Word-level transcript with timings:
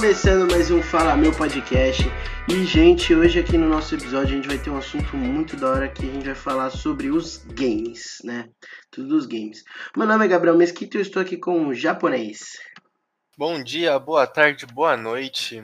começando 0.00 0.50
mais 0.50 0.70
um 0.70 0.82
Fala 0.82 1.14
Meu 1.14 1.30
Podcast. 1.30 2.02
E, 2.48 2.64
gente, 2.64 3.14
hoje 3.14 3.38
aqui 3.38 3.58
no 3.58 3.68
nosso 3.68 3.94
episódio 3.94 4.32
a 4.32 4.36
gente 4.36 4.48
vai 4.48 4.56
ter 4.56 4.70
um 4.70 4.78
assunto 4.78 5.14
muito 5.14 5.56
da 5.56 5.68
hora 5.68 5.88
que 5.90 6.08
a 6.08 6.10
gente 6.10 6.24
vai 6.24 6.34
falar 6.34 6.70
sobre 6.70 7.10
os 7.10 7.44
games, 7.44 8.16
né? 8.24 8.48
Tudo 8.90 9.08
dos 9.08 9.26
games. 9.26 9.62
Meu 9.94 10.06
nome 10.06 10.24
é 10.24 10.28
Gabriel 10.28 10.56
Mesquita 10.56 10.96
e 10.96 11.00
eu 11.00 11.02
estou 11.02 11.20
aqui 11.20 11.36
com 11.36 11.66
o 11.66 11.74
japonês. 11.74 12.58
Bom 13.36 13.62
dia, 13.62 13.98
boa 13.98 14.26
tarde, 14.26 14.64
boa 14.64 14.96
noite. 14.96 15.62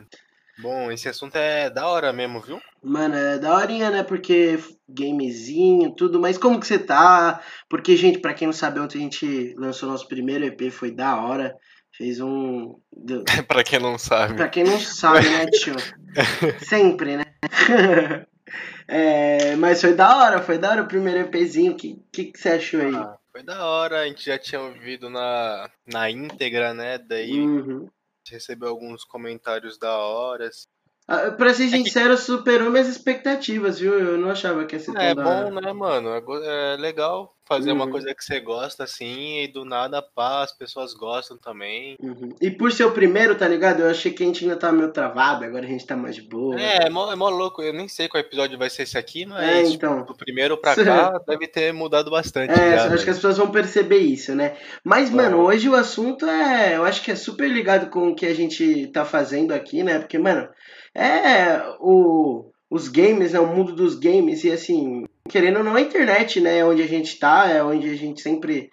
Bom, 0.58 0.92
esse 0.92 1.08
assunto 1.08 1.36
é 1.36 1.70
da 1.70 1.88
hora 1.88 2.12
mesmo, 2.12 2.38
viu? 2.42 2.60
Mano, 2.82 3.14
é 3.14 3.38
da 3.38 3.56
horinha, 3.56 3.90
né? 3.90 4.02
Porque 4.02 4.58
gamezinho, 4.86 5.94
tudo, 5.94 6.20
mas 6.20 6.36
como 6.36 6.60
que 6.60 6.66
você 6.66 6.78
tá? 6.78 7.40
Porque, 7.70 7.96
gente, 7.96 8.18
pra 8.18 8.34
quem 8.34 8.48
não 8.48 8.52
sabe, 8.52 8.80
ontem 8.80 8.98
a 8.98 9.00
gente 9.00 9.54
lançou 9.56 9.88
nosso 9.88 10.06
primeiro 10.06 10.44
EP, 10.44 10.70
foi 10.70 10.90
da 10.90 11.22
hora. 11.22 11.56
Fez 11.96 12.20
um. 12.20 12.78
pra 13.48 13.64
quem 13.64 13.78
não 13.78 13.96
sabe. 13.96 14.34
Pra 14.34 14.48
quem 14.48 14.64
não 14.64 14.78
sabe, 14.78 15.28
né, 15.28 15.46
tio? 15.46 15.76
Sempre, 16.60 17.16
né? 17.16 17.24
é, 18.86 19.56
mas 19.56 19.80
foi 19.80 19.94
da 19.94 20.16
hora, 20.16 20.42
foi 20.42 20.58
da 20.58 20.70
hora 20.72 20.82
o 20.82 20.88
primeiro 20.88 21.20
EPzinho. 21.20 21.72
O 21.72 21.76
que, 21.76 21.98
que, 22.12 22.24
que, 22.26 22.38
você 22.38 22.50
achou 22.50 22.80
aí? 22.80 22.94
Ah, 22.94 23.16
foi 23.32 23.42
da 23.42 23.64
hora, 23.64 24.00
a 24.00 24.06
gente 24.06 24.26
já 24.26 24.38
tinha 24.38 24.60
ouvido 24.60 25.08
na, 25.08 25.70
na 25.86 26.10
íntegra, 26.10 26.74
né? 26.74 26.98
Daí 26.98 27.40
uhum. 27.40 27.88
recebeu 28.28 28.68
alguns 28.68 29.02
comentários 29.02 29.78
da 29.78 29.96
hora. 29.96 30.48
Assim. 30.48 30.66
Ah, 31.08 31.30
pra 31.30 31.54
ser 31.54 31.68
sincero, 31.68 32.12
é 32.12 32.16
que... 32.16 32.22
superou 32.22 32.70
minhas 32.70 32.88
expectativas, 32.88 33.78
viu? 33.78 33.98
Eu 33.98 34.18
não 34.18 34.28
achava 34.28 34.66
que 34.66 34.76
ia 34.76 34.80
ser 34.80 34.94
É 34.98 35.14
bom, 35.14 35.50
né, 35.50 35.72
mano? 35.72 36.10
É, 36.10 36.74
é 36.74 36.76
legal 36.76 37.35
fazer 37.46 37.70
uhum. 37.70 37.76
uma 37.76 37.90
coisa 37.90 38.14
que 38.14 38.24
você 38.24 38.40
gosta 38.40 38.84
assim 38.84 39.42
e 39.42 39.48
do 39.48 39.64
nada 39.64 40.02
pá, 40.02 40.42
as 40.42 40.52
pessoas 40.52 40.92
gostam 40.92 41.36
também. 41.36 41.96
Uhum. 42.00 42.30
E 42.40 42.50
por 42.50 42.72
ser 42.72 42.84
o 42.84 42.92
primeiro, 42.92 43.34
tá 43.34 43.46
ligado? 43.46 43.80
Eu 43.80 43.90
achei 43.90 44.12
que 44.12 44.22
a 44.22 44.26
gente 44.26 44.44
ainda 44.44 44.56
tá 44.56 44.72
meio 44.72 44.92
travado, 44.92 45.44
agora 45.44 45.64
a 45.64 45.68
gente 45.68 45.86
tá 45.86 45.96
mais 45.96 46.14
de 46.14 46.22
boa. 46.22 46.60
É, 46.60 46.86
é 46.86 46.90
mó, 46.90 47.10
é 47.12 47.16
mó 47.16 47.28
louco. 47.28 47.62
Eu 47.62 47.72
nem 47.72 47.88
sei 47.88 48.08
qual 48.08 48.20
episódio 48.20 48.58
vai 48.58 48.68
ser 48.68 48.82
esse 48.82 48.98
aqui, 48.98 49.24
mas 49.24 49.48
é, 49.48 49.62
então. 49.62 50.04
do 50.04 50.14
primeiro 50.14 50.56
pra 50.56 50.74
cá 50.74 51.18
deve 51.26 51.46
ter 51.46 51.72
mudado 51.72 52.10
bastante. 52.10 52.52
É, 52.52 52.76
já, 52.76 52.84
acho 52.84 52.90
né? 52.90 53.04
que 53.04 53.10
as 53.10 53.16
pessoas 53.16 53.38
vão 53.38 53.50
perceber 53.50 53.98
isso, 53.98 54.34
né? 54.34 54.56
Mas, 54.84 55.10
Bom. 55.10 55.16
mano, 55.16 55.38
hoje 55.38 55.68
o 55.68 55.74
assunto 55.74 56.26
é. 56.26 56.76
Eu 56.76 56.84
acho 56.84 57.02
que 57.02 57.10
é 57.10 57.16
super 57.16 57.48
ligado 57.48 57.90
com 57.90 58.08
o 58.08 58.14
que 58.14 58.26
a 58.26 58.34
gente 58.34 58.88
tá 58.88 59.04
fazendo 59.04 59.52
aqui, 59.52 59.82
né? 59.82 59.98
Porque, 59.98 60.18
mano 60.18 60.48
é 60.96 61.62
o, 61.78 62.50
os 62.70 62.88
games, 62.88 63.32
né, 63.32 63.38
o 63.38 63.46
mundo 63.46 63.74
dos 63.74 63.94
games, 63.94 64.42
e 64.44 64.50
assim, 64.50 65.04
querendo 65.26 65.58
ou 65.58 65.64
não, 65.64 65.74
a 65.74 65.80
internet, 65.80 66.40
né, 66.40 66.58
é 66.58 66.64
onde 66.64 66.82
a 66.82 66.86
gente 66.86 67.18
tá, 67.18 67.48
é 67.48 67.62
onde 67.62 67.88
a 67.88 67.96
gente 67.96 68.20
sempre 68.20 68.70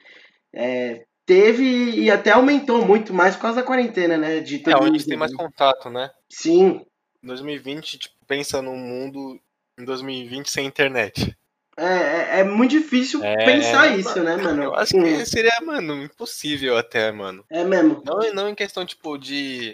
é, 0.53 1.03
teve 1.25 1.91
e 1.91 2.11
até 2.11 2.31
aumentou 2.31 2.85
muito 2.85 3.13
mais 3.13 3.35
por 3.35 3.43
causa 3.43 3.61
da 3.61 3.67
quarentena, 3.67 4.17
né? 4.17 4.39
De 4.39 4.61
é, 4.67 4.75
onde 4.75 5.05
tem 5.05 5.17
mais 5.17 5.33
contato, 5.33 5.89
né? 5.89 6.09
Sim. 6.29 6.85
2020, 7.21 7.97
tipo, 7.97 8.15
pensa 8.27 8.61
num 8.61 8.77
mundo 8.77 9.39
em 9.79 9.85
2020 9.85 10.49
sem 10.49 10.65
internet. 10.65 11.35
É, 11.75 11.85
é, 11.85 12.39
é 12.39 12.43
muito 12.43 12.71
difícil 12.71 13.23
é, 13.23 13.45
pensar 13.45 13.97
isso, 13.97 14.21
né, 14.21 14.35
mano? 14.35 14.63
Eu 14.63 14.75
acho 14.75 14.91
que 14.91 14.99
hum. 14.99 15.25
seria, 15.25 15.57
mano, 15.63 16.03
impossível 16.03 16.77
até, 16.77 17.11
mano. 17.11 17.43
É 17.49 17.63
mesmo. 17.63 18.03
Não, 18.05 18.33
não 18.33 18.49
em 18.49 18.55
questão, 18.55 18.85
tipo, 18.85 19.17
de 19.17 19.73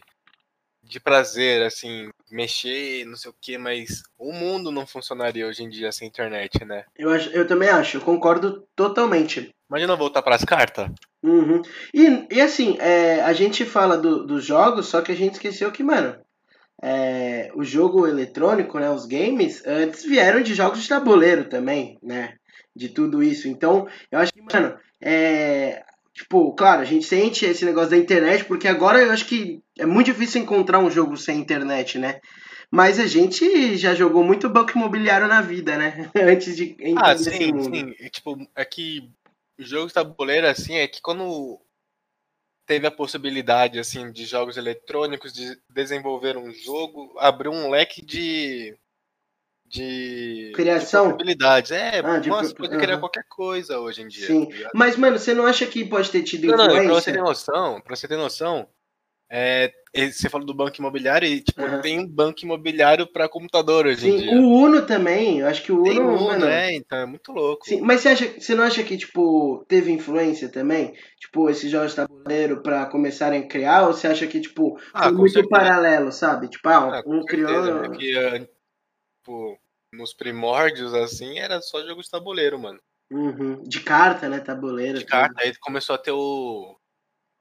de 0.89 1.00
prazer, 1.00 1.61
assim, 1.61 2.09
mexer, 2.31 3.05
não 3.05 3.16
sei 3.16 3.31
o 3.31 3.35
que, 3.39 3.58
mas 3.58 4.03
o 4.17 4.31
mundo 4.31 4.72
não 4.72 4.85
funcionaria 4.85 5.47
hoje 5.47 5.63
em 5.63 5.69
dia 5.69 5.91
sem 5.91 6.08
internet, 6.08 6.63
né? 6.66 6.85
Eu, 6.97 7.11
acho, 7.11 7.30
eu 7.30 7.47
também 7.47 7.69
acho, 7.69 7.97
eu 7.97 8.02
concordo 8.02 8.67
totalmente. 8.75 9.53
Imagina 9.69 9.95
voltar 9.95 10.22
para 10.22 10.35
as 10.35 10.44
cartas. 10.44 10.89
Uhum. 11.22 11.61
E, 11.94 12.27
e 12.31 12.41
assim, 12.41 12.77
é, 12.80 13.22
a 13.22 13.33
gente 13.33 13.66
fala 13.66 13.97
do, 13.97 14.25
dos 14.25 14.44
jogos, 14.44 14.88
só 14.88 15.02
que 15.02 15.11
a 15.11 15.16
gente 15.16 15.34
esqueceu 15.34 15.72
que, 15.72 15.84
mano, 15.84 16.16
é, 16.81 17.51
o 17.56 17.63
jogo 17.63 18.07
eletrônico, 18.07 18.79
né, 18.79 18.89
os 18.89 19.06
games, 19.06 19.66
antes 19.66 20.03
vieram 20.03 20.41
de 20.41 20.56
jogos 20.56 20.81
de 20.81 20.88
tabuleiro 20.88 21.50
também, 21.50 21.97
né? 22.01 22.35
De 22.75 22.89
tudo 22.89 23.22
isso. 23.22 23.47
Então, 23.47 23.88
eu 24.12 24.19
acho 24.19 24.31
que, 24.31 24.41
mano, 24.41 24.78
é, 25.01 25.84
Tipo, 26.19 26.52
claro, 26.53 26.81
a 26.81 26.85
gente 26.85 27.06
sente 27.06 27.46
esse 27.46 27.63
negócio 27.63 27.91
da 27.91 27.97
internet, 27.97 28.44
porque 28.44 28.68
agora 28.68 29.02
eu 29.02 29.09
acho 29.09 29.25
que 29.25 29.63
é 29.78 29.85
muito 29.85 30.07
difícil 30.07 30.41
encontrar 30.41 30.78
um 30.80 30.91
jogo 30.91 31.16
sem 31.16 31.40
internet, 31.40 31.97
né? 31.97 32.19
Mas 32.69 33.00
a 33.00 33.07
gente 33.07 33.78
já 33.78 33.96
jogou 33.96 34.22
muito 34.22 34.50
banco 34.50 34.74
imobiliário 34.75 35.30
na 35.30 35.40
vida, 35.40 35.78
né? 35.78 36.12
Antes 36.22 36.57
de 36.57 36.75
entrar 36.78 37.12
ah, 37.12 37.18
sim, 37.18 37.62
sim. 37.62 37.96
E, 37.97 38.09
tipo, 38.09 38.38
é 38.53 38.66
que 38.66 39.09
o 39.57 39.63
jogo 39.63 39.88
de 39.88 39.94
tabuleiro, 39.94 40.46
assim, 40.46 40.75
é 40.75 40.90
que 40.90 41.02
quando 41.02 41.57
teve 42.66 42.86
a 42.86 42.91
possibilidade, 42.91 43.80
assim, 43.80 44.12
de 44.12 44.25
jogos 44.25 44.57
eletrônicos, 44.57 45.31
de 45.31 45.57
desenvolver 45.69 46.36
um 46.36 46.51
jogo, 46.51 47.16
abriu 47.18 47.53
um 47.53 47.69
leque 47.69 48.06
de 48.06 48.75
de 49.69 50.52
criação 50.56 51.07
de 51.07 51.13
possibilidades. 51.13 51.72
É, 51.72 52.02
ah, 52.03 52.19
de... 52.19 52.30
pode 52.30 52.53
criar 52.53 52.96
uhum. 52.96 53.00
qualquer 53.00 53.24
coisa 53.30 53.80
hoje 53.80 54.02
em 54.02 54.07
dia. 54.07 54.28
Sim. 54.28 54.47
Tá 54.47 54.69
Mas 54.74 54.97
mano, 54.97 55.18
você 55.18 55.34
não 55.34 55.46
acha 55.46 55.66
que 55.66 55.85
pode 55.85 56.09
ter 56.09 56.24
tido 56.24 56.47
não, 56.47 56.66
influência? 56.66 56.81
Não, 56.81 56.85
pra 56.85 57.02
você 57.02 57.12
ter 57.12 57.22
noção, 57.22 57.81
para 57.81 57.96
você 57.96 58.07
ter 58.07 58.18
noção, 58.18 58.68
é, 59.31 59.72
você 59.94 60.28
falou 60.28 60.46
do 60.46 60.56
banco 60.56 60.75
imobiliário 60.80 61.28
e 61.28 61.41
tipo, 61.41 61.62
uhum. 61.62 61.81
tem 61.81 62.00
um 62.00 62.07
banco 62.07 62.40
imobiliário 62.44 63.06
para 63.06 63.30
computador 63.30 63.85
hoje 63.85 64.02
Sim, 64.02 64.09
em 64.09 64.18
dia. 64.22 64.31
O 64.34 64.63
Uno 64.63 64.81
também, 64.81 65.40
eu 65.40 65.47
acho 65.47 65.62
que 65.62 65.72
o 65.72 65.81
Uno, 65.81 65.84
tem 65.84 66.00
Uno, 66.00 66.25
mano, 66.25 66.46
é, 66.46 66.74
então 66.74 66.97
é 66.97 67.06
muito 67.06 67.31
louco. 67.31 67.63
Sim, 67.63 67.81
mas 67.81 68.01
você 68.01 68.09
acha, 68.09 68.28
você 68.40 68.56
não 68.56 68.63
acha 68.63 68.84
que 68.84 68.97
tipo 68.97 69.63
teve 69.68 69.91
influência 69.91 70.50
também? 70.50 70.94
Tipo, 71.19 71.47
esses 71.47 71.69
jogos 71.69 71.94
tabuleiro 71.94 72.63
para 72.63 72.88
começarem 72.88 73.44
a 73.44 73.47
criar 73.47 73.86
ou 73.86 73.94
você 73.94 74.07
acha 74.07 74.25
que 74.25 74.41
tipo 74.41 74.80
ah, 74.94 75.12
muito 75.12 75.34
certeza. 75.34 75.50
paralelo, 75.50 76.12
sabe? 76.12 76.50
Tipo, 76.50 76.68
ah, 76.69 77.00
ah 77.00 77.03
um 77.06 77.24
criou 77.24 77.84
é 77.86 77.90
que, 77.90 78.47
tipo, 79.29 79.59
nos 79.94 80.13
primórdios, 80.13 80.94
assim, 80.94 81.38
era 81.38 81.62
só 81.62 81.85
jogo 81.85 82.01
de 82.01 82.09
tabuleiro, 82.09 82.59
mano. 82.59 82.79
Uhum. 83.12 83.63
De 83.63 83.79
carta, 83.79 84.28
né? 84.28 84.40
Tabuleiro. 84.40 85.00
De 85.00 85.06
carta, 85.06 85.41
aí 85.41 85.53
começou 85.59 85.95
a 85.95 86.00
ter 86.00 86.12
o. 86.12 86.75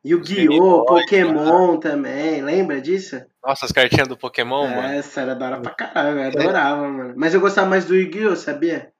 Yu-Gi-Oh! 0.06 0.84
Pokémon 0.84 1.72
né? 1.72 1.80
também, 1.80 2.42
lembra 2.42 2.80
disso? 2.80 3.20
Nossa, 3.44 3.66
as 3.66 3.72
cartinhas 3.72 4.06
do 4.06 4.16
Pokémon, 4.16 4.64
Essa 4.64 4.76
mano. 4.76 4.88
Essa 4.88 5.20
era 5.22 5.34
da 5.34 5.46
hora 5.46 5.60
pra 5.60 5.74
caralho, 5.74 6.20
eu 6.20 6.28
adorava, 6.28 6.86
é. 6.86 6.88
mano. 6.88 7.14
Mas 7.16 7.34
eu 7.34 7.40
gostava 7.40 7.68
mais 7.68 7.84
do 7.84 7.96
Yu-Gi-Oh! 7.96 8.36
sabia? 8.36 8.92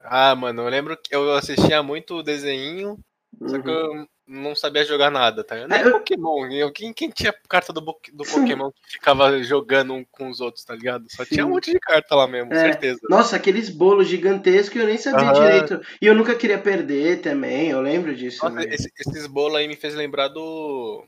Ah, 0.00 0.34
mano, 0.34 0.62
eu 0.62 0.68
lembro 0.68 0.96
que 0.96 1.14
eu 1.14 1.32
assistia 1.34 1.82
muito 1.82 2.16
o 2.16 2.22
desenho, 2.22 2.98
uhum. 3.40 3.48
só 3.48 3.60
que 3.60 3.68
eu 3.68 4.06
não 4.30 4.54
sabia 4.54 4.84
jogar 4.84 5.10
nada, 5.10 5.42
tá? 5.42 5.66
Nem 5.66 5.80
é. 5.80 5.90
Pokémon. 5.90 6.46
Eu, 6.52 6.70
quem, 6.70 6.92
quem 6.92 7.10
tinha 7.10 7.34
carta 7.48 7.72
do, 7.72 7.80
do 7.80 8.24
Pokémon 8.24 8.70
que 8.70 8.92
ficava 8.92 9.42
jogando 9.42 9.92
um 9.92 10.04
com 10.04 10.30
os 10.30 10.40
outros, 10.40 10.64
tá 10.64 10.74
ligado? 10.74 11.04
Só 11.10 11.24
Sim. 11.24 11.34
tinha 11.34 11.46
um 11.46 11.50
monte 11.50 11.72
de 11.72 11.80
carta 11.80 12.14
lá 12.14 12.28
mesmo, 12.28 12.54
é. 12.54 12.60
certeza. 12.60 13.00
Nossa, 13.10 13.34
aqueles 13.34 13.68
bolos 13.68 14.06
gigantescos 14.06 14.80
eu 14.80 14.86
nem 14.86 14.96
sabia 14.96 15.32
direito. 15.32 15.80
E 16.00 16.06
eu 16.06 16.14
nunca 16.14 16.36
queria 16.36 16.58
perder 16.58 17.20
também, 17.20 17.70
eu 17.70 17.80
lembro 17.80 18.14
disso. 18.14 18.48
Nossa, 18.48 18.62
esse, 18.68 18.92
esses 19.00 19.26
bolos 19.26 19.56
aí 19.56 19.66
me 19.66 19.74
fez 19.74 19.94
lembrar 19.96 20.28
do. 20.28 21.04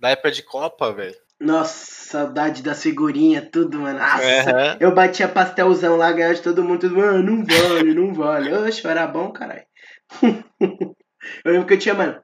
Da 0.00 0.08
época 0.08 0.30
de 0.30 0.42
Copa, 0.42 0.92
velho. 0.92 1.14
Nossa, 1.38 2.10
saudade 2.10 2.62
da 2.62 2.74
figurinha, 2.74 3.42
tudo, 3.42 3.80
mano. 3.80 3.98
Nossa, 3.98 4.22
uhum. 4.22 4.76
eu 4.80 4.94
batia 4.94 5.28
pastelzão 5.28 5.96
lá, 5.96 6.10
ganhava 6.10 6.34
de 6.34 6.42
todo 6.42 6.64
mundo, 6.64 6.80
tudo, 6.80 6.96
mano, 6.96 7.22
não 7.22 7.44
vale, 7.44 7.94
não 7.94 8.14
vale. 8.14 8.54
Oxe, 8.54 8.86
era 8.86 9.06
bom, 9.06 9.30
caralho. 9.30 9.66
Eu 11.44 11.52
lembro 11.52 11.66
que 11.66 11.74
eu 11.74 11.78
tinha, 11.78 11.94
mano, 11.94 12.20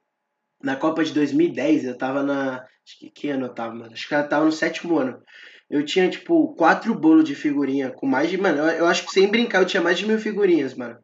na 0.63 0.77
Copa 0.77 1.05
de 1.05 1.13
2010, 1.13 1.85
eu 1.85 1.97
tava 1.97 2.23
na. 2.23 2.65
Acho 2.87 2.99
que 2.99 3.11
que 3.11 3.31
ano 3.31 3.47
eu 3.47 3.55
tava, 3.55 3.75
mano? 3.75 3.93
Acho 3.93 4.09
que 4.09 4.15
eu 4.15 4.29
tava 4.29 4.45
no 4.45 4.53
sétimo 4.53 4.99
ano. 4.99 5.23
Eu 5.69 5.85
tinha, 5.85 6.11
tipo, 6.11 6.55
quatro 6.57 6.95
bolos 6.95 7.25
de 7.25 7.35
figurinha 7.35 7.91
com 7.91 8.07
mais 8.07 8.29
de. 8.29 8.37
Mano, 8.37 8.59
eu, 8.59 8.67
eu 8.79 8.87
acho 8.87 9.05
que 9.05 9.13
sem 9.13 9.29
brincar 9.29 9.61
eu 9.63 9.67
tinha 9.67 9.83
mais 9.83 9.99
de 9.99 10.07
mil 10.07 10.19
figurinhas, 10.19 10.75
mano. 10.75 10.99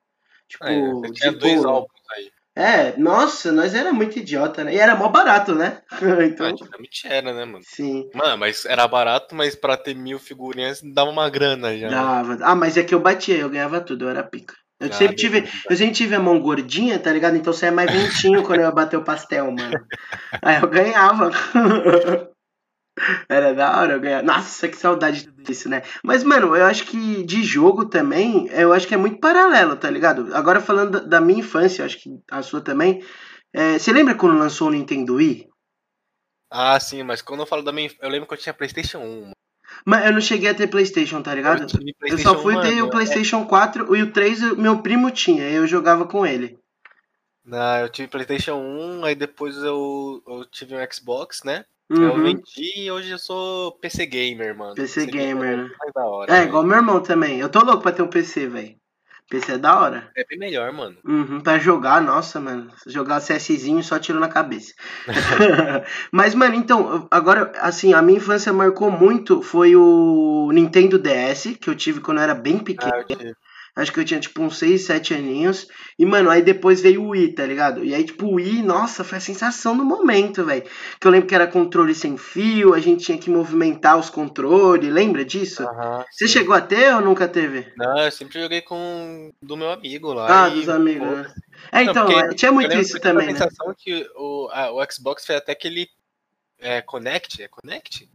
Tipo, 0.49 0.65
é, 0.65 1.13
tinha 1.13 1.33
dois 1.33 1.63
bolo. 1.63 1.69
álbuns 1.69 2.03
aí. 2.17 2.31
É, 2.57 2.97
nossa, 2.97 3.53
nós 3.53 3.75
era 3.75 3.93
muito 3.93 4.19
idiota, 4.19 4.65
né? 4.65 4.75
E 4.75 4.79
era 4.79 4.97
mó 4.97 5.09
barato, 5.09 5.55
né? 5.55 5.83
então... 6.27 6.47
Antigamente 6.47 7.07
era, 7.07 7.35
né, 7.35 7.45
mano? 7.45 7.63
Sim. 7.63 8.09
Mano, 8.15 8.39
mas 8.39 8.65
era 8.65 8.89
barato, 8.89 9.35
mas 9.35 9.55
pra 9.55 9.77
ter 9.77 9.95
mil 9.95 10.19
figurinhas 10.19 10.81
dava 10.83 11.11
uma 11.11 11.29
grana 11.29 11.77
já. 11.77 11.89
Né? 11.89 11.95
Dava. 11.95 12.39
Ah, 12.41 12.55
mas 12.55 12.79
é 12.79 12.83
que 12.83 12.95
eu 12.95 13.01
batia, 13.01 13.37
eu 13.37 13.51
ganhava 13.51 13.83
tudo, 13.83 14.07
eu 14.07 14.09
era 14.09 14.23
pica. 14.23 14.55
Eu, 14.79 14.93
sempre 14.93 15.17
tive, 15.17 15.49
eu 15.71 15.77
sempre 15.77 15.95
tive 15.95 16.15
a 16.15 16.21
mão 16.21 16.41
gordinha, 16.41 16.99
tá 16.99 17.11
ligado? 17.11 17.37
Então 17.37 17.53
você 17.53 17.67
é 17.67 17.71
mais 17.71 17.91
ventinho 17.91 18.43
quando 18.43 18.61
eu 18.61 18.75
bater 18.75 18.97
o 18.97 19.05
pastel, 19.05 19.51
mano. 19.51 19.73
Aí 20.43 20.61
eu 20.61 20.69
ganhava. 20.69 21.31
Era 23.29 23.55
da 23.55 23.79
hora 23.79 23.95
eu 23.95 24.01
ganhar. 24.01 24.23
Nossa, 24.23 24.69
que 24.69 24.77
saudade 24.77 25.31
disso, 25.43 25.69
né? 25.69 25.83
Mas, 26.03 26.25
mano, 26.25 26.57
eu 26.57 26.65
acho 26.65 26.85
que 26.85 27.25
de 27.25 27.43
jogo 27.43 27.87
também, 27.87 28.49
eu 28.49 28.73
acho 28.73 28.87
que 28.87 28.95
é 28.95 28.99
muito 28.99 29.21
paralelo, 29.21 29.77
tá 29.77 29.91
ligado? 29.91 30.35
Agora 30.35 30.61
falando 30.61 31.07
da 31.07 31.21
minha 31.21 31.41
infância, 31.41 31.83
eu 31.83 31.87
acho 31.87 31.99
que 31.99 32.11
a 32.31 32.43
sua 32.43 32.61
também. 32.61 33.03
É, 33.55 33.79
você 33.79 33.93
lembra 33.93 34.15
quando 34.15 34.39
lançou 34.39 34.69
o 34.69 34.71
Nintendo 34.71 35.15
Wii? 35.15 35.49
Ah, 36.51 36.79
sim, 36.79 37.03
mas 37.03 37.21
quando 37.23 37.41
eu 37.41 37.47
falo 37.47 37.63
da 37.63 37.73
minha. 37.73 37.91
Eu 38.01 38.09
lembro 38.09 38.27
que 38.29 38.35
eu 38.35 38.39
tinha 38.39 38.55
PlayStation 38.55 38.99
1. 38.99 39.36
Mas 39.85 40.07
eu 40.07 40.13
não 40.13 40.21
cheguei 40.21 40.51
a 40.51 40.55
ter 40.55 40.67
Playstation, 40.67 41.23
tá 41.23 41.35
ligado? 41.35 41.67
Eu, 42.03 42.09
eu 42.09 42.19
só 42.19 42.39
fui 42.39 42.61
ter 42.61 42.83
o 42.83 42.91
Playstation 42.91 43.43
é... 43.43 43.47
4 43.47 43.97
e 43.97 44.03
o 44.03 44.13
3 44.13 44.57
meu 44.57 44.79
primo 44.79 45.11
tinha, 45.11 45.49
eu 45.49 45.67
jogava 45.67 46.07
com 46.07 46.27
ele. 46.27 46.59
Não, 47.45 47.79
eu 47.79 47.89
tive 47.89 48.09
Playstation 48.09 48.57
1, 48.57 49.05
aí 49.05 49.15
depois 49.15 49.57
eu, 49.57 50.23
eu 50.27 50.45
tive 50.47 50.75
um 50.75 50.87
Xbox, 50.91 51.43
né? 51.45 51.65
Eu 51.89 52.15
Uhum. 52.15 52.23
vendi 52.23 52.81
e 52.81 52.91
hoje 52.91 53.11
eu 53.11 53.19
sou 53.19 53.71
PC 53.73 54.07
gamer, 54.07 54.57
mano. 54.57 54.75
PC 54.75 55.07
gamer, 55.07 55.57
né? 55.57 55.71
mais 55.79 55.93
da 55.95 56.05
hora. 56.05 56.37
É, 56.37 56.43
igual 56.43 56.65
meu 56.65 56.77
irmão 56.77 57.01
também. 57.01 57.39
Eu 57.39 57.49
tô 57.49 57.63
louco 57.63 57.83
pra 57.83 57.93
ter 57.93 58.03
um 58.03 58.09
PC, 58.09 58.49
velho. 58.49 58.77
PC 59.29 59.53
é 59.53 59.59
da 59.59 59.81
hora. 59.81 60.11
É 60.17 60.25
bem 60.25 60.39
melhor, 60.39 60.73
mano. 60.73 60.97
Uhum, 61.05 61.41
pra 61.41 61.59
jogar, 61.59 62.01
nossa, 62.01 62.39
mano. 62.39 62.71
Jogar 62.87 63.21
CSzinho 63.21 63.83
só 63.83 63.99
tiro 63.99 64.21
na 64.21 64.29
cabeça. 64.29 64.73
Mas, 66.13 66.35
mano, 66.35 66.55
então, 66.55 67.09
agora, 67.11 67.53
assim, 67.61 67.93
a 67.93 68.01
minha 68.01 68.19
infância 68.19 68.53
marcou 68.53 68.91
muito 68.91 69.43
foi 69.43 69.75
o 69.75 70.51
Nintendo 70.53 70.99
DS, 70.99 71.57
que 71.61 71.69
eu 71.69 71.75
tive 71.75 72.01
quando 72.01 72.19
eu 72.19 72.25
era 72.25 72.35
bem 72.35 72.59
pequeno. 72.59 72.93
Ah. 72.95 73.46
Acho 73.77 73.93
que 73.93 74.01
eu 74.01 74.05
tinha, 74.07 74.19
tipo, 74.19 74.43
uns 74.43 74.59
6, 74.59 74.87
7 74.87 75.13
aninhos. 75.13 75.69
E, 75.99 76.07
mano, 76.07 76.31
aí 76.31 76.41
depois 76.41 76.81
veio 76.81 77.03
o 77.03 77.09
Wii, 77.11 77.35
tá 77.35 77.45
ligado? 77.45 77.85
E 77.85 77.95
aí, 77.95 78.03
tipo, 78.05 78.27
o 78.27 78.35
Wii, 78.37 78.63
nossa, 78.63 79.05
foi 79.05 79.19
a 79.19 79.21
sensação 79.21 79.77
do 79.77 79.85
momento, 79.85 80.45
velho. 80.45 80.65
Que 80.99 81.07
eu 81.07 81.11
lembro 81.11 81.29
que 81.29 81.35
era 81.35 81.47
controle 81.47 81.95
sem 81.95 82.17
fio, 82.17 82.73
a 82.73 82.81
gente 82.81 83.05
tinha 83.05 83.19
que 83.19 83.29
movimentar 83.29 83.99
os 83.99 84.09
controles, 84.09 84.91
lembra 84.91 85.27
disso? 85.27 85.63
Aham, 85.65 86.05
Você 86.11 86.27
sim. 86.27 86.33
chegou 86.33 86.55
a 86.55 86.61
ter 86.63 86.95
ou 86.95 87.03
nunca 87.03 87.29
teve? 87.29 87.71
Não, 87.77 87.99
eu 87.99 88.11
sempre 88.11 88.41
joguei 88.41 88.63
com 88.63 89.31
do 89.43 89.57
meu 89.59 89.71
amigo 89.71 90.13
lá. 90.15 90.45
Ah, 90.47 90.49
dos 90.49 90.69
amigos, 90.71 91.07
né? 91.07 91.35
É, 91.71 91.85
Não, 91.85 91.91
então, 91.91 92.07
porque 92.07 92.19
é, 92.19 92.35
tinha 92.35 92.53
muito 92.53 92.73
isso 92.79 92.99
também, 92.99 93.27
tive 93.29 93.39
né? 93.41 93.45
a 93.47 93.51
sensação 93.51 93.75
que 93.77 94.11
o, 94.17 94.49
a- 94.53 94.73
o 94.73 94.91
Xbox 94.91 95.27
fez 95.27 95.39
até 95.39 95.53
aquele 95.53 95.87
é, 96.59 96.81
Connect, 96.81 97.43
é 97.43 97.49
Connect? 97.49 98.09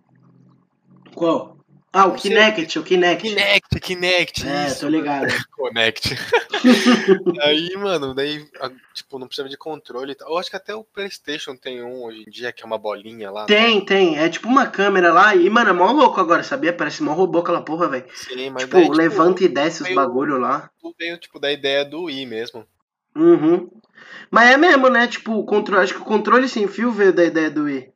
Qual? 1.14 1.58
Ah, 1.94 2.08
o. 2.08 2.16
Kinect, 2.16 2.80
o 2.80 2.84
Kinect. 2.84 3.28
Kinect, 3.28 3.80
Kinect, 3.82 4.48
É, 4.48 4.68
isso. 4.68 4.80
tô 4.80 4.88
ligado. 4.88 5.28
Connect. 5.52 6.16
Aí, 7.42 7.76
mano, 7.76 8.14
daí, 8.14 8.48
tipo, 8.94 9.20
não 9.20 9.28
precisava 9.28 9.50
de 9.50 9.58
controle. 9.58 10.16
Eu 10.22 10.38
acho 10.38 10.50
que 10.50 10.56
até 10.56 10.74
o 10.74 10.84
PlayStation 10.86 11.56
tem 11.56 11.84
um 11.84 12.04
hoje 12.04 12.24
em 12.26 12.30
dia, 12.32 12.52
que 12.54 12.64
é 12.64 12.66
uma 12.66 12.78
bolinha 12.78 13.30
lá. 13.30 13.42
né? 13.42 13.48
Tem, 13.48 13.84
tem. 13.84 14.18
É 14.18 14.30
tipo 14.30 14.48
uma 14.48 14.68
câmera 14.68 15.12
lá. 15.12 15.36
E, 15.36 15.50
mano, 15.50 15.70
é 15.70 15.74
mó 15.74 15.92
louco 15.92 16.20
agora, 16.22 16.44
sabia? 16.44 16.72
Parece 16.72 17.04
mó 17.04 17.14
robô 17.14 17.40
aquela 17.40 17.62
porra, 17.62 17.90
velho. 17.90 18.06
Sim, 18.14 18.50
mas 18.52 18.64
Tipo, 18.64 18.76
daí, 18.76 18.84
tipo, 18.84 18.96
levanta 18.96 19.44
e 19.44 19.48
desce 19.50 19.84
os 19.84 19.94
bagulho 19.94 20.38
lá. 20.38 20.70
tudo 20.80 20.96
veio, 20.98 21.18
tipo, 21.18 21.40
da 21.40 21.52
ideia 21.52 21.84
do 21.84 22.04
Wii 22.04 22.26
mesmo. 22.26 22.66
Uhum. 23.16 23.70
Mas 24.30 24.50
é 24.52 24.58
mesmo, 24.58 24.88
né? 24.90 25.08
Tipo, 25.08 25.34
o 25.34 25.46
controle. 25.46 25.84
Acho 25.84 25.96
que 25.96 26.02
o 26.02 26.06
controle 26.06 26.48
sem 26.48 26.68
fio 26.68 26.92
veio 26.92 27.12
da 27.12 27.26
ideia 27.26 27.52
do 27.52 27.64
Wii. 27.64 27.92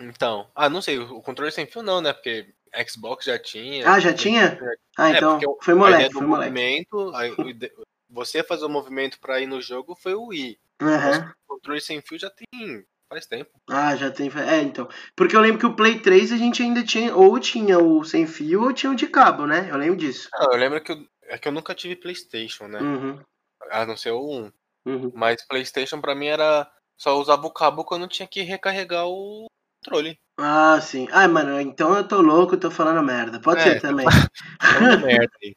Então, 0.00 0.46
ah, 0.54 0.68
não 0.68 0.82
sei, 0.82 0.98
o 0.98 1.22
controle 1.22 1.50
sem 1.50 1.64
fio 1.66 1.82
não, 1.82 2.00
né? 2.02 2.12
Porque 2.12 2.46
Xbox 2.88 3.24
já 3.24 3.38
tinha. 3.38 3.88
Ah, 3.90 3.98
já 4.00 4.12
tinha? 4.12 4.58
Ah, 4.96 5.10
É, 5.10 5.16
então. 5.16 5.38
porque 5.38 5.64
Foi 5.64 5.74
a 5.74 5.76
moleque, 5.76 6.12
foi 6.12 6.26
moleque. 6.26 6.50
movimento, 6.52 7.12
ide- 7.48 7.72
você 8.08 8.42
fazer 8.42 8.64
o 8.64 8.68
movimento 8.68 9.18
pra 9.20 9.40
ir 9.40 9.46
no 9.46 9.60
jogo 9.60 9.94
foi 9.94 10.14
o 10.14 10.26
Wii. 10.26 10.58
Aham. 10.80 11.32
O 11.48 11.54
controle 11.54 11.80
sem 11.80 12.00
fio 12.00 12.18
já 12.18 12.30
tem 12.30 12.84
faz 13.08 13.24
tempo. 13.26 13.50
Ah, 13.68 13.94
já 13.96 14.10
tem. 14.10 14.30
É, 14.48 14.60
então. 14.62 14.88
Porque 15.14 15.34
eu 15.36 15.40
lembro 15.40 15.58
que 15.58 15.66
o 15.66 15.74
Play 15.74 16.00
3 16.00 16.32
a 16.32 16.36
gente 16.36 16.62
ainda 16.62 16.82
tinha. 16.84 17.14
Ou 17.14 17.38
tinha 17.38 17.78
o 17.78 18.04
sem 18.04 18.26
fio 18.26 18.62
ou 18.64 18.72
tinha 18.72 18.90
o 18.92 18.96
de 18.96 19.06
cabo, 19.06 19.46
né? 19.46 19.68
Eu 19.70 19.76
lembro 19.76 19.96
disso. 19.96 20.28
Não, 20.34 20.52
eu 20.52 20.58
lembro 20.58 20.80
que 20.82 20.92
eu, 20.92 21.06
é 21.22 21.38
que 21.38 21.46
eu 21.48 21.52
nunca 21.52 21.74
tive 21.74 21.96
PlayStation, 21.96 22.66
né? 22.68 22.80
Uhum. 22.80 23.20
A 23.70 23.86
não 23.86 23.96
ser 23.96 24.10
o 24.10 24.20
1. 24.28 24.52
Uhum. 24.86 25.12
Mas 25.14 25.44
PlayStation 25.46 26.00
pra 26.00 26.14
mim 26.14 26.26
era 26.26 26.70
só 26.98 27.18
usava 27.18 27.46
o 27.46 27.50
cabo 27.52 27.84
quando 27.84 28.06
tinha 28.08 28.26
que 28.28 28.42
recarregar 28.42 29.06
o 29.06 29.46
controle. 29.86 30.18
Ah, 30.38 30.78
sim. 30.80 31.08
Ah, 31.12 31.26
mano, 31.28 31.58
então 31.60 31.96
eu 31.96 32.06
tô 32.06 32.20
louco, 32.20 32.56
tô 32.56 32.70
falando 32.70 33.02
merda. 33.02 33.40
Pode 33.40 33.60
É, 33.60 33.74
ser 33.74 33.80
também. 33.80 34.06
Falando 34.60 35.00
merda 35.06 35.32
aí. 35.42 35.56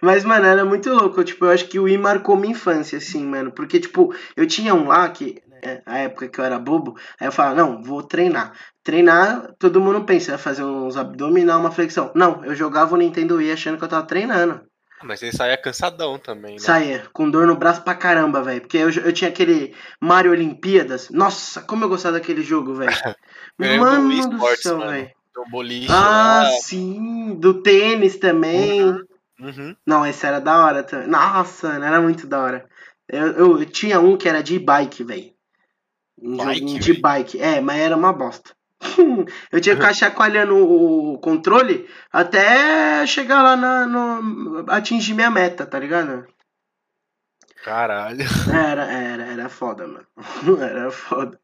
Mas, 0.00 0.24
mano, 0.24 0.46
era 0.46 0.64
muito 0.64 0.90
louco. 0.90 1.22
Tipo, 1.22 1.44
eu 1.46 1.50
acho 1.50 1.68
que 1.68 1.78
o 1.78 1.84
Wii 1.84 1.98
marcou 1.98 2.36
minha 2.36 2.52
infância, 2.52 2.98
assim, 2.98 3.24
mano. 3.24 3.52
Porque, 3.52 3.78
tipo, 3.78 4.14
eu 4.36 4.46
tinha 4.46 4.74
um 4.74 4.88
lá 4.88 5.08
que, 5.08 5.40
né, 5.46 5.82
a 5.86 5.98
época 5.98 6.28
que 6.28 6.40
eu 6.40 6.44
era 6.44 6.58
bobo, 6.58 6.96
aí 7.20 7.28
eu 7.28 7.32
falava, 7.32 7.56
não, 7.56 7.82
vou 7.82 8.02
treinar. 8.02 8.52
Treinar, 8.82 9.52
todo 9.58 9.80
mundo 9.80 10.04
pensa, 10.04 10.38
fazer 10.38 10.64
uns 10.64 10.96
abdominal, 10.96 11.60
uma 11.60 11.70
flexão. 11.70 12.10
Não, 12.14 12.44
eu 12.44 12.54
jogava 12.54 12.94
o 12.94 12.98
Nintendo 12.98 13.36
Wii 13.36 13.52
achando 13.52 13.78
que 13.78 13.84
eu 13.84 13.88
tava 13.88 14.06
treinando. 14.06 14.60
Mas 15.02 15.22
ele 15.22 15.32
saía 15.32 15.56
cansadão 15.56 16.18
também, 16.18 16.54
né? 16.54 16.58
Saía, 16.58 17.06
com 17.12 17.30
dor 17.30 17.46
no 17.46 17.56
braço 17.56 17.82
pra 17.82 17.94
caramba, 17.94 18.42
velho. 18.42 18.60
Porque 18.62 18.78
eu, 18.78 18.90
eu 18.90 19.12
tinha 19.12 19.30
aquele 19.30 19.74
Mario 20.00 20.32
Olimpíadas. 20.32 21.08
Nossa, 21.10 21.60
como 21.62 21.84
eu 21.84 21.88
gostava 21.88 22.18
daquele 22.18 22.42
jogo, 22.42 22.74
velho. 22.74 22.90
Lembro 23.58 23.90
do 23.90 24.00
Mano 24.02 24.38
do 24.38 24.56
céu, 24.56 24.78
mano. 24.78 24.90
velho. 24.90 25.10
O 25.36 25.50
boliche 25.50 25.86
Ah, 25.92 26.42
lá. 26.44 26.50
sim, 26.62 27.36
do 27.38 27.62
tênis 27.62 28.16
também. 28.16 28.82
Uhum. 29.40 29.76
Não, 29.86 30.04
esse 30.04 30.26
era 30.26 30.40
da 30.40 30.64
hora 30.64 30.82
também. 30.82 31.06
Nossa, 31.06 31.68
mano, 31.68 31.84
era 31.84 32.00
muito 32.00 32.26
da 32.26 32.42
hora. 32.42 32.66
Eu, 33.08 33.26
eu, 33.34 33.58
eu 33.60 33.66
tinha 33.66 34.00
um 34.00 34.16
que 34.16 34.28
era 34.28 34.42
de 34.42 34.58
bike, 34.58 35.04
velho. 35.04 35.32
Um 36.20 36.36
Bike, 36.36 36.58
joguinho 36.60 36.80
de 36.80 36.92
véi? 36.92 37.00
bike. 37.00 37.40
É, 37.40 37.60
mas 37.60 37.78
era 37.78 37.96
uma 37.96 38.12
bosta. 38.12 38.50
eu 39.52 39.60
tinha 39.60 39.74
que 39.74 39.80
ficar 39.80 39.94
chacoalhando 39.94 40.56
o 40.56 41.18
controle 41.18 41.88
até 42.12 43.06
chegar 43.06 43.42
lá 43.42 43.56
na, 43.56 43.86
no. 43.86 44.64
atingir 44.68 45.14
minha 45.14 45.30
meta, 45.30 45.66
tá 45.66 45.78
ligado? 45.78 46.26
Caralho. 47.64 48.24
Era, 48.52 48.84
era, 48.84 49.22
era 49.24 49.48
foda, 49.48 49.86
mano. 49.86 50.06
era 50.62 50.90
foda. 50.90 51.38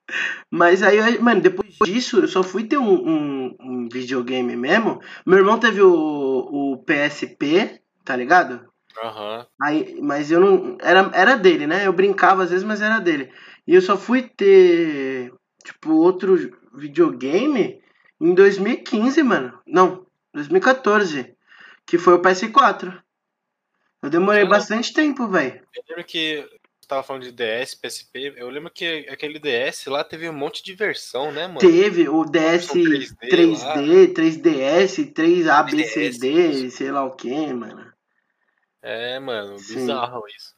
Mas 0.50 0.82
aí, 0.82 1.18
mano, 1.18 1.40
depois 1.40 1.74
disso, 1.84 2.20
eu 2.20 2.28
só 2.28 2.42
fui 2.42 2.64
ter 2.64 2.78
um, 2.78 2.94
um, 2.94 3.56
um 3.60 3.88
videogame 3.88 4.56
mesmo. 4.56 5.00
Meu 5.26 5.38
irmão 5.38 5.58
teve 5.58 5.82
o, 5.82 5.92
o 5.92 6.84
PSP, 6.84 7.80
tá 8.04 8.14
ligado? 8.16 8.68
Aham. 9.02 9.46
Aí, 9.60 10.00
mas 10.00 10.30
eu 10.30 10.40
não. 10.40 10.78
Era, 10.80 11.10
era 11.12 11.36
dele, 11.36 11.66
né? 11.66 11.86
Eu 11.86 11.92
brincava 11.92 12.44
às 12.44 12.50
vezes, 12.50 12.64
mas 12.64 12.80
era 12.80 13.00
dele. 13.00 13.32
E 13.66 13.74
eu 13.74 13.82
só 13.82 13.96
fui 13.96 14.22
ter, 14.22 15.32
tipo, 15.64 15.92
outro 15.92 16.36
videogame 16.76 17.82
em 18.20 18.34
2015, 18.34 19.22
mano. 19.22 19.58
Não, 19.66 20.06
2014. 20.32 21.34
Que 21.86 21.98
foi 21.98 22.14
o 22.14 22.22
PS4. 22.22 23.02
Eu 24.02 24.10
demorei 24.10 24.40
Caramba. 24.42 24.56
bastante 24.56 24.92
tempo, 24.92 25.26
velho. 25.28 25.62
Eu 25.74 25.82
lembro 25.88 26.04
que 26.04 26.46
você 26.84 26.88
tava 26.88 27.02
falando 27.02 27.22
de 27.22 27.32
DS, 27.32 27.74
PSP. 27.74 28.34
Eu 28.36 28.50
lembro 28.50 28.70
que 28.70 29.06
aquele 29.08 29.38
DS 29.38 29.86
lá 29.86 30.04
teve 30.04 30.28
um 30.28 30.32
monte 30.34 30.62
de 30.62 30.74
versão, 30.74 31.32
né, 31.32 31.46
mano? 31.46 31.60
Teve 31.60 32.08
o 32.08 32.24
DS 32.24 32.66
Versão 32.72 32.76
3D 32.76 33.16
3D, 33.30 34.12
3DS, 34.12 35.12
3ABCD, 35.14 36.70
sei 36.70 36.90
lá 36.90 37.04
o 37.04 37.12
que, 37.16 37.52
mano. 37.52 37.92
É, 38.82 39.18
mano, 39.18 39.58
Sim. 39.58 39.76
bizarro 39.76 40.22
isso. 40.28 40.54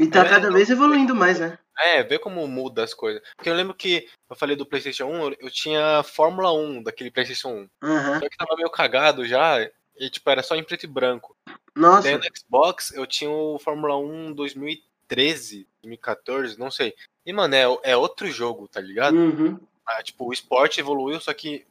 E 0.00 0.06
tá 0.08 0.24
É, 0.24 0.28
cada 0.28 0.50
vez 0.50 0.68
evoluindo 0.68 1.14
mais, 1.14 1.38
né? 1.38 1.58
É, 1.78 2.02
vê 2.02 2.18
como 2.18 2.46
muda 2.48 2.82
as 2.82 2.92
coisas. 2.92 3.22
Porque 3.36 3.48
eu 3.48 3.54
lembro 3.54 3.74
que 3.74 4.08
eu 4.28 4.34
falei 4.36 4.56
do 4.56 4.66
PlayStation 4.66 5.06
1, 5.06 5.34
eu- 5.40 5.50
tinha 5.50 6.02
Fórmula 6.02 6.52
1 6.52 6.82
daquele 6.82 7.10
PlayStation 7.10 7.48
1. 7.48 7.68
Aham. 7.82 8.20
Só 8.20 8.28
que 8.28 8.36
tava 8.36 8.56
meio 8.56 8.70
cagado 8.70 9.24
já, 9.24 9.58
e 9.96 10.10
tipo, 10.10 10.28
era 10.28 10.42
só 10.42 10.56
em 10.56 10.64
preto 10.64 10.84
e 10.84 10.86
branco. 10.88 11.36
Nossa. 11.74 12.02
Daí 12.02 12.16
no 12.16 12.24
Xbox 12.36 12.92
eu 12.92 13.06
tinha 13.06 13.30
o 13.30 13.58
Fórmula 13.58 13.96
1 13.96 14.32
2013, 14.32 15.66
2014, 15.82 16.58
não 16.58 16.70
sei. 16.70 16.94
E, 17.24 17.32
mano, 17.32 17.54
é, 17.54 17.90
é 17.92 17.96
outro 17.96 18.26
jogo, 18.30 18.66
tá 18.68 18.80
ligado? 18.80 19.14
Uhum. 19.16 19.58
Ah, 19.86 20.02
tipo, 20.02 20.26
o 20.26 20.32
esporte 20.32 20.80
evoluiu, 20.80 21.20
só 21.20 21.32
que 21.32 21.64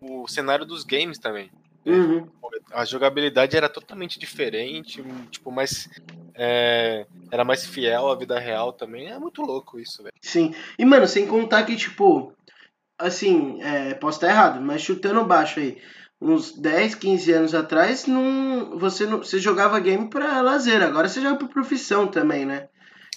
o 0.00 0.26
cenário 0.28 0.64
dos 0.64 0.84
games 0.84 1.18
também. 1.18 1.50
Uhum. 1.86 2.26
A 2.72 2.84
jogabilidade 2.84 3.56
era 3.56 3.68
totalmente 3.68 4.18
diferente, 4.18 5.02
tipo, 5.30 5.50
mais. 5.50 5.88
é, 6.34 7.06
era 7.30 7.44
mais 7.44 7.66
fiel 7.66 8.08
à 8.08 8.16
vida 8.16 8.38
real 8.38 8.72
também. 8.72 9.08
É 9.08 9.18
muito 9.18 9.42
louco 9.42 9.78
isso, 9.78 10.02
velho. 10.02 10.14
Sim. 10.20 10.54
E, 10.78 10.84
mano, 10.84 11.06
sem 11.06 11.26
contar 11.26 11.64
que, 11.64 11.76
tipo, 11.76 12.32
assim, 12.98 13.62
é, 13.62 13.94
posso 13.94 14.18
estar 14.18 14.28
errado, 14.30 14.60
mas 14.60 14.82
chutando 14.82 15.24
baixo 15.24 15.60
aí, 15.60 15.80
uns 16.20 16.52
10, 16.58 16.94
15 16.94 17.32
anos 17.32 17.54
atrás, 17.54 18.06
não, 18.06 18.78
você, 18.78 19.06
não, 19.06 19.18
você 19.18 19.38
jogava 19.38 19.78
game 19.80 20.08
pra 20.08 20.40
lazer, 20.40 20.82
agora 20.82 21.08
você 21.08 21.20
joga 21.20 21.36
por 21.38 21.48
profissão 21.48 22.06
também, 22.06 22.44
né? 22.44 22.68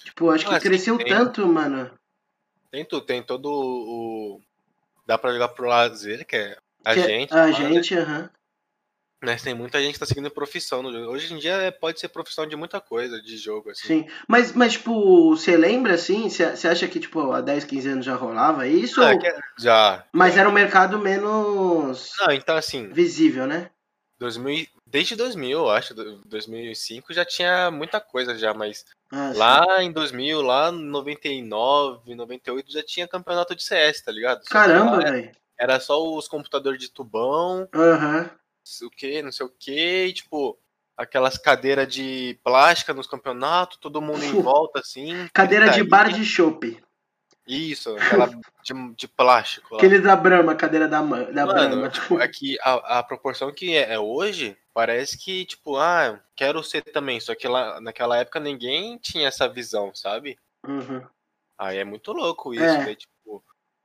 Tipo, 0.04 0.30
acho 0.30 0.46
que 0.46 0.54
sim, 0.54 0.60
cresceu 0.60 0.96
tem. 0.98 1.06
tanto, 1.06 1.46
mano. 1.46 1.90
Tem 2.70 2.84
tudo, 2.84 3.04
tem 3.06 3.22
todo 3.22 3.46
o. 3.50 4.40
Dá 5.06 5.16
pra 5.16 5.32
jogar 5.32 5.48
pro 5.48 5.66
lazer, 5.68 6.26
que 6.26 6.36
é 6.36 6.56
a 6.84 6.94
Que 6.94 7.00
é- 7.00 7.06
gente. 7.06 7.34
A 7.34 7.50
gente, 7.50 7.94
aham. 7.94 8.28
Mas 9.22 9.42
tem 9.42 9.52
muita 9.52 9.80
gente 9.80 9.94
que 9.94 9.98
tá 9.98 10.06
seguindo 10.06 10.30
profissão 10.30 10.80
no 10.82 10.92
jogo. 10.92 11.10
Hoje 11.12 11.34
em 11.34 11.38
dia 11.38 11.54
é- 11.54 11.70
pode 11.72 11.98
ser 11.98 12.08
profissão 12.08 12.46
de 12.46 12.54
muita 12.54 12.80
coisa, 12.80 13.20
de 13.20 13.36
jogo, 13.36 13.70
assim. 13.70 13.88
Sim. 13.88 14.06
Mas, 14.28 14.52
mas, 14.52 14.74
tipo, 14.74 15.30
você 15.36 15.56
lembra, 15.56 15.94
assim, 15.94 16.28
você 16.28 16.68
acha 16.68 16.86
que, 16.86 17.00
tipo, 17.00 17.32
há 17.32 17.40
10, 17.40 17.64
15 17.64 17.88
anos 17.88 18.06
já 18.06 18.14
rolava 18.14 18.66
isso? 18.68 19.02
Ah, 19.02 19.12
ou- 19.12 19.18
que- 19.18 19.34
já. 19.58 20.04
Mas 20.12 20.36
era 20.36 20.48
um 20.48 20.52
mercado 20.52 20.98
menos 21.00 22.12
Não, 22.20 22.32
então 22.32 22.56
assim, 22.56 22.88
visível, 22.92 23.46
né? 23.46 23.70
2000, 24.20 24.66
desde 24.86 25.14
2000, 25.16 25.58
eu 25.58 25.70
acho, 25.70 25.94
do- 25.94 26.18
2005 26.24 27.12
já 27.12 27.24
tinha 27.24 27.70
muita 27.70 28.00
coisa 28.00 28.36
já, 28.36 28.52
mas 28.54 28.84
Ah, 29.10 29.32
lá 29.34 29.82
em 29.82 29.90
2000, 29.90 30.42
lá 30.42 30.70
em 30.70 30.74
99, 30.84 32.14
98 32.14 32.70
já 32.70 32.82
tinha 32.82 33.08
campeonato 33.08 33.54
de 33.54 33.62
CS, 33.64 34.04
tá 34.04 34.12
ligado? 34.12 34.44
Caramba, 34.44 34.98
velho. 34.98 35.30
Era 35.58 35.80
só 35.80 36.04
os 36.14 36.28
computadores 36.28 36.78
de 36.80 36.90
tubão, 36.90 37.68
Aham. 37.74 38.30
O 38.84 38.90
que, 38.90 39.22
não 39.22 39.32
sei 39.32 39.46
o 39.46 39.50
que, 39.50 40.06
e, 40.06 40.12
tipo, 40.12 40.58
aquelas 40.96 41.38
cadeiras 41.38 41.92
de 41.92 42.38
plástica 42.42 42.92
nos 42.92 43.06
campeonatos, 43.06 43.78
todo 43.78 44.02
mundo 44.02 44.24
em 44.24 44.42
volta, 44.42 44.80
assim. 44.80 45.28
Cadeira 45.32 45.70
de 45.70 45.84
bar 45.84 46.12
de 46.12 46.24
chopp. 46.24 46.82
Isso, 47.46 47.96
aquela 47.96 48.26
de, 48.62 48.94
de 48.94 49.08
plástico. 49.08 49.74
Lá. 49.74 49.78
Aquele 49.78 50.00
da 50.00 50.14
Brahma, 50.14 50.54
cadeira 50.54 50.86
da, 50.86 51.00
da 51.00 51.06
Mano, 51.06 51.32
Brahma. 51.32 51.88
Tipo, 51.88 52.20
é 52.20 52.28
que 52.28 52.58
a, 52.60 52.98
a 52.98 53.02
proporção 53.02 53.50
que 53.52 53.74
é, 53.74 53.94
é 53.94 53.98
hoje, 53.98 54.56
parece 54.74 55.16
que, 55.16 55.46
tipo, 55.46 55.76
ah, 55.76 56.20
quero 56.36 56.62
ser 56.62 56.82
também. 56.82 57.18
Só 57.20 57.34
que 57.34 57.48
lá, 57.48 57.80
naquela 57.80 58.18
época 58.18 58.38
ninguém 58.38 58.98
tinha 58.98 59.28
essa 59.28 59.48
visão, 59.48 59.94
sabe? 59.94 60.36
uhum. 60.66 61.02
Aí 61.56 61.78
é 61.78 61.84
muito 61.84 62.12
louco 62.12 62.54
isso, 62.54 62.62
É. 62.62 62.84
né? 62.84 62.94
Tipo, 62.94 63.42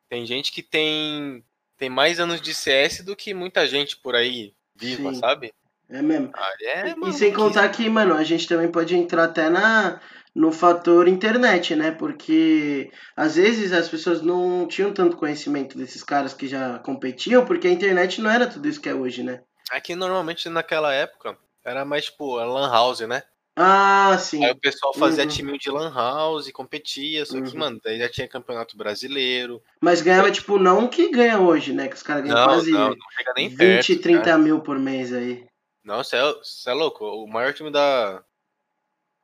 tem 0.08 0.28
gente 0.28 0.52
que 0.52 0.62
tem, 0.62 1.44
tem 1.76 1.90
mais 1.90 2.20
anos 2.20 2.40
de 2.40 2.54
CS 2.54 3.02
do 3.04 3.16
que 3.16 3.34
muita 3.34 3.66
gente 3.66 3.98
por 3.98 4.14
aí 4.14 4.54
viva, 4.76 5.14
Sim. 5.14 5.20
sabe? 5.20 5.54
É 5.90 6.02
mesmo. 6.02 6.32
Aí 6.34 6.68
é, 6.68 6.90
e 6.90 6.96
mano, 6.96 7.14
sem 7.14 7.30
que- 7.32 7.36
contar 7.38 7.70
que, 7.70 7.88
mano, 7.90 8.16
a 8.16 8.24
gente 8.24 8.48
também 8.48 8.72
pode 8.72 8.96
entrar 8.96 9.26
até 9.26 9.50
na, 9.50 10.00
no 10.34 10.52
fator 10.52 11.08
internet, 11.08 11.76
né? 11.76 11.92
Porque 11.92 12.90
às 13.16 13.36
vezes 13.36 13.72
as 13.74 13.88
pessoas 13.90 14.22
não 14.22 14.68
tinham 14.68 14.92
tanto 14.94 15.18
conhecimento 15.18 15.78
desses 15.78 16.04
caras 16.04 16.34
que 16.34 16.48
já 16.48 16.80
competiam, 16.80 17.46
porque 17.46 17.68
a 17.68 17.72
internet 17.72 18.22
não 18.22 18.30
era 18.32 18.48
tudo 18.48 18.68
isso 18.68 18.82
que 18.82 18.90
é 18.90 18.94
hoje, 18.96 19.22
né? 19.24 19.42
É 19.72 19.80
que 19.80 19.96
normalmente 19.96 20.50
naquela 20.50 20.94
época 20.94 21.38
era 21.64 21.86
mais, 21.86 22.06
tipo, 22.06 22.38
a 22.40 22.46
Lan 22.46 22.70
House, 22.72 23.02
né? 23.02 23.22
Ah, 23.56 24.18
sim. 24.20 24.44
Aí 24.44 24.52
o 24.52 24.56
pessoal 24.56 24.94
fazia 24.96 25.24
Uhum. 25.24 25.30
time 25.30 25.58
de 25.60 25.70
Lan 25.70 25.94
House, 25.94 26.50
competia, 26.52 27.24
só 27.26 27.40
que, 27.40 27.50
Uhum. 27.54 27.60
mano, 27.60 27.80
daí 27.84 28.00
já 28.00 28.10
tinha 28.10 28.28
campeonato 28.28 28.76
brasileiro. 28.76 29.62
Mas 29.80 30.02
ganhava, 30.02 30.32
tipo, 30.32 30.58
não 30.58 30.86
o 30.86 30.90
que 30.90 31.10
ganha 31.12 31.40
hoje, 31.40 31.72
né? 31.72 31.88
Que 31.88 31.96
os 31.96 32.02
caras 32.02 32.24
ganham 32.24 32.36
Não, 32.38 32.46
quase 32.48 32.72
não, 32.72 32.90
não 32.90 33.12
chega 33.16 33.34
nem 33.36 33.50
20, 33.50 33.58
perto. 33.58 34.02
30 34.02 34.24
cara. 34.24 34.38
mil 34.40 34.60
por 34.62 34.80
mês 34.80 35.14
aí. 35.14 35.46
Não, 35.84 36.04
você 36.04 36.16
é, 36.16 36.34
é 36.68 36.74
louco. 36.74 37.06
O 37.06 37.28
maior 37.28 37.54
time 37.54 37.70
da, 37.70 38.24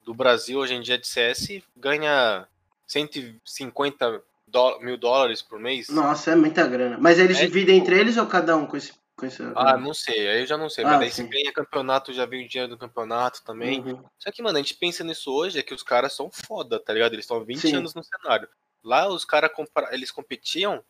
do 0.04 0.14
Brasil 0.14 0.60
hoje 0.60 0.76
em 0.76 0.82
dia 0.82 0.98
de 0.98 1.08
CS 1.08 1.64
ganha 1.76 2.48
150 2.86 4.22
dó- 4.48 4.80
mil 4.80 4.98
dólares 4.98 5.42
por 5.42 5.60
mês. 5.60 5.90
Nossa, 5.90 6.32
é 6.32 6.36
muita 6.36 6.68
grana. 6.68 6.98
Mas 7.00 7.18
eles 7.18 7.38
É, 7.40 7.46
dividem 7.46 7.80
tipo- 7.80 7.88
entre 7.92 8.00
eles 8.00 8.18
ou 8.18 8.26
cada 8.28 8.56
um 8.56 8.66
com 8.68 8.78
esse. 8.78 8.94
Ah, 9.56 9.78
não 9.78 9.94
sei, 9.94 10.28
aí 10.28 10.42
eu 10.42 10.46
já 10.46 10.58
não 10.58 10.70
sei. 10.70 10.84
Ah, 10.86 10.90
mas 10.90 11.00
daí 11.00 11.12
sim. 11.12 11.24
se 11.24 11.30
ganha 11.30 11.52
campeonato, 11.54 12.14
já 12.14 12.26
vem 12.26 12.46
o 12.46 12.48
dinheiro 12.48 12.70
do 12.70 12.78
campeonato 12.78 13.44
também. 13.44 13.82
Uhum. 13.82 14.04
Só 14.18 14.32
que, 14.32 14.42
mano, 14.42 14.58
a 14.58 14.62
gente 14.62 14.76
pensa 14.76 15.04
nisso 15.04 15.32
hoje, 15.32 15.60
é 15.60 15.64
que 15.64 15.74
os 15.74 15.84
caras 15.84 16.14
são 16.14 16.30
foda, 16.32 16.80
tá 16.80 16.94
ligado? 16.94 17.14
Eles 17.14 17.26
estão 17.26 17.44
20 17.44 17.60
Sim. 17.60 17.76
anos 17.76 17.94
no 17.94 18.04
cenário. 18.04 18.48
Lá 18.84 19.08
os 19.08 19.26
caras 19.26 19.52
eles 19.92 20.12
competiam, 20.12 20.84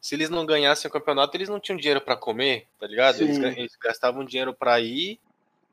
se 0.00 0.14
eles 0.14 0.30
não 0.30 0.44
ganhassem 0.44 0.88
o 0.88 0.92
campeonato, 0.92 1.36
eles 1.36 1.48
não 1.48 1.60
tinham 1.60 1.78
dinheiro 1.78 2.00
pra 2.00 2.16
comer, 2.16 2.66
tá 2.78 2.86
ligado? 2.86 3.20
Eles, 3.20 3.36
Sim. 3.36 3.46
eles 3.46 3.76
gastavam 3.82 4.24
dinheiro 4.24 4.54
pra 4.54 4.80
ir, 4.80 5.18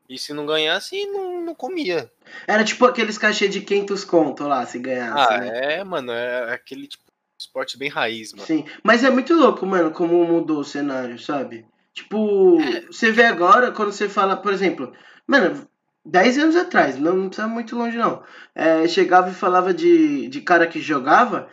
e 0.08 0.18
se 0.18 0.32
não 0.32 0.46
ganhasse, 0.46 1.04
não, 1.06 1.44
não 1.44 1.54
comia. 1.54 2.10
Era 2.46 2.64
tipo 2.64 2.86
aqueles 2.86 3.18
cachê 3.18 3.46
de 3.46 3.60
500 3.60 4.04
conto 4.04 4.48
lá, 4.48 4.64
se 4.64 4.78
ganhasse, 4.78 5.34
Ah, 5.34 5.38
né? 5.38 5.74
é, 5.74 5.84
mano, 5.84 6.10
é 6.12 6.54
aquele 6.54 6.86
tipo 6.86 7.04
esporte 7.38 7.78
bem 7.78 7.88
raiz, 7.88 8.32
mano. 8.32 8.46
Sim. 8.46 8.64
Mas 8.82 9.04
é 9.04 9.10
muito 9.10 9.34
louco, 9.34 9.64
mano, 9.64 9.90
como 9.92 10.24
mudou 10.24 10.60
o 10.60 10.64
cenário, 10.64 11.18
sabe? 11.18 11.66
Tipo, 11.98 12.60
É. 12.60 12.82
você 12.86 13.10
vê 13.10 13.24
agora, 13.24 13.72
quando 13.72 13.90
você 13.92 14.08
fala, 14.08 14.36
por 14.36 14.52
exemplo, 14.52 14.92
mano, 15.26 15.66
10 16.04 16.38
anos 16.38 16.54
atrás, 16.54 16.96
não, 16.96 17.26
precisa 17.28 17.48
muito 17.48 17.76
longe, 17.76 17.96
não. 17.96 18.22
É, 18.54 18.86
chegava 18.86 19.30
e 19.30 19.34
falava 19.34 19.74
de, 19.74 20.28
de 20.28 20.40
cara 20.40 20.66
que 20.68 20.80
jogava. 20.80 21.48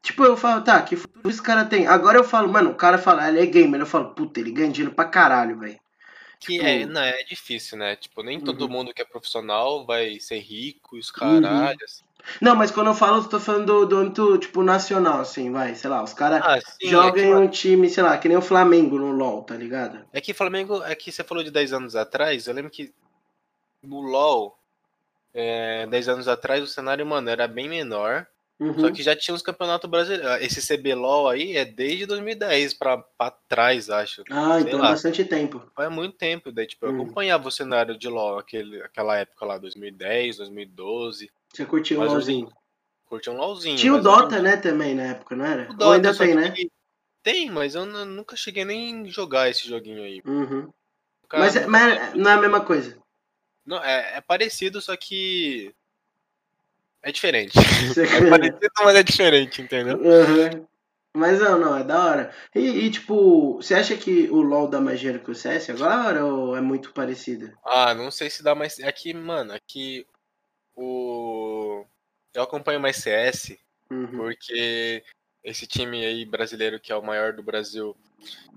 Tipo, 0.00 0.24
eu 0.24 0.36
falo, 0.36 0.62
tá, 0.62 0.80
que 0.80 0.94
futuro 0.96 1.28
esse 1.28 1.42
cara 1.42 1.64
tem? 1.64 1.86
Agora 1.88 2.16
eu 2.18 2.24
falo, 2.24 2.48
mano, 2.48 2.70
o 2.70 2.74
cara 2.74 2.98
fala, 2.98 3.28
ele 3.28 3.40
é 3.40 3.46
gamer. 3.46 3.80
Eu 3.80 3.86
falo, 3.86 4.14
puta, 4.14 4.38
ele 4.38 4.52
ganha 4.52 4.70
dinheiro 4.70 4.94
pra 4.94 5.04
caralho, 5.06 5.58
velho. 5.58 5.78
Que 6.38 6.54
Tipo- 6.54 6.64
é, 6.64 6.86
não, 6.86 7.00
é 7.02 7.22
difícil, 7.24 7.76
né? 7.76 7.96
Tipo, 7.96 8.22
nem 8.22 8.40
todo 8.40 8.62
Uhum. 8.62 8.70
mundo 8.70 8.94
que 8.94 9.02
é 9.02 9.04
profissional 9.04 9.84
vai 9.84 10.20
ser 10.20 10.38
rico 10.38 10.96
e 10.96 11.00
os 11.00 11.10
caralho. 11.10 11.76
assim. 11.84 12.04
Não, 12.40 12.54
mas 12.56 12.70
quando 12.70 12.88
eu 12.88 12.94
falo, 12.94 13.18
eu 13.18 13.28
tô 13.28 13.38
falando 13.40 13.66
do, 13.66 13.86
do 13.86 13.96
âmbito, 13.98 14.38
tipo, 14.38 14.62
nacional, 14.62 15.20
assim, 15.20 15.50
vai, 15.50 15.74
sei 15.74 15.90
lá, 15.90 16.02
os 16.02 16.12
caras 16.12 16.40
Ah, 16.44 16.58
jogam 16.82 17.22
é 17.22 17.26
em 17.26 17.34
um 17.34 17.48
time, 17.48 17.88
sei 17.88 18.02
lá, 18.02 18.16
que 18.18 18.28
nem 18.28 18.36
o 18.36 18.42
Flamengo 18.42 18.98
no 18.98 19.12
LoL, 19.12 19.42
tá 19.42 19.54
ligado? 19.54 20.04
É 20.12 20.20
que 20.20 20.32
Flamengo, 20.34 20.82
é 20.82 20.94
que 20.94 21.12
você 21.12 21.22
falou 21.22 21.42
de 21.44 21.50
10 21.50 21.72
anos 21.72 21.94
atrás, 21.96 22.46
eu 22.46 22.54
lembro 22.54 22.70
que 22.70 22.92
no 23.82 24.00
LoL, 24.00 24.58
é, 25.34 25.86
10 25.86 26.08
anos 26.08 26.28
atrás, 26.28 26.62
o 26.62 26.66
cenário, 26.66 27.06
mano, 27.06 27.30
era 27.30 27.46
bem 27.48 27.68
menor, 27.68 28.26
Uhum. 28.60 28.78
só 28.78 28.90
que 28.90 29.02
já 29.02 29.16
tinha 29.16 29.34
uns 29.34 29.40
campeonatos 29.40 29.88
brasileiros. 29.88 30.42
Esse 30.42 30.60
CBLOL 30.60 31.28
aí 31.30 31.56
é 31.56 31.64
desde 31.64 32.04
2010 32.04 32.74
pra, 32.74 32.98
pra 32.98 33.30
trás, 33.48 33.88
acho. 33.88 34.22
Ah, 34.30 34.60
então 34.60 34.78
é 34.78 34.82
lá. 34.82 34.90
bastante 34.90 35.24
tempo. 35.24 35.62
Faz 35.74 35.90
muito 35.90 36.16
tempo, 36.18 36.52
daí, 36.52 36.66
tipo, 36.66 36.84
eu 36.84 36.90
Hum. 36.90 37.02
acompanhava 37.02 37.48
o 37.48 37.50
cenário 37.50 37.96
de 37.98 38.06
LoL 38.06 38.38
aquele, 38.38 38.82
aquela 38.82 39.16
época 39.16 39.46
lá, 39.46 39.56
2010, 39.56 40.36
2012, 40.36 41.30
Você 41.52 41.64
curtiu 41.66 41.98
Mas 42.00 42.12
LoLzinho. 42.12 42.48
curtia 43.06 43.32
um 43.32 43.36
LoLzinho. 43.36 43.76
Tinha 43.76 43.94
o 43.94 44.00
Dota, 44.00 44.40
né, 44.40 44.56
também, 44.56 44.94
na 44.94 45.02
época, 45.04 45.34
não 45.36 45.44
era? 45.44 45.64
O 45.64 45.70
Ou 45.72 45.76
Dota, 45.76 45.94
ainda 45.94 46.12
só 46.14 46.24
tem, 46.24 46.34
que- 46.52 46.64
né? 46.64 46.70
Tem, 47.22 47.50
mas 47.50 47.74
eu 47.74 47.84
nu- 47.84 48.04
nunca 48.04 48.34
cheguei 48.36 48.64
nem 48.64 49.04
jogar 49.10 49.50
esse 49.50 49.68
joguinho 49.68 50.02
aí. 50.02 50.22
Uhum. 50.24 50.70
Nunca- 51.22 51.38
Mas, 51.38 51.56
é- 51.56 51.66
mas 51.66 52.14
não 52.14 52.30
é 52.30 52.34
a 52.34 52.40
mesma 52.40 52.60
coisa. 52.64 52.96
Não, 53.66 53.82
é, 53.84 54.16
é 54.16 54.20
parecido, 54.20 54.80
só 54.80 54.96
que. 54.96 55.74
É 57.02 57.12
diferente. 57.12 57.52
É 58.26 58.30
parecido, 58.30 58.70
mas 58.82 58.96
é 58.96 59.02
diferente, 59.02 59.62
entendeu? 59.62 59.96
Uhum. 59.98 60.66
Mas 61.14 61.40
não, 61.40 61.58
não, 61.58 61.76
é 61.76 61.82
da 61.82 62.04
hora. 62.04 62.34
E, 62.54 62.60
e, 62.60 62.90
tipo, 62.90 63.56
você 63.56 63.74
acha 63.74 63.96
que 63.96 64.28
o 64.30 64.40
LoL 64.42 64.68
dá 64.68 64.80
mais 64.80 65.00
dinheiro 65.00 65.22
que 65.22 65.30
o 65.30 65.34
CS 65.34 65.70
agora 65.72 66.24
ou 66.24 66.56
é 66.56 66.60
muito 66.60 66.92
parecido? 66.92 67.52
Ah, 67.64 67.92
não 67.94 68.10
sei 68.10 68.30
se 68.30 68.42
dá 68.44 68.54
mais. 68.54 68.78
É 68.78 68.90
que, 68.92 69.12
mano, 69.12 69.52
é 69.52 69.58
que 69.66 70.06
o. 70.80 71.84
Eu 72.34 72.42
acompanho 72.42 72.80
mais 72.80 72.96
CS, 72.96 73.58
Uhum. 73.90 74.16
porque 74.16 75.02
esse 75.42 75.66
time 75.66 76.04
aí 76.04 76.24
brasileiro, 76.24 76.78
que 76.80 76.92
é 76.92 76.96
o 76.96 77.02
maior 77.02 77.32
do 77.32 77.42
Brasil, 77.42 77.96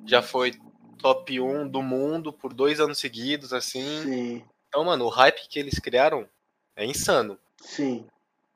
já 0.05 0.21
foi 0.21 0.53
top 0.99 1.39
1 1.39 1.67
do 1.67 1.81
mundo 1.81 2.31
por 2.31 2.53
dois 2.53 2.79
anos 2.79 2.99
seguidos, 2.99 3.51
assim. 3.53 4.01
Sim, 4.03 4.45
Então, 4.67 4.83
mano, 4.85 5.05
o 5.05 5.09
hype 5.09 5.47
que 5.47 5.59
eles 5.59 5.79
criaram 5.79 6.27
é 6.75 6.85
insano. 6.85 7.37
sim. 7.61 8.07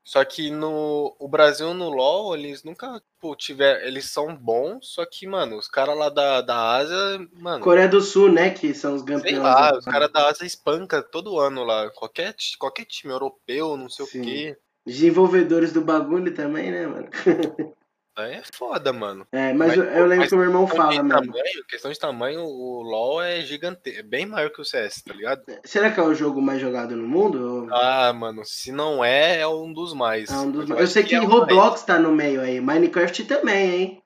Só 0.08 0.24
que 0.24 0.50
no 0.50 1.14
o 1.20 1.28
Brasil 1.28 1.74
no 1.74 1.90
LoL, 1.90 2.34
eles 2.34 2.64
nunca 2.64 2.98
tipo, 2.98 3.36
tiveram. 3.36 3.86
Eles 3.86 4.06
são 4.06 4.34
bons, 4.34 4.94
só 4.94 5.06
que, 5.06 5.28
mano, 5.28 5.58
os 5.58 5.68
caras 5.68 5.98
lá 5.98 6.08
da, 6.08 6.40
da 6.40 6.76
Ásia, 6.78 7.28
mano, 7.34 7.62
Coreia 7.62 7.90
do 7.90 8.00
Sul, 8.00 8.32
né, 8.32 8.52
que 8.52 8.74
são 8.74 8.96
os 8.96 9.02
sei 9.02 9.16
campeões. 9.16 9.44
lá, 9.44 9.72
da- 9.72 9.78
os 9.80 9.84
caras 9.84 10.10
da 10.10 10.30
Ásia 10.30 10.46
espanca 10.46 11.04
todo 11.04 11.38
ano 11.38 11.66
lá. 11.66 11.90
Qualquer, 11.90 12.34
qualquer 12.58 12.86
time 12.86 13.12
europeu, 13.12 13.76
não 13.76 13.90
sei 13.90 14.06
Sim. 14.06 14.22
o 14.22 14.24
quê. 14.24 14.58
Desenvolvedores 14.86 15.74
do 15.74 15.82
bagulho 15.82 16.34
também, 16.34 16.72
né, 16.72 16.88
mano? 16.88 17.10
Aí 18.18 18.34
é 18.34 18.42
foda, 18.52 18.92
mano. 18.92 19.28
É, 19.32 19.54
mas, 19.54 19.70
Mas, 19.70 19.78
eu, 19.78 19.84
eu 19.84 20.06
lembro 20.08 20.18
mas 20.18 20.30
que 20.30 20.34
o 20.34 20.38
meu 20.40 20.48
irmão 20.48 20.66
fala, 20.68 21.04
mano. 21.04 21.10
tamanho, 21.10 21.66
questão 21.70 21.92
de 21.92 22.00
tamanho, 22.00 22.42
o 22.44 22.82
LoL 22.82 23.22
é 23.22 23.42
gigante, 23.42 23.96
é 23.96 24.02
bem 24.02 24.26
maior 24.26 24.50
que 24.50 24.60
o 24.60 24.66
CS, 24.66 25.04
tá 25.04 25.14
ligado? 25.14 25.44
Será 25.64 25.92
que 25.92 26.00
é 26.00 26.04
o 26.04 26.16
jogo 26.16 26.42
mais 26.42 26.60
jogado 26.60 26.96
no 26.96 27.08
mundo? 27.08 27.68
Ah, 27.72 28.12
mano, 28.14 28.44
se 28.44 28.72
não 28.72 29.06
é, 29.06 29.40
é 29.42 29.48
um 29.48 29.72
dos 29.72 29.94
mais. 29.94 30.32
É 30.32 30.34
um 30.38 30.50
dos 30.50 30.68
mais- 30.68 30.82
Eu 30.82 30.88
sei 30.88 31.04
que, 31.04 31.14
é 31.14 31.20
o 31.20 31.28
mais. 31.28 31.34
Roblox 31.34 31.84
tá 31.84 32.00
no 32.00 32.12
meio 32.12 32.42
aí. 32.42 32.60
Minecraft 32.60 33.24
também, 33.26 33.70
hein? 33.76 34.04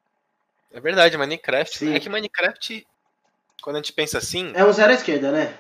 É 0.74 0.82
verdade, 0.82 1.18
Minecraft. 1.18 1.78
Sim. 1.78 1.94
É 1.94 2.00
que 2.00 2.10
Minecraft, 2.10 2.86
quando 3.62 3.78
a 3.78 3.80
gente 3.80 3.94
pensa 3.94 4.18
assim, 4.18 4.52
É 4.54 4.66
um 4.66 4.74
zero 4.74 4.92
à 4.92 4.96
esquerda, 4.96 5.32
né? 5.32 5.54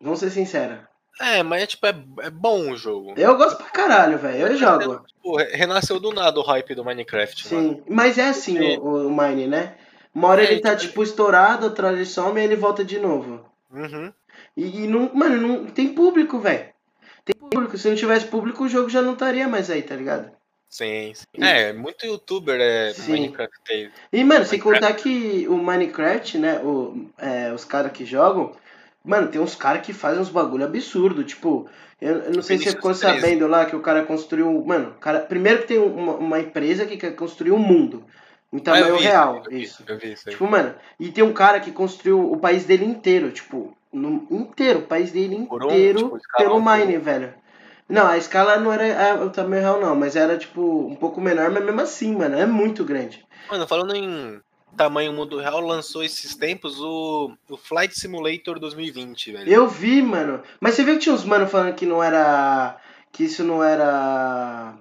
Vamos 0.00 0.18
ser 0.18 0.30
sinceros. 0.30 0.78
É, 1.20 1.42
mas 1.42 1.62
é 1.62 1.66
tipo, 1.66 1.86
é, 1.86 1.94
é 2.22 2.30
bom 2.30 2.70
o 2.70 2.76
jogo. 2.76 3.14
Eu 3.16 3.36
gosto 3.36 3.56
pra 3.58 3.66
caralho, 3.70 4.18
velho. 4.18 4.46
Eu 4.48 4.56
jogo. 4.56 5.04
Tipo, 5.06 5.36
re- 5.36 5.56
renasceu 5.56 5.98
do 5.98 6.12
nada 6.12 6.38
o 6.38 6.42
hype 6.42 6.74
do 6.74 6.84
Minecraft, 6.84 7.54
mano. 7.54 7.74
Sim. 7.74 7.82
Mas 7.88 8.18
é 8.18 8.28
assim 8.28 8.76
o, 8.78 9.08
o 9.08 9.10
Mine, 9.16 9.46
né? 9.46 9.74
Uma 10.14 10.28
hora 10.28 10.42
É, 10.44 10.52
ele 10.52 10.60
tá, 10.60 10.70
tipo, 10.74 10.88
tipo, 10.88 11.02
estourado, 11.02 11.66
outra 11.66 11.88
hora 11.88 11.96
ele 11.96 12.06
some 12.06 12.40
e 12.40 12.44
ele 12.44 12.56
volta 12.56 12.84
de 12.84 12.98
novo. 12.98 13.44
Uhum. 13.70 14.12
E, 14.56 14.84
e 14.84 14.86
não, 14.86 15.10
mano, 15.14 15.36
não 15.36 15.66
tem 15.66 15.88
público, 15.92 16.38
velho. 16.38 16.68
Tem 17.24 17.34
público. 17.34 17.76
Se 17.76 17.88
não 17.88 17.96
tivesse 17.96 18.26
público, 18.26 18.64
o 18.64 18.68
jogo 18.68 18.88
já 18.88 19.02
não 19.02 19.12
estaria 19.14 19.46
mais 19.48 19.70
aí, 19.70 19.82
tá 19.82 19.94
ligado? 19.94 20.30
Sim, 20.68 21.12
sim. 21.14 21.26
É, 21.42 21.72
muito 21.72 22.04
youtuber 22.04 22.60
é 22.60 22.92
Sim. 22.92 23.12
Minecraft. 23.12 23.90
E, 24.12 24.24
mano, 24.24 24.44
sem 24.44 24.58
Minecraft. 24.58 24.62
contar 24.62 24.92
que 24.94 25.46
o 25.48 25.56
Minecraft, 25.56 26.38
né? 26.38 26.58
O, 26.60 27.08
é, 27.18 27.52
os 27.52 27.64
caras 27.64 27.92
que 27.92 28.04
jogam. 28.04 28.52
Mano, 29.06 29.28
tem 29.28 29.40
uns 29.40 29.54
caras 29.54 29.86
que 29.86 29.92
fazem 29.92 30.20
uns 30.20 30.28
bagulho 30.28 30.64
absurdo. 30.64 31.22
Tipo, 31.22 31.68
eu, 32.00 32.16
eu 32.24 32.32
não 32.32 32.42
sei 32.42 32.58
se 32.58 32.64
você 32.64 32.70
ficou 32.72 32.92
13. 32.92 33.00
sabendo 33.20 33.46
lá 33.46 33.64
que 33.64 33.76
o 33.76 33.80
cara 33.80 34.04
construiu. 34.04 34.64
Mano, 34.66 34.90
o 34.90 35.00
cara, 35.00 35.20
primeiro 35.20 35.62
que 35.62 35.68
tem 35.68 35.78
uma, 35.78 36.14
uma 36.14 36.40
empresa 36.40 36.84
que 36.84 36.96
quer 36.96 37.14
construir 37.14 37.52
um 37.52 37.58
mundo. 37.58 38.04
Em 38.52 38.58
Ah, 38.58 38.62
tamanho 38.62 38.96
vi 38.98 39.04
real. 39.04 39.42
eu 39.44 39.50
vi, 39.50 39.62
Isso. 39.62 39.84
Eu 39.86 39.96
vi 39.98 40.12
isso 40.12 40.28
aí. 40.28 40.32
Tipo, 40.34 40.46
mano, 40.50 40.74
e 40.98 41.10
tem 41.10 41.22
um 41.22 41.32
cara 41.32 41.60
que 41.60 41.70
construiu 41.70 42.20
o 42.32 42.36
país 42.38 42.64
dele 42.64 42.84
inteiro, 42.84 43.30
tipo, 43.30 43.76
no, 43.92 44.26
inteiro, 44.30 44.80
o 44.80 44.86
país 44.86 45.12
dele 45.12 45.46
Por 45.48 45.62
um, 45.62 45.66
inteiro 45.66 45.98
tipo, 45.98 46.20
pelo 46.36 46.62
por 46.62 46.76
Mine, 46.76 46.98
velho. 46.98 47.32
Não, 47.88 48.08
a 48.08 48.18
escala 48.18 48.56
não 48.58 48.72
era 48.72 49.12
a- 49.12 49.24
o 49.24 49.30
tamanho 49.30 49.62
real, 49.62 49.80
não, 49.80 49.94
mas 49.94 50.16
era, 50.16 50.36
tipo, 50.36 50.60
um 50.60 50.96
pouco 50.96 51.20
menor, 51.20 51.50
mas 51.50 51.64
mesmo 51.64 51.80
assim, 51.80 52.16
mano, 52.16 52.36
é 52.36 52.44
muito 52.44 52.84
grande. 52.84 53.24
Mano, 53.48 53.66
falando 53.68 53.94
em 53.94 54.40
tamanho 54.76 55.12
mundo 55.12 55.38
real, 55.38 55.60
lançou 55.60 56.04
esses 56.04 56.34
tempos 56.34 56.80
o, 56.80 57.32
o 57.48 57.56
Flight 57.56 57.98
Simulator 57.98 58.58
2020, 58.58 59.32
velho. 59.32 59.52
Eu 59.52 59.66
vi, 59.66 60.02
mano, 60.02 60.42
mas 60.60 60.74
você 60.74 60.84
viu 60.84 60.94
que 60.94 61.00
tinha 61.00 61.14
uns 61.14 61.24
mano 61.24 61.46
falando 61.46 61.74
que 61.74 61.86
não 61.86 62.02
era. 62.02 62.76
que 63.10 63.24
isso 63.24 63.42
não 63.42 63.62
era. 63.62 64.74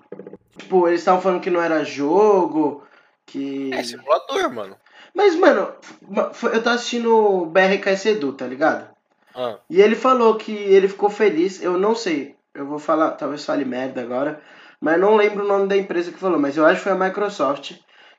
Tipo, 0.58 0.88
eles 0.88 1.02
estavam 1.02 1.22
falando 1.22 1.42
que 1.42 1.50
não 1.50 1.62
era 1.62 1.84
jogo, 1.84 2.84
que. 3.25 3.74
É 3.74 3.84
simulador, 3.84 4.54
mano. 4.54 4.75
Mas, 5.14 5.36
mano, 5.36 5.74
eu 6.54 6.62
tô 6.62 6.70
assistindo 6.70 7.16
o 7.16 7.46
BRKS 7.46 8.06
Edu, 8.08 8.34
tá 8.34 8.46
ligado? 8.46 8.94
Ah. 9.34 9.58
E 9.70 9.82
ele 9.82 9.96
falou 9.96 10.36
que 10.36 10.52
ele 10.52 10.90
ficou 10.90 11.10
feliz, 11.10 11.62
eu 11.62 11.78
não 11.78 11.96
sei, 11.96 12.36
eu 12.54 12.66
vou 12.66 12.80
falar, 12.80 13.12
talvez 13.12 13.46
fale 13.46 13.66
merda 13.66 14.02
agora, 14.02 14.42
mas 14.80 15.00
não 15.00 15.16
lembro 15.16 15.44
o 15.44 15.48
nome 15.48 15.68
da 15.68 15.75
empresa 15.75 16.12
que 16.12 16.20
falou, 16.20 16.40
mas 16.40 16.56
eu 16.58 16.66
acho 16.66 16.78
que 16.78 16.84
foi 16.84 16.92
a 16.92 16.96
Microsoft 16.96 17.75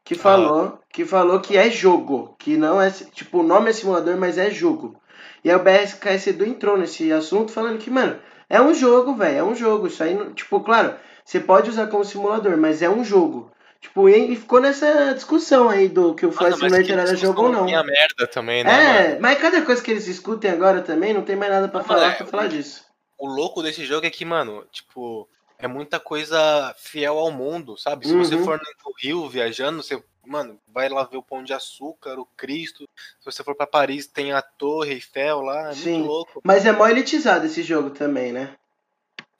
que 0.06 0.14
Ah. 0.14 0.18
falou, 0.18 0.78
que 0.90 1.04
falou 1.04 1.40
que 1.40 1.56
é 1.56 1.68
jogo, 1.68 2.34
que 2.38 2.56
não 2.56 2.80
é, 2.80 2.90
tipo, 2.90 3.40
o 3.40 3.42
nome 3.42 3.68
é 3.68 3.72
simulador, 3.72 4.16
mas 4.16 4.38
é 4.38 4.48
jogo. 4.48 4.98
E 5.44 5.50
aí 5.50 5.56
o 5.56 5.62
BRKS 5.62 6.28
Edu 6.28 6.44
entrou 6.46 6.78
nesse 6.78 7.12
assunto 7.12 7.52
falando 7.52 7.78
que, 7.78 7.90
mano, 7.90 8.18
é 8.48 8.60
um 8.62 8.72
jogo, 8.72 9.14
velho, 9.14 9.38
é 9.38 9.42
um 9.44 9.54
jogo. 9.54 9.88
Isso 9.88 10.02
aí, 10.02 10.16
tipo, 10.34 10.60
claro, 10.60 10.94
você 11.24 11.40
pode 11.40 11.68
usar 11.70 11.88
como 11.88 12.04
simulador, 12.04 12.56
mas 12.56 12.80
é 12.82 12.88
um 12.88 13.04
jogo. 13.04 13.50
Tipo, 13.80 14.08
e 14.08 14.34
ficou 14.36 14.60
nessa 14.60 15.12
discussão 15.12 15.68
aí 15.68 15.88
do 15.88 16.14
que 16.14 16.24
o 16.24 16.32
Flight 16.32 16.58
Mano, 16.58 16.70
mas 16.70 16.86
Simulator 16.86 17.06
era 17.08 17.16
jogo 17.16 17.42
ou 17.42 17.52
não. 17.52 17.64
Minha 17.64 17.84
merda 17.84 18.26
também, 18.26 18.64
né, 18.64 18.70
É, 18.72 19.08
mano? 19.08 19.20
mas 19.20 19.38
cada 19.38 19.62
coisa 19.62 19.82
que 19.82 19.90
eles 19.90 20.04
discutem 20.06 20.50
agora 20.50 20.80
também, 20.82 21.12
não 21.12 21.22
tem 21.22 21.36
mais 21.36 21.52
nada 21.52 21.68
pra 21.68 21.80
Não, 21.80 21.86
falar 21.86 22.12
é, 22.12 22.14
pra 22.14 22.26
falar 22.26 22.48
disso. 22.48 22.84
O 23.18 23.28
louco 23.28 23.62
desse 23.62 23.84
jogo 23.84 24.06
é 24.06 24.10
que, 24.10 24.24
mano, 24.24 24.64
tipo, 24.72 25.28
é 25.58 25.66
muita 25.66 25.98
coisa 26.00 26.74
fiel 26.78 27.18
ao 27.18 27.30
mundo, 27.30 27.76
sabe? 27.76 28.06
Se 28.06 28.14
você 28.14 28.34
Uhum. 28.36 28.44
for 28.44 28.58
no 28.58 28.92
Rio 28.98 29.28
viajando, 29.28 29.82
você, 29.82 30.02
mano, 30.26 30.58
vai 30.68 30.88
lá 30.88 31.04
ver 31.04 31.16
o 31.16 31.22
Pão 31.22 31.42
de 31.42 31.52
Açúcar, 31.52 32.18
o 32.18 32.26
Cristo. 32.36 32.88
Se 33.20 33.24
você 33.24 33.42
for 33.44 33.54
pra 33.54 33.66
Paris, 33.66 34.06
tem 34.06 34.32
a 34.32 34.42
Torre 34.42 34.92
Eiffel 34.94 35.40
lá, 35.40 35.70
é 35.70 35.72
Sim. 35.72 35.98
muito 35.98 36.06
louco. 36.08 36.40
Mas 36.44 36.64
é 36.66 36.72
mó 36.72 36.86
elitizado 36.86 37.46
esse 37.46 37.62
jogo 37.62 37.90
também, 37.90 38.32
né? 38.32 38.54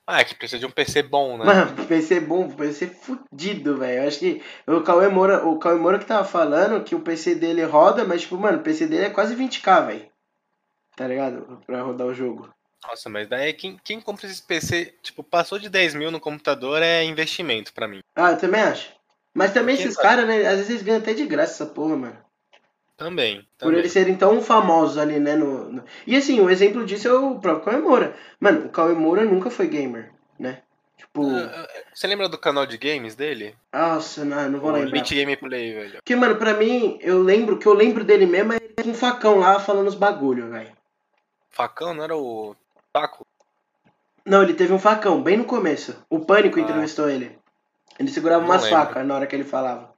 Ah, 0.09 0.21
é 0.21 0.23
que 0.23 0.35
precisa 0.35 0.57
de 0.57 0.65
um 0.65 0.71
PC 0.71 1.03
bom, 1.03 1.37
né? 1.37 1.43
Mano, 1.45 1.85
PC 1.85 2.21
bom, 2.21 2.49
PC 2.49 2.87
fudido, 2.87 3.77
velho. 3.77 4.03
Eu 4.03 4.07
acho 4.07 4.19
que 4.19 4.41
o 4.65 4.81
Cauê 4.81 5.09
Moura, 5.09 5.45
o 5.45 5.59
Cauê 5.59 5.75
Moura 5.77 5.99
que 5.99 6.05
tava 6.05 6.23
falando 6.23 6.81
que 6.81 6.95
o 6.95 7.01
PC 7.01 7.35
dele 7.35 7.63
roda, 7.65 8.05
mas, 8.05 8.21
tipo, 8.21 8.37
mano, 8.37 8.59
o 8.59 8.61
PC 8.63 8.87
dele 8.87 9.07
é 9.07 9.09
quase 9.09 9.35
20k, 9.35 9.85
velho. 9.85 10.09
Tá 10.95 11.05
ligado? 11.07 11.61
Pra 11.65 11.81
rodar 11.81 12.07
o 12.07 12.13
jogo. 12.13 12.49
Nossa, 12.85 13.09
mas 13.09 13.27
daí 13.27 13.53
quem, 13.53 13.79
quem 13.83 13.99
compra 13.99 14.27
esse 14.27 14.41
PC, 14.41 14.93
tipo, 15.01 15.23
passou 15.23 15.57
de 15.59 15.69
10 15.69 15.93
mil 15.95 16.11
no 16.11 16.19
computador 16.19 16.81
é 16.81 17.03
investimento 17.03 17.73
pra 17.73 17.87
mim. 17.87 18.01
Ah, 18.15 18.31
eu 18.31 18.37
também 18.37 18.61
acho. 18.61 18.91
Mas 19.33 19.53
também 19.53 19.75
Porque, 19.75 19.89
esses 19.89 20.01
caras, 20.01 20.27
né? 20.27 20.45
Às 20.47 20.55
vezes 20.57 20.69
eles 20.69 20.81
ganham 20.83 20.99
até 20.99 21.13
de 21.13 21.25
graça 21.25 21.63
essa 21.63 21.73
porra, 21.73 21.95
mano. 21.95 22.17
Também. 22.95 23.41
Por 23.41 23.47
também. 23.67 23.79
eles 23.79 23.91
serem 23.91 24.15
tão 24.15 24.41
famosos 24.41 24.97
ali, 24.97 25.19
né? 25.19 25.35
No, 25.35 25.71
no- 25.71 25.83
E 26.05 26.15
assim, 26.15 26.39
o 26.39 26.49
exemplo 26.49 26.83
disso 26.85 27.07
é 27.07 27.13
o 27.13 27.39
próprio 27.39 27.65
Cauê 27.65 27.77
Moura. 27.81 28.15
Mano, 28.39 28.65
o 28.65 28.69
Cauê 28.69 28.93
Moura 28.93 29.23
nunca 29.23 29.51
foi 29.51 29.67
gamer, 29.67 30.11
né? 30.39 30.63
Tipo, 30.97 31.27
Ah, 31.29 31.67
ah, 31.67 31.83
Você 31.93 32.07
lembra 32.07 32.27
do 32.27 32.39
canal 32.39 32.65
de 32.65 32.77
games 32.77 33.15
dele? 33.15 33.55
nossa, 33.71 34.25
não, 34.25 34.49
não 34.49 34.59
vou 34.59 34.71
o 34.71 34.73
lembrar. 34.73 34.95
Elite 34.97 35.13
Gameplay, 35.15 35.73
velho. 35.73 35.93
Porque, 35.97 36.15
mano, 36.15 36.37
pra 36.37 36.55
mim, 36.55 36.97
eu 37.01 37.21
lembro, 37.21 37.55
o 37.55 37.59
que 37.59 37.67
eu 37.67 37.73
lembro 37.73 38.03
dele 38.03 38.25
mesmo 38.25 38.53
é 38.53 38.55
ele 38.55 38.73
com 38.83 38.89
um 38.89 38.93
facão 38.95 39.37
lá 39.39 39.59
falando 39.59 39.87
os 39.87 39.95
bagulho, 39.95 40.49
velho. 40.49 40.75
Facão 41.51 41.93
não 41.93 42.03
era 42.03 42.15
o 42.15 42.55
taco? 42.93 43.25
Não, 44.25 44.43
ele 44.43 44.53
teve 44.53 44.73
um 44.73 44.79
facão, 44.79 45.21
bem 45.23 45.37
no 45.37 45.45
começo. 45.45 45.95
O 46.09 46.19
Pânico 46.19 46.59
Ah. 46.59 46.61
entrevistou 46.61 47.09
ele. 47.09 47.37
Ele 47.97 48.09
segurava 48.09 48.41
Não 48.41 48.49
umas 48.49 48.63
lembro. 48.63 48.77
facas 48.79 49.05
na 49.05 49.15
hora 49.15 49.25
que 49.27 49.35
ele 49.35 49.43
falava. 49.43 49.93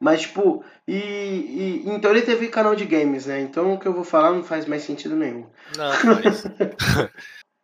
Mas, 0.00 0.20
tipo, 0.22 0.64
e, 0.86 0.94
e- 0.96 1.82
Então 1.86 2.10
ele 2.12 2.22
teve 2.22 2.48
canal 2.48 2.74
de 2.76 2.86
games, 2.86 3.26
né? 3.26 3.40
Então 3.40 3.74
o 3.74 3.78
que 3.80 3.86
eu 3.86 3.92
vou 3.92 4.04
falar 4.04 4.30
não 4.30 4.44
faz 4.44 4.64
mais 4.66 4.82
sentido 4.84 5.16
nenhum. 5.16 5.48
Não, 5.76 5.92
faz. 5.92 6.44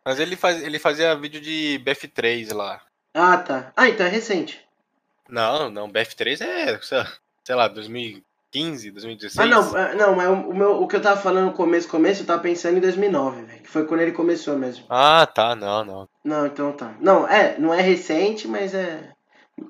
Mas 0.05 0.19
ele, 0.19 0.35
faz, 0.35 0.61
ele 0.61 0.77
fazia 0.77 1.15
vídeo 1.15 1.39
de 1.41 1.81
BF3 1.83 2.53
lá. 2.53 2.81
Ah, 3.13 3.37
tá. 3.37 3.71
Ah, 3.75 3.87
então 3.89 4.05
é 4.05 4.09
recente. 4.09 4.63
Não, 5.29 5.69
não, 5.71 5.89
BF3 5.89 6.41
é, 6.41 6.79
sei 6.81 6.97
lá, 6.97 7.13
sei 7.43 7.55
lá 7.55 7.67
2015, 8.55 8.91
2016. 8.91 9.37
Ah, 9.37 9.45
não, 9.49 9.75
ah, 9.75 9.95
não, 9.95 10.15
mas 10.15 10.29
o, 10.29 10.49
o 10.49 10.55
meu, 10.55 10.81
o 10.81 10.87
que 10.87 10.95
eu 10.95 11.01
tava 11.01 11.19
falando 11.19 11.45
no 11.47 11.53
começo, 11.53 11.87
começo, 11.89 12.21
eu 12.23 12.27
tava 12.27 12.41
pensando 12.41 12.77
em 12.77 12.81
2009, 12.81 13.43
velho. 13.43 13.61
Que 13.61 13.69
foi 13.69 13.85
quando 13.85 14.01
ele 14.01 14.11
começou 14.13 14.57
mesmo. 14.57 14.85
Ah, 14.89 15.25
tá, 15.25 15.55
não, 15.55 15.83
não. 15.83 16.07
Não, 16.23 16.45
então 16.47 16.71
tá. 16.71 16.95
Não, 16.99 17.27
é, 17.27 17.57
não 17.59 17.73
é 17.73 17.81
recente, 17.81 18.47
mas 18.47 18.73
é 18.73 19.11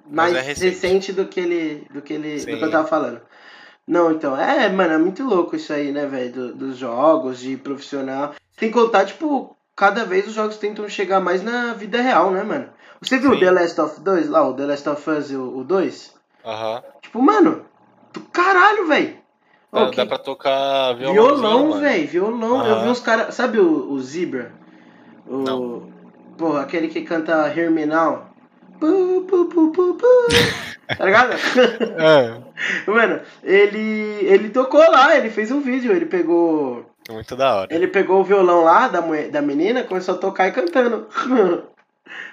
mais 0.07 0.33
Mas 0.33 0.35
é 0.35 0.41
recente. 0.41 0.69
recente. 0.69 1.13
do 1.13 1.25
que 1.25 1.39
ele, 1.39 1.87
do 1.91 2.01
que 2.01 2.13
ele, 2.13 2.39
do 2.45 2.57
que 2.57 2.63
eu 2.63 2.71
tava 2.71 2.87
falando. 2.87 3.21
Não, 3.87 4.11
então, 4.11 4.35
é, 4.39 4.67
mano, 4.69 4.93
é 4.93 4.97
muito 4.97 5.23
louco 5.23 5.55
isso 5.55 5.71
aí, 5.71 5.91
né, 5.91 6.05
velho, 6.07 6.31
do- 6.31 6.55
dos 6.55 6.77
jogos, 6.77 7.39
de 7.39 7.55
profissional. 7.57 8.33
Sem 8.57 8.71
contar, 8.71 9.05
tipo, 9.05 9.55
cada 9.75 10.05
vez 10.05 10.27
os 10.27 10.33
jogos 10.33 10.57
tentam 10.57 10.87
chegar 10.89 11.19
mais 11.19 11.43
na 11.43 11.73
vida 11.73 12.01
real, 12.01 12.31
né, 12.31 12.41
mano? 12.41 12.69
Você 13.01 13.19
viu 13.19 13.31
o 13.31 13.33
Sim. 13.35 13.41
The 13.41 13.51
Last 13.51 13.81
of 13.81 13.99
2 14.01 14.27
lá, 14.29 14.47
o 14.47 14.53
The 14.55 14.65
Last 14.65 14.89
of 14.89 15.09
Us, 15.09 15.29
o, 15.31 15.57
o 15.57 15.63
2? 15.63 16.15
Aham. 16.43 16.81
Tipo, 17.01 17.21
mano, 17.21 17.64
caralho, 18.21 18.87
velho. 18.87 19.15
Dá, 19.71 19.89
que- 19.89 19.97
dá 19.97 20.05
pra 20.05 20.17
tocar 20.17 20.93
Violão, 20.95 21.67
mano. 21.69 21.81
velho, 21.81 22.07
violão. 22.07 22.65
Eu 22.65 22.73
Aham. 22.75 22.83
vi 22.83 22.89
uns 22.89 22.99
caras. 23.01 23.35
Sabe 23.35 23.59
o, 23.59 23.91
o 23.91 23.99
Zebra? 23.99 24.51
O. 25.27 25.37
Não. 25.37 25.89
Porra, 26.37 26.61
aquele 26.61 26.87
que 26.87 27.01
canta 27.01 27.51
Now. 27.87 28.23
Pu, 28.79 29.25
pu, 29.27 29.45
pu, 29.45 29.71
pu, 29.71 29.93
pu. 29.95 30.05
tá 30.97 31.05
ligado? 31.05 31.33
É, 31.33 32.41
Mano, 32.91 33.19
ele. 33.43 34.17
Ele 34.21 34.49
tocou 34.49 34.79
lá, 34.79 35.15
ele 35.17 35.29
fez 35.29 35.49
um 35.51 35.59
vídeo, 35.61 35.91
ele 35.91 36.05
pegou. 36.05 36.85
muito 37.09 37.35
da 37.35 37.55
hora. 37.55 37.73
Ele 37.73 37.87
pegou 37.87 38.19
o 38.21 38.23
violão 38.23 38.63
lá 38.63 38.87
da, 38.87 39.01
da 39.01 39.41
menina, 39.41 39.83
começou 39.83 40.15
a 40.15 40.17
tocar 40.17 40.47
e 40.47 40.51
cantando. 40.51 41.07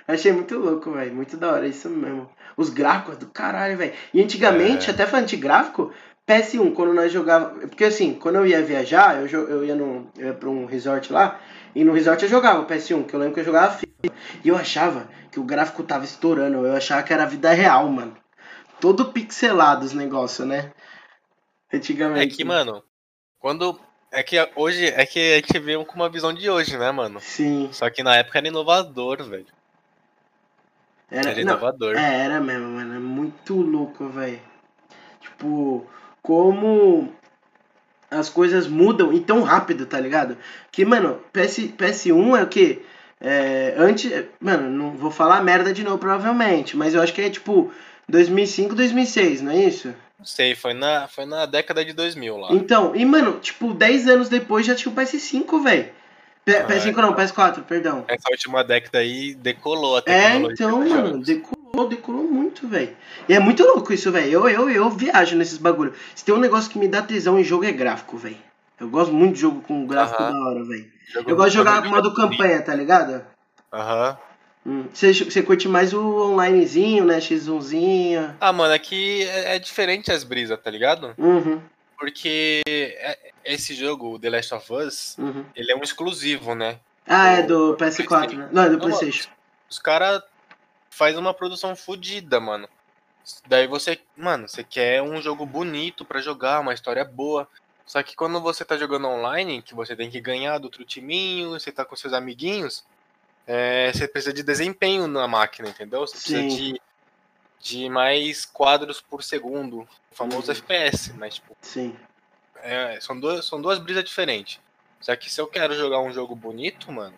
Achei 0.07 0.33
muito 0.33 0.59
louco, 0.59 0.90
velho. 0.92 1.14
Muito 1.14 1.37
da 1.37 1.53
hora, 1.53 1.66
isso 1.66 1.88
mesmo. 1.88 2.29
Os 2.57 2.71
gráficos 2.71 3.17
do 3.19 3.27
caralho, 3.27 3.77
velho. 3.79 3.93
E 4.12 4.23
antigamente, 4.23 4.88
É. 4.88 4.93
até 4.93 5.07
falando 5.07 5.27
de 5.27 5.37
gráfico, 5.37 5.93
PS1, 6.27 6.73
quando 6.75 6.95
nós 6.95 7.11
jogávamos. 7.12 7.65
Porque 7.69 7.85
assim, 7.85 8.15
quando 8.15 8.37
eu 8.37 8.47
ia 8.47 8.62
viajar, 8.62 9.17
eu, 9.21 9.49
eu 9.49 9.65
ia, 9.65 9.75
num, 9.75 10.07
eu 10.17 10.29
ia 10.29 10.35
pra 10.35 10.49
um 10.49 10.67
resort 10.67 11.12
lá, 11.12 11.41
e 11.75 11.83
no 11.85 11.93
resort 11.93 12.23
eu 12.23 12.29
jogava 12.29 12.65
PS1, 12.67 13.07
que 13.07 13.15
eu 13.15 13.21
lembro 13.21 13.35
que 13.35 13.41
eu 13.41 13.45
jogava 13.45 13.75
FIFA. 13.75 14.15
E 14.45 14.49
eu 14.49 14.57
achava 14.57 15.09
que 15.31 15.41
o 15.41 15.45
gráfico 15.45 15.83
tava 15.83 16.05
estourando, 16.05 16.67
eu 16.67 16.75
achava 16.77 17.03
que 17.03 17.12
era 17.12 17.25
vida 17.27 17.51
real, 17.53 17.88
mano. 17.88 18.17
Todo 18.81 19.07
pixelado 19.12 19.85
os 19.85 19.93
negócios, 19.93 20.47
né? 20.47 20.73
É 21.71 21.77
Antigamente. 21.77 22.37
que, 22.37 22.45
mano, 22.45 22.83
quando. 23.38 23.81
É 24.11 24.23
que 24.23 24.37
hoje. 24.57 24.87
É 24.88 25.07
que 25.07 25.19
a 25.33 25.37
gente 25.37 25.59
vê 25.59 25.83
com 25.85 25.95
uma 25.95 26.09
visão 26.11 26.33
de 26.35 26.51
hoje, 26.51 26.77
né, 26.77 26.91
mano? 26.93 27.19
Sim. 27.21 27.69
Só 27.73 27.88
que 27.88 28.03
na 28.03 28.17
época 28.17 28.38
era 28.38 28.49
inovador, 28.49 29.23
velho. 29.25 29.47
Era, 31.12 31.31
Era 31.31 31.44
não, 31.44 31.53
inovador. 31.53 31.94
É, 31.94 32.25
era 32.25 32.40
mesmo, 32.40 32.68
mano. 32.68 32.94
É 32.94 32.98
muito 32.98 33.55
louco, 33.55 34.09
velho. 34.09 34.40
Tipo, 35.20 35.87
como 36.22 37.12
as 38.11 38.31
coisas 38.31 38.66
mudam 38.66 39.12
e 39.12 39.20
tão 39.20 39.42
rápido, 39.42 39.85
tá 39.85 40.01
ligado? 40.01 40.38
Que, 40.70 40.87
mano, 40.87 41.20
PS, 41.31 41.59
PS1 41.77 42.38
é 42.38 42.42
o 42.42 42.46
quê? 42.46 42.83
É, 43.20 43.75
antes. 43.77 44.11
Mano, 44.40 44.70
não 44.70 44.96
vou 44.96 45.11
falar 45.11 45.42
merda 45.42 45.72
de 45.72 45.85
novo, 45.85 45.98
provavelmente. 45.98 46.79
Mas 46.79 46.94
eu 46.94 47.03
acho 47.03 47.12
que 47.12 47.20
é 47.20 47.29
tipo 47.29 47.70
2005, 48.09 48.75
2006, 48.75 49.42
não 49.42 49.53
é 49.53 49.64
isso? 49.64 49.94
Não 50.18 50.25
sei, 50.25 50.55
foi 50.55 50.72
na, 50.72 51.09
foi 51.09 51.27
na 51.27 51.44
década 51.44 51.85
de 51.85 51.92
2000 51.92 52.37
lá. 52.38 52.48
Então, 52.53 52.96
e, 52.96 53.05
mano, 53.05 53.38
tipo, 53.38 53.75
10 53.75 54.09
anos 54.09 54.29
depois 54.31 54.64
já 54.64 54.75
tinha 54.75 54.90
o 54.90 54.96
PS5, 54.96 55.62
velho. 55.62 55.90
P- 56.44 56.57
Ah, 56.57 56.66
PS5 56.66 56.96
não, 56.96 57.14
PS4, 57.14 57.62
perdão. 57.62 58.05
Essa 58.09 58.28
última 58.31 58.64
década 58.64 58.98
aí 58.98 59.35
decolou 59.35 59.96
a 59.96 60.02
É, 60.07 60.37
então, 60.37 60.81
dos 60.83 60.90
mano, 60.90 61.22
decolou, 61.22 61.88
decolou 61.88 62.24
muito, 62.24 62.66
velho. 62.66 62.96
E 63.28 63.35
é 63.35 63.38
muito 63.38 63.62
louco 63.62 63.92
isso, 63.92 64.11
velho. 64.11 64.31
Eu, 64.31 64.48
eu, 64.48 64.68
eu 64.70 64.90
viajo 64.90 65.37
nesses 65.37 65.59
bagulho. 65.59 65.94
Se 66.14 66.24
tem 66.24 66.35
um 66.35 66.38
negócio 66.38 66.70
que 66.70 66.78
me 66.78 66.88
dá 66.88 67.00
tesão 67.02 67.38
em 67.38 67.44
jogo 67.44 67.64
é 67.64 67.70
gráfico, 67.72 68.16
velho. 68.16 68.37
Eu 68.81 68.88
gosto 68.88 69.12
muito 69.14 69.35
de 69.35 69.40
jogo 69.40 69.62
com 69.62 69.87
gráfico 69.87 70.20
Aham. 70.20 70.33
da 70.33 70.38
hora, 70.50 70.64
velho. 70.64 70.87
Eu 71.26 71.37
gosto 71.37 71.50
de 71.50 71.57
jogar 71.59 71.85
modo 71.85 72.12
campanha, 72.14 72.61
tá 72.61 72.74
ligado? 72.74 73.24
Aham. 73.72 74.18
Hum. 74.66 74.85
Você, 74.92 75.12
você 75.12 75.42
curte 75.42 75.68
mais 75.68 75.92
o 75.92 76.33
onlinezinho, 76.33 77.05
né? 77.05 77.18
X1zinho. 77.18 78.35
Ah, 78.40 78.52
mano, 78.52 78.72
aqui 78.74 79.22
é, 79.24 79.57
é 79.57 79.59
diferente 79.59 80.11
as 80.12 80.22
brisas, 80.24 80.59
tá 80.61 80.70
ligado? 80.70 81.14
Uhum, 81.18 81.61
Porque 81.98 82.62
é- 82.66 83.32
esse 83.44 83.74
jogo, 83.74 84.18
The 84.18 84.31
Last 84.31 84.55
of 84.55 84.72
Us, 84.72 85.16
uhum. 85.18 85.44
ele 85.55 85.72
é 85.72 85.76
um 85.76 85.83
exclusivo, 85.83 86.55
né? 86.55 86.78
Ah, 87.07 87.28
é 87.28 87.42
do 87.42 87.76
PS4, 87.76 88.37
né? 88.37 88.48
Não, 88.52 88.62
é 88.62 88.66
do 88.66 88.78
mano, 88.78 88.96
Playstation. 88.96 89.31
Os 89.68 89.78
caras 89.78 90.22
fazem 90.90 91.18
uma 91.18 91.35
produção 91.35 91.74
fodida, 91.74 92.38
mano. 92.38 92.68
Daí 93.46 93.66
você, 93.66 94.00
mano, 94.16 94.48
você 94.48 94.64
quer 94.64 95.02
um 95.02 95.20
jogo 95.20 95.46
bonito 95.46 96.05
pra 96.05 96.20
jogar, 96.20 96.61
uma 96.61 96.74
história 96.74 97.05
boa. 97.05 97.48
Só 97.87 98.02
que 98.02 98.14
quando 98.14 98.40
você 98.40 98.64
tá 98.64 98.76
jogando 98.76 99.09
online, 99.09 99.62
que 99.62 99.74
você 99.74 99.94
tem 99.96 100.11
que 100.11 100.20
ganhar 100.20 100.59
do 100.59 100.64
outro 100.64 100.85
timinho, 100.85 101.50
você 101.50 101.70
tá 101.72 101.85
com 101.85 101.96
seus 101.96 102.12
amiguinhos, 102.12 102.85
é, 103.46 103.92
você 103.92 104.07
precisa 104.07 104.33
de 104.33 104.42
desempenho 104.42 105.07
na 105.07 105.26
máquina, 105.26 105.68
entendeu? 105.68 106.00
Você 106.00 106.16
Sim. 106.16 106.42
precisa 106.42 106.57
de, 106.57 106.81
de 107.61 107.88
mais 107.88 108.44
quadros 108.44 109.00
por 109.00 109.22
segundo, 109.22 109.81
o 110.11 110.14
famoso 110.14 110.50
Uhum. 110.50 110.57
FPS, 110.57 111.12
mas 111.14 111.35
tipo, 111.35 111.57
Sim. 111.61 111.96
É, 112.62 113.01
são, 113.01 113.18
duas, 113.18 113.44
são 113.44 113.61
duas 113.61 113.79
brisas 113.79 114.05
diferentes. 114.05 114.61
Só 115.01 115.14
que 115.16 115.31
se 115.31 115.40
eu 115.40 115.46
quero 115.46 115.75
jogar 115.75 116.01
um 116.01 116.12
jogo 116.12 116.35
bonito, 116.37 116.90
mano, 116.92 117.16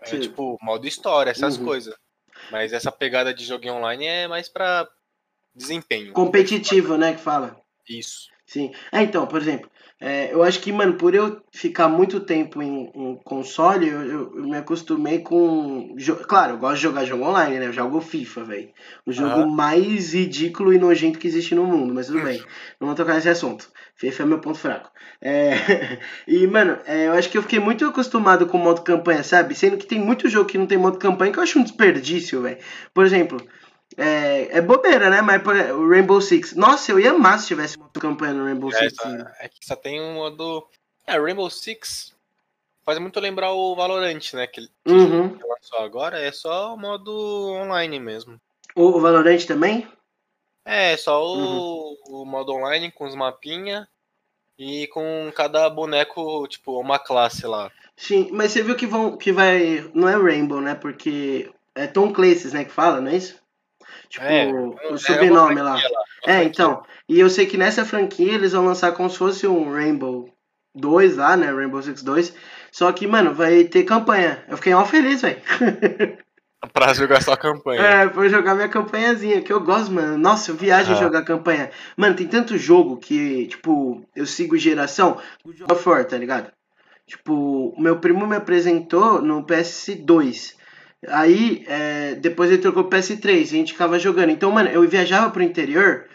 é 0.00 0.06
Sim. 0.06 0.20
tipo, 0.20 0.58
modo 0.62 0.86
história, 0.86 1.30
essas 1.30 1.56
Uhum. 1.56 1.64
coisas. 1.64 1.94
Mas 2.50 2.72
essa 2.72 2.92
pegada 2.92 3.32
de 3.34 3.44
joguinho 3.44 3.74
online 3.74 4.04
é 4.04 4.28
mais 4.28 4.48
pra 4.48 4.86
desempenho. 5.54 6.12
Competitivo, 6.12 6.96
né, 6.96 7.14
que 7.14 7.20
fala. 7.20 7.60
Isso. 7.88 8.28
Sim. 8.46 8.70
É, 8.92 9.02
então, 9.02 9.26
por 9.26 9.40
exemplo, 9.40 9.68
é, 10.00 10.32
eu 10.32 10.42
acho 10.42 10.60
que, 10.60 10.70
mano, 10.72 10.94
por 10.94 11.14
eu 11.14 11.42
ficar 11.50 11.88
muito 11.88 12.20
tempo 12.20 12.62
em, 12.62 12.90
em 12.94 13.16
console, 13.24 13.88
eu, 13.88 14.02
eu, 14.02 14.36
eu 14.36 14.44
me 14.44 14.56
acostumei 14.56 15.18
com. 15.20 15.96
Claro, 16.28 16.52
eu 16.54 16.58
gosto 16.58 16.76
de 16.76 16.82
jogar 16.82 17.04
jogo 17.04 17.24
online, 17.24 17.58
né? 17.58 17.66
Eu 17.66 17.72
jogo 17.72 18.00
FIFA, 18.00 18.44
velho. 18.44 18.68
O 19.04 19.12
jogo 19.12 19.40
Aham. 19.40 19.46
mais 19.46 20.12
ridículo 20.14 20.72
e 20.72 20.78
nojento 20.78 21.18
que 21.18 21.26
existe 21.26 21.54
no 21.54 21.64
mundo, 21.66 21.92
mas 21.94 22.06
tudo 22.06 22.20
bem. 22.20 22.40
Não 22.78 22.86
vou 22.88 22.94
tocar 22.96 23.14
nesse 23.14 23.28
assunto. 23.28 23.68
FIFA 23.96 24.22
é 24.22 24.26
meu 24.26 24.38
ponto 24.40 24.58
fraco. 24.58 24.90
É, 25.20 25.52
E, 26.28 26.46
mano, 26.46 26.78
é, 26.86 27.08
eu 27.08 27.12
acho 27.12 27.30
que 27.30 27.38
eu 27.38 27.42
fiquei 27.42 27.58
muito 27.58 27.84
acostumado 27.86 28.46
com 28.46 28.58
o 28.58 28.62
modo 28.62 28.82
campanha, 28.82 29.22
sabe? 29.24 29.54
Sendo 29.54 29.76
que 29.76 29.86
tem 29.86 29.98
muito 29.98 30.28
jogo 30.28 30.48
que 30.48 30.58
não 30.58 30.66
tem 30.66 30.78
modo 30.78 30.98
campanha 30.98 31.32
que 31.32 31.38
eu 31.38 31.42
acho 31.42 31.58
um 31.58 31.64
desperdício, 31.64 32.42
velho. 32.42 32.58
Por 32.92 33.04
exemplo, 33.04 33.38
é, 33.96 34.58
é 34.58 34.60
bobeira, 34.60 35.10
né? 35.10 35.20
Mas 35.22 35.42
o 35.72 35.88
Rainbow 35.88 36.20
Six. 36.20 36.54
Nossa, 36.54 36.92
eu 36.92 36.98
ia 37.00 37.12
amar 37.12 37.38
se 37.38 37.48
tivesse 37.48 37.78
modo 37.78 38.00
campanha 38.00 38.32
no 38.34 38.44
Rainbow 38.44 38.70
É, 38.70 38.74
Six. 38.78 38.94
só, 38.96 39.08
é 39.40 39.48
que 39.48 39.64
só 39.66 39.76
tem 39.76 40.00
um 40.00 40.14
modo. 40.14 40.66
É, 41.06 41.18
Rainbow 41.18 41.48
Six 41.50 42.14
faz 42.84 42.98
muito 42.98 43.18
lembrar 43.20 43.52
o 43.52 43.74
Valorant, 43.74 44.32
né? 44.34 44.46
Que, 44.46 44.62
que 44.84 44.92
Uhum. 44.92 45.38
lançou 45.48 45.78
agora 45.80 46.18
é 46.20 46.30
só 46.32 46.74
o 46.74 46.78
modo 46.78 47.12
online 47.52 47.98
mesmo. 47.98 48.40
O, 48.74 48.96
o 48.96 49.00
Valorant 49.00 49.44
também? 49.46 49.88
É, 50.64 50.96
só 50.96 51.24
o, 51.24 51.36
Uhum. 51.36 51.96
o 52.22 52.24
modo 52.24 52.52
online 52.52 52.90
com 52.90 53.06
os 53.06 53.14
mapinha 53.14 53.88
e 54.58 54.86
com 54.88 55.30
cada 55.34 55.68
boneco, 55.70 56.46
tipo, 56.48 56.78
uma 56.80 56.98
classe 56.98 57.46
lá. 57.46 57.70
Sim, 57.96 58.28
mas 58.32 58.52
você 58.52 58.62
viu 58.62 58.74
que 58.76 58.86
vão 58.86 59.16
que 59.16 59.32
vai. 59.32 59.88
Não 59.94 60.08
é 60.08 60.16
Rainbow, 60.16 60.60
né? 60.60 60.74
Porque 60.74 61.50
é 61.74 61.86
Tom 61.86 62.12
Clancy's, 62.12 62.52
né? 62.52 62.64
Que 62.64 62.70
fala, 62.72 63.00
não 63.00 63.10
é 63.10 63.16
isso? 63.16 63.40
Tipo, 64.08 64.24
É, 64.24 64.46
o 64.52 64.94
é 64.94 64.98
sobrenome 64.98 65.60
lá. 65.60 65.74
uma 65.76 65.82
É, 66.26 66.42
então. 66.44 66.82
E 67.08 67.18
eu 67.20 67.28
sei 67.30 67.46
que 67.46 67.56
nessa 67.56 67.84
franquia 67.84 68.32
eles 68.32 68.52
vão 68.52 68.64
lançar 68.64 68.92
como 68.92 69.08
se 69.10 69.18
fosse 69.18 69.46
um 69.46 69.72
Rainbow 69.72 70.28
2 70.74 71.16
lá, 71.16 71.36
né? 71.36 71.50
Rainbow 71.52 71.82
Six 71.82 72.02
2. 72.02 72.34
Só 72.72 72.90
que, 72.92 73.06
mano, 73.06 73.32
vai 73.34 73.64
ter 73.64 73.84
campanha. 73.84 74.44
Eu 74.48 74.56
fiquei 74.56 74.74
mal 74.74 74.86
feliz, 74.86 75.22
velho. 75.22 75.40
Pra 76.72 76.92
jogar 76.92 77.22
só 77.22 77.32
a 77.34 77.36
campanha. 77.36 77.80
É, 77.80 78.08
pra 78.08 78.28
jogar 78.28 78.54
minha 78.56 78.68
campanhazinha, 78.68 79.40
que 79.40 79.52
eu 79.52 79.60
gosto, 79.60 79.92
mano. 79.92 80.18
Nossa, 80.18 80.50
eu 80.50 80.56
viajo 80.56 80.90
em 80.90 80.96
Ah. 80.96 80.98
jogar 80.98 81.22
campanha. 81.22 81.70
Mano, 81.96 82.16
tem 82.16 82.26
tanto 82.26 82.58
jogo 82.58 82.96
que, 82.96 83.46
tipo, 83.46 84.02
eu 84.16 84.26
sigo 84.26 84.58
geração. 84.58 85.18
God 85.44 85.70
of 85.70 85.88
War, 85.88 86.04
tá 86.04 86.16
ligado? 86.18 86.50
Tipo, 87.06 87.68
o 87.76 87.80
meu 87.80 87.98
primo 88.00 88.26
me 88.26 88.34
apresentou 88.34 89.22
no 89.22 89.44
PS2. 89.44 90.55
Aí, 91.08 91.64
é, 91.68 92.14
depois 92.14 92.50
ele 92.50 92.62
trocou 92.62 92.84
pro 92.84 92.98
PS3 92.98 93.38
e 93.38 93.42
a 93.42 93.44
gente 93.44 93.72
ficava 93.72 93.98
jogando. 93.98 94.30
Então, 94.30 94.50
mano, 94.50 94.68
eu 94.70 94.86
viajava 94.88 95.30
pro 95.30 95.42
interior, 95.42 96.06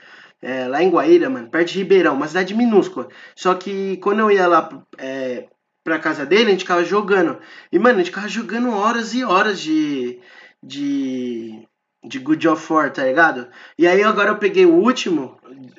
é, 0.42 0.68
lá 0.68 0.82
em 0.82 0.90
Guaíra, 0.90 1.30
mano, 1.30 1.50
perto 1.50 1.72
de 1.72 1.80
Ribeirão, 1.80 2.16
uma 2.16 2.28
cidade 2.28 2.56
minúscula. 2.56 3.08
Só 3.36 3.54
que 3.54 3.98
quando 3.98 4.20
eu 4.20 4.32
ia 4.32 4.48
lá 4.48 4.84
é, 4.98 5.48
pra 5.84 6.00
casa 6.00 6.26
dele, 6.26 6.48
a 6.48 6.52
gente 6.52 6.62
ficava 6.62 6.84
jogando. 6.84 7.40
E, 7.72 7.80
mano, 7.80 7.96
a 7.96 7.98
gente 8.00 8.10
ficava 8.10 8.28
jogando 8.28 8.72
horas 8.72 9.14
e 9.14 9.24
horas 9.24 9.60
de. 9.62 10.20
de. 10.64 11.68
de 12.04 12.20
Good 12.20 12.48
of 12.48 12.74
War, 12.74 12.92
tá 12.92 13.04
ligado? 13.06 13.48
E 13.78 13.88
aí 13.88 14.04
agora 14.04 14.32
eu 14.32 14.38
peguei 14.38 14.66
o 14.66 14.76
último, 14.76 15.38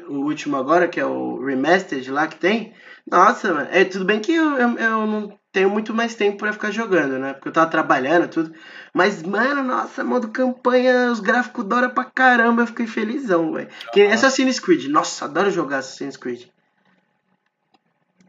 o 0.09 0.19
último 0.19 0.57
agora, 0.57 0.88
que 0.88 1.01
é 1.01 1.05
o 1.07 1.45
Remastered 1.45 2.11
lá 2.11 2.27
que 2.29 2.37
tem. 2.37 2.73
Nossa, 3.11 3.53
mano, 3.53 3.69
é 3.73 3.85
tudo 3.85 4.05
bem 4.05 4.21
que 4.21 4.33
eu, 4.33 4.57
eu, 4.57 4.79
eu 4.79 5.07
não 5.07 5.41
tenho 5.53 5.69
muito 5.71 5.93
mais 5.93 6.15
tempo 6.15 6.38
pra 6.38 6.53
ficar 6.53 6.71
jogando, 6.71 7.19
né? 7.19 7.35
Porque 7.35 7.49
eu 7.49 7.53
tava 7.53 7.71
trabalhando 7.71 8.27
tudo. 8.29 8.55
Mas, 8.93 9.23
mano, 9.23 9.62
nossa, 9.62 10.03
modo 10.03 10.29
campanha, 10.29 11.12
os 11.12 11.21
gráficos 11.21 11.65
da 11.67 11.77
hora 11.77 11.88
pra 11.91 12.05
caramba, 12.05 12.62
eu 12.62 12.67
fiquei 12.67 12.87
felizão, 12.87 13.53
velho. 13.53 13.69
Que 13.93 14.01
nem 14.03 14.12
Ah. 14.12 14.15
Assassin's 14.15 14.59
Creed. 14.59 14.87
Nossa, 14.87 15.27
adoro 15.27 15.51
jogar 15.51 15.79
Assassin's 15.79 16.17
Creed. 16.17 16.47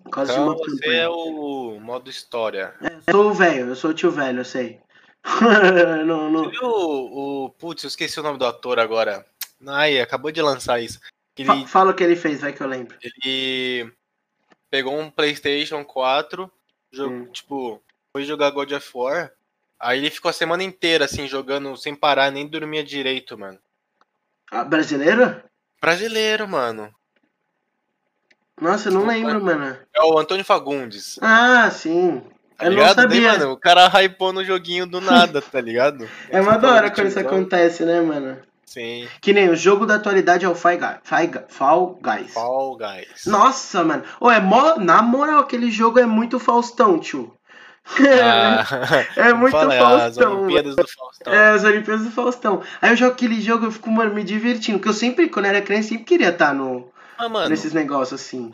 Por 0.03 0.09
causa 0.11 0.33
de 0.33 0.39
Então 0.39 0.45
modo 0.53 0.59
você 0.59 0.75
campanha. 0.81 1.01
é 1.01 1.07
o 1.09 1.79
modo 1.79 2.09
história. 2.09 2.73
Eu 2.81 3.13
sou 3.13 3.29
o 3.29 3.33
velho, 3.33 3.67
eu 3.69 3.75
sou 3.75 3.91
o 3.91 3.93
tio 3.93 4.11
velho, 4.11 4.39
eu 4.41 4.45
sei. 4.45 4.79
não, 6.05 6.29
não. 6.29 6.43
Você 6.45 6.51
viu 6.51 6.63
o, 6.67 7.45
o. 7.45 7.49
Putz, 7.51 7.83
eu 7.83 7.87
esqueci 7.87 8.19
o 8.19 8.23
nome 8.23 8.37
do 8.37 8.45
ator 8.45 8.79
agora. 8.79 9.25
Ai, 9.65 10.01
acabou 10.01 10.29
de 10.31 10.41
lançar 10.41 10.81
isso. 10.81 10.99
Que 11.33 11.43
Ele, 11.43 11.65
Fala 11.65 11.91
o 11.91 11.93
que 11.93 12.03
ele 12.03 12.17
fez, 12.17 12.41
vai 12.41 12.51
que 12.51 12.61
eu 12.61 12.67
lembro. 12.67 12.97
ele 13.01 13.91
pegou 14.69 14.99
um 14.99 15.09
PlayStation 15.09 15.83
4, 15.85 16.51
jo- 16.93 17.09
Hum. 17.09 17.25
tipo, 17.31 17.81
foi 18.13 18.23
jogar 18.23 18.51
God 18.51 18.71
of 18.71 18.89
War. 18.93 19.31
Aí 19.79 19.97
ele 19.99 20.09
ficou 20.09 20.29
a 20.29 20.33
semana 20.33 20.63
inteira, 20.63 21.05
assim, 21.05 21.27
jogando 21.27 21.75
sem 21.75 21.93
parar, 21.93 22.31
nem 22.31 22.47
dormia 22.47 22.83
direito, 22.83 23.37
mano. 23.37 23.59
Ah, 24.49 24.63
brasileiro? 24.63 25.41
Brasileiro, 25.81 26.47
mano. 26.47 26.93
Nossa, 28.61 28.87
eu 28.89 28.93
não 28.93 29.05
lembro, 29.05 29.43
mano. 29.43 29.77
É 29.93 30.01
o 30.03 30.17
Antônio 30.17 30.45
Fagundes. 30.45 31.19
Ah, 31.21 31.69
sim. 31.71 32.21
Tá 32.55 32.65
eu 32.65 32.69
não 32.71 32.77
ligado? 32.77 32.95
Daí, 32.95 33.03
sabia. 33.21 33.31
mano, 33.39 33.51
o 33.51 33.57
cara 33.57 33.87
hypou 33.99 34.31
no 34.31 34.45
joguinho 34.45 34.85
do 34.85 35.01
nada, 35.01 35.41
tá 35.41 35.59
ligado? 35.59 36.07
É 36.29 36.39
uma 36.39 36.55
da 36.57 36.71
hora 36.75 36.91
quando 36.91 37.07
isso 37.07 37.19
acontece, 37.19 37.83
né, 37.83 37.99
mano? 37.99 38.39
Sim. 38.73 39.07
Que 39.21 39.33
nem 39.33 39.49
o 39.49 39.55
jogo 39.55 39.85
da 39.85 39.95
atualidade 39.95 40.45
é 40.45 40.49
o 40.49 40.55
Fall 40.55 40.77
Guys. 40.77 40.97
Fall 41.03 41.27
Gu- 41.27 41.45
Fall 41.49 41.99
Guys. 42.01 42.33
Fall 42.33 42.77
Guys. 42.77 43.25
Nossa, 43.27 43.83
mano. 43.83 44.03
Ô, 44.19 44.31
é 44.31 44.39
mó... 44.39 44.75
Na 44.77 45.01
moral, 45.01 45.39
aquele 45.41 45.69
jogo 45.69 45.99
é 45.99 46.05
muito 46.05 46.39
Faustão, 46.39 46.99
tio. 46.99 47.33
Ah, 48.21 48.63
É 49.15 49.33
muito 49.33 49.51
fala, 49.51 49.73
é 49.75 49.79
as 49.79 49.83
Faustão. 50.15 50.37
Olimpíadas 50.39 50.75
do 50.75 50.87
Faustão. 50.87 51.33
É, 51.33 51.49
as 51.49 51.63
Olimpíadas 51.63 52.05
do 52.05 52.11
Faustão. 52.11 52.63
Aí 52.81 52.89
eu 52.91 52.95
jogo 52.95 53.11
aquele 53.13 53.41
jogo 53.41 53.65
e 53.65 53.67
eu 53.67 53.71
fico, 53.71 53.91
mano, 53.91 54.13
me 54.13 54.23
divertindo. 54.23 54.79
Porque 54.79 54.89
eu 54.89 54.93
sempre, 54.93 55.29
quando 55.29 55.45
era 55.45 55.61
criança, 55.61 55.89
sempre 55.89 56.05
queria 56.05 56.29
estar 56.29 56.53
no, 56.53 56.89
Ah, 57.17 57.29
mano, 57.29 57.49
nesses 57.49 57.73
negócios 57.73 58.19
assim. 58.21 58.51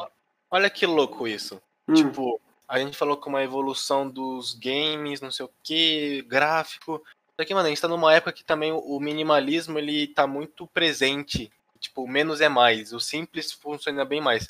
olha 0.51 0.69
que 0.69 0.85
louco 0.85 1.27
isso. 1.27 1.61
Hum. 1.87 1.93
Tipo, 1.93 2.41
a 2.67 2.79
gente 2.79 2.97
falou 2.97 3.17
com 3.17 3.29
uma 3.29 3.43
evolução 3.43 4.09
dos 4.09 4.53
games, 4.55 5.21
não 5.21 5.31
sei 5.31 5.45
o 5.45 5.51
que, 5.63 6.23
gráfico. 6.27 7.01
Só 7.39 7.45
que, 7.45 7.53
mano, 7.53 7.67
a 7.67 7.69
gente 7.69 7.79
tá 7.79 7.87
numa 7.87 8.13
época 8.13 8.33
que 8.33 8.43
também 8.43 8.73
o 8.73 8.99
minimalismo, 8.99 9.79
ele 9.79 10.07
tá 10.07 10.27
muito 10.27 10.67
presente. 10.67 11.49
Tipo, 11.79 12.05
menos 12.05 12.41
é 12.41 12.49
mais. 12.49 12.91
O 12.91 12.99
simples 12.99 13.53
funciona 13.53 14.03
bem 14.03 14.19
mais. 14.19 14.45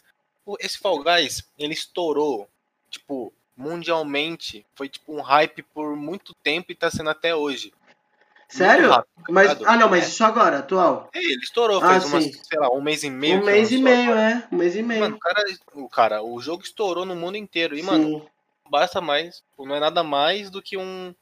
Esse 0.60 0.80
Fall 0.80 1.04
Guys, 1.04 1.48
ele 1.60 1.74
estourou, 1.74 2.50
tipo, 2.90 3.32
mundialmente. 3.56 4.66
Foi, 4.74 4.90
tipo, 4.90 5.14
um 5.16 5.22
hype 5.22 5.62
por 5.62 5.96
muito 5.96 6.34
tempo 6.34 6.72
e 6.72 6.76
tá 6.76 6.90
sendo 6.90 7.12
até 7.12 7.36
hoje. 7.36 7.72
Sério? 8.48 8.90
Rápido, 8.90 9.12
Mas, 9.30 9.50
ligado? 9.50 9.68
ah, 9.68 9.78
não, 9.78 9.88
mas 9.88 10.06
É. 10.06 10.08
isso 10.08 10.24
agora, 10.24 10.58
atual. 10.58 11.12
É, 11.14 11.20
ele 11.20 11.44
estourou, 11.44 11.78
Ah, 11.78 11.82
faz 11.82 12.06
umas, 12.06 12.24
sei 12.24 12.58
lá, 12.60 12.72
um 12.72 12.82
mês 12.82 13.04
e 13.04 13.10
meio. 13.12 13.40
um 13.40 13.46
mês 13.46 13.72
e 13.72 13.78
meio, 13.78 14.16
é. 14.16 14.48
Um 14.52 14.58
mês 14.58 14.76
e 14.76 14.82
meio. 14.82 15.02
Mano, 15.02 15.16
o 15.16 15.20
cara, 15.20 15.44
o 15.76 15.88
cara, 15.90 16.24
o 16.24 16.42
jogo 16.42 16.64
estourou 16.64 17.06
no 17.06 17.16
mundo 17.16 17.38
inteiro. 17.38 17.78
E, 17.78 17.84
mano, 17.84 18.22
Sim. 18.22 18.28
basta 18.68 19.00
mais. 19.00 19.44
Não 19.60 19.76
é 19.76 19.80
nada 19.80 20.02
mais 20.02 20.50
do 20.50 20.60
que 20.60 20.76
um 20.76 21.14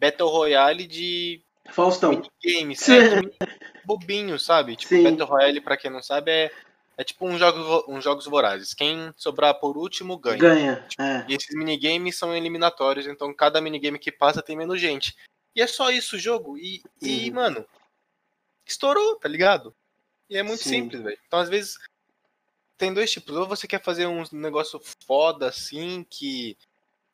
Battle 0.00 0.28
Royale 0.30 0.86
de 0.86 1.42
Faustão. 1.70 2.22
minigames. 2.42 2.80
Sim. 2.80 2.96
É, 2.96 3.16
mini- 3.16 3.32
bobinho, 3.84 4.38
sabe? 4.38 4.76
Tipo, 4.76 4.94
Sim. 4.94 5.02
Battle 5.04 5.26
Royale, 5.26 5.60
pra 5.60 5.76
quem 5.76 5.90
não 5.90 6.02
sabe, 6.02 6.30
é, 6.30 6.50
é 6.96 7.04
tipo 7.04 7.26
um 7.26 7.36
jogo, 7.38 7.84
uns 7.86 8.02
jogos 8.02 8.24
vorazes. 8.24 8.72
Quem 8.72 9.12
sobrar 9.16 9.54
por 9.60 9.76
último 9.76 10.16
ganha. 10.18 10.38
Ganha. 10.38 10.88
É. 10.98 11.24
E 11.28 11.34
esses 11.34 11.54
minigames 11.54 12.16
são 12.16 12.34
eliminatórios, 12.34 13.06
então 13.06 13.32
cada 13.34 13.60
minigame 13.60 13.98
que 13.98 14.10
passa 14.10 14.42
tem 14.42 14.56
menos 14.56 14.80
gente. 14.80 15.14
E 15.54 15.60
é 15.60 15.66
só 15.66 15.90
isso 15.90 16.16
o 16.16 16.18
jogo. 16.18 16.56
E, 16.56 16.82
e 17.02 17.30
mano, 17.30 17.66
estourou, 18.64 19.16
tá 19.16 19.28
ligado? 19.28 19.74
E 20.28 20.36
é 20.36 20.42
muito 20.42 20.62
Sim. 20.62 20.70
simples, 20.70 21.02
velho. 21.02 21.18
Então, 21.26 21.40
às 21.40 21.48
vezes, 21.48 21.76
tem 22.78 22.94
dois 22.94 23.10
tipos. 23.10 23.36
Ou 23.36 23.46
você 23.46 23.66
quer 23.66 23.82
fazer 23.82 24.06
um 24.06 24.24
negócio 24.32 24.80
foda, 25.04 25.48
assim, 25.48 26.06
que 26.08 26.56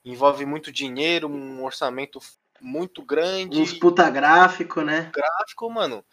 envolve 0.04 0.44
muito 0.44 0.70
dinheiro, 0.70 1.26
um 1.28 1.64
orçamento 1.64 2.20
muito 2.60 3.02
grande, 3.02 3.60
Uns 3.60 3.72
puta 3.72 4.08
gráfico, 4.10 4.82
né? 4.82 5.10
gráfico, 5.12 5.70
mano. 5.70 6.04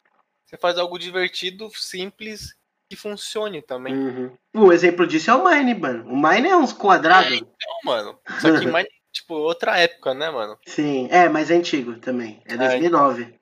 Você 0.46 0.58
faz 0.58 0.78
algo 0.78 1.00
divertido, 1.00 1.70
simples, 1.76 2.56
que 2.90 2.96
funcione 2.96 3.62
também. 3.62 3.94
Uhum. 3.94 4.38
O 4.54 4.72
exemplo 4.72 5.08
disso 5.08 5.32
é 5.32 5.34
o 5.34 5.44
Mine, 5.44 5.74
mano. 5.74 6.06
O 6.08 6.16
Mine 6.16 6.50
é 6.50 6.56
uns 6.56 6.72
quadrados. 6.72 7.34
Então, 7.34 7.78
mano, 7.84 8.20
só 8.40 8.60
que 8.60 8.68
mais, 8.68 8.88
tipo, 9.12 9.34
outra 9.34 9.80
época, 9.80 10.14
né, 10.14 10.30
mano? 10.30 10.58
Sim, 10.68 11.08
é, 11.10 11.28
mas 11.28 11.50
é 11.50 11.56
antigo 11.56 11.96
também. 11.98 12.42
É 12.46 12.56
2009. 12.56 13.34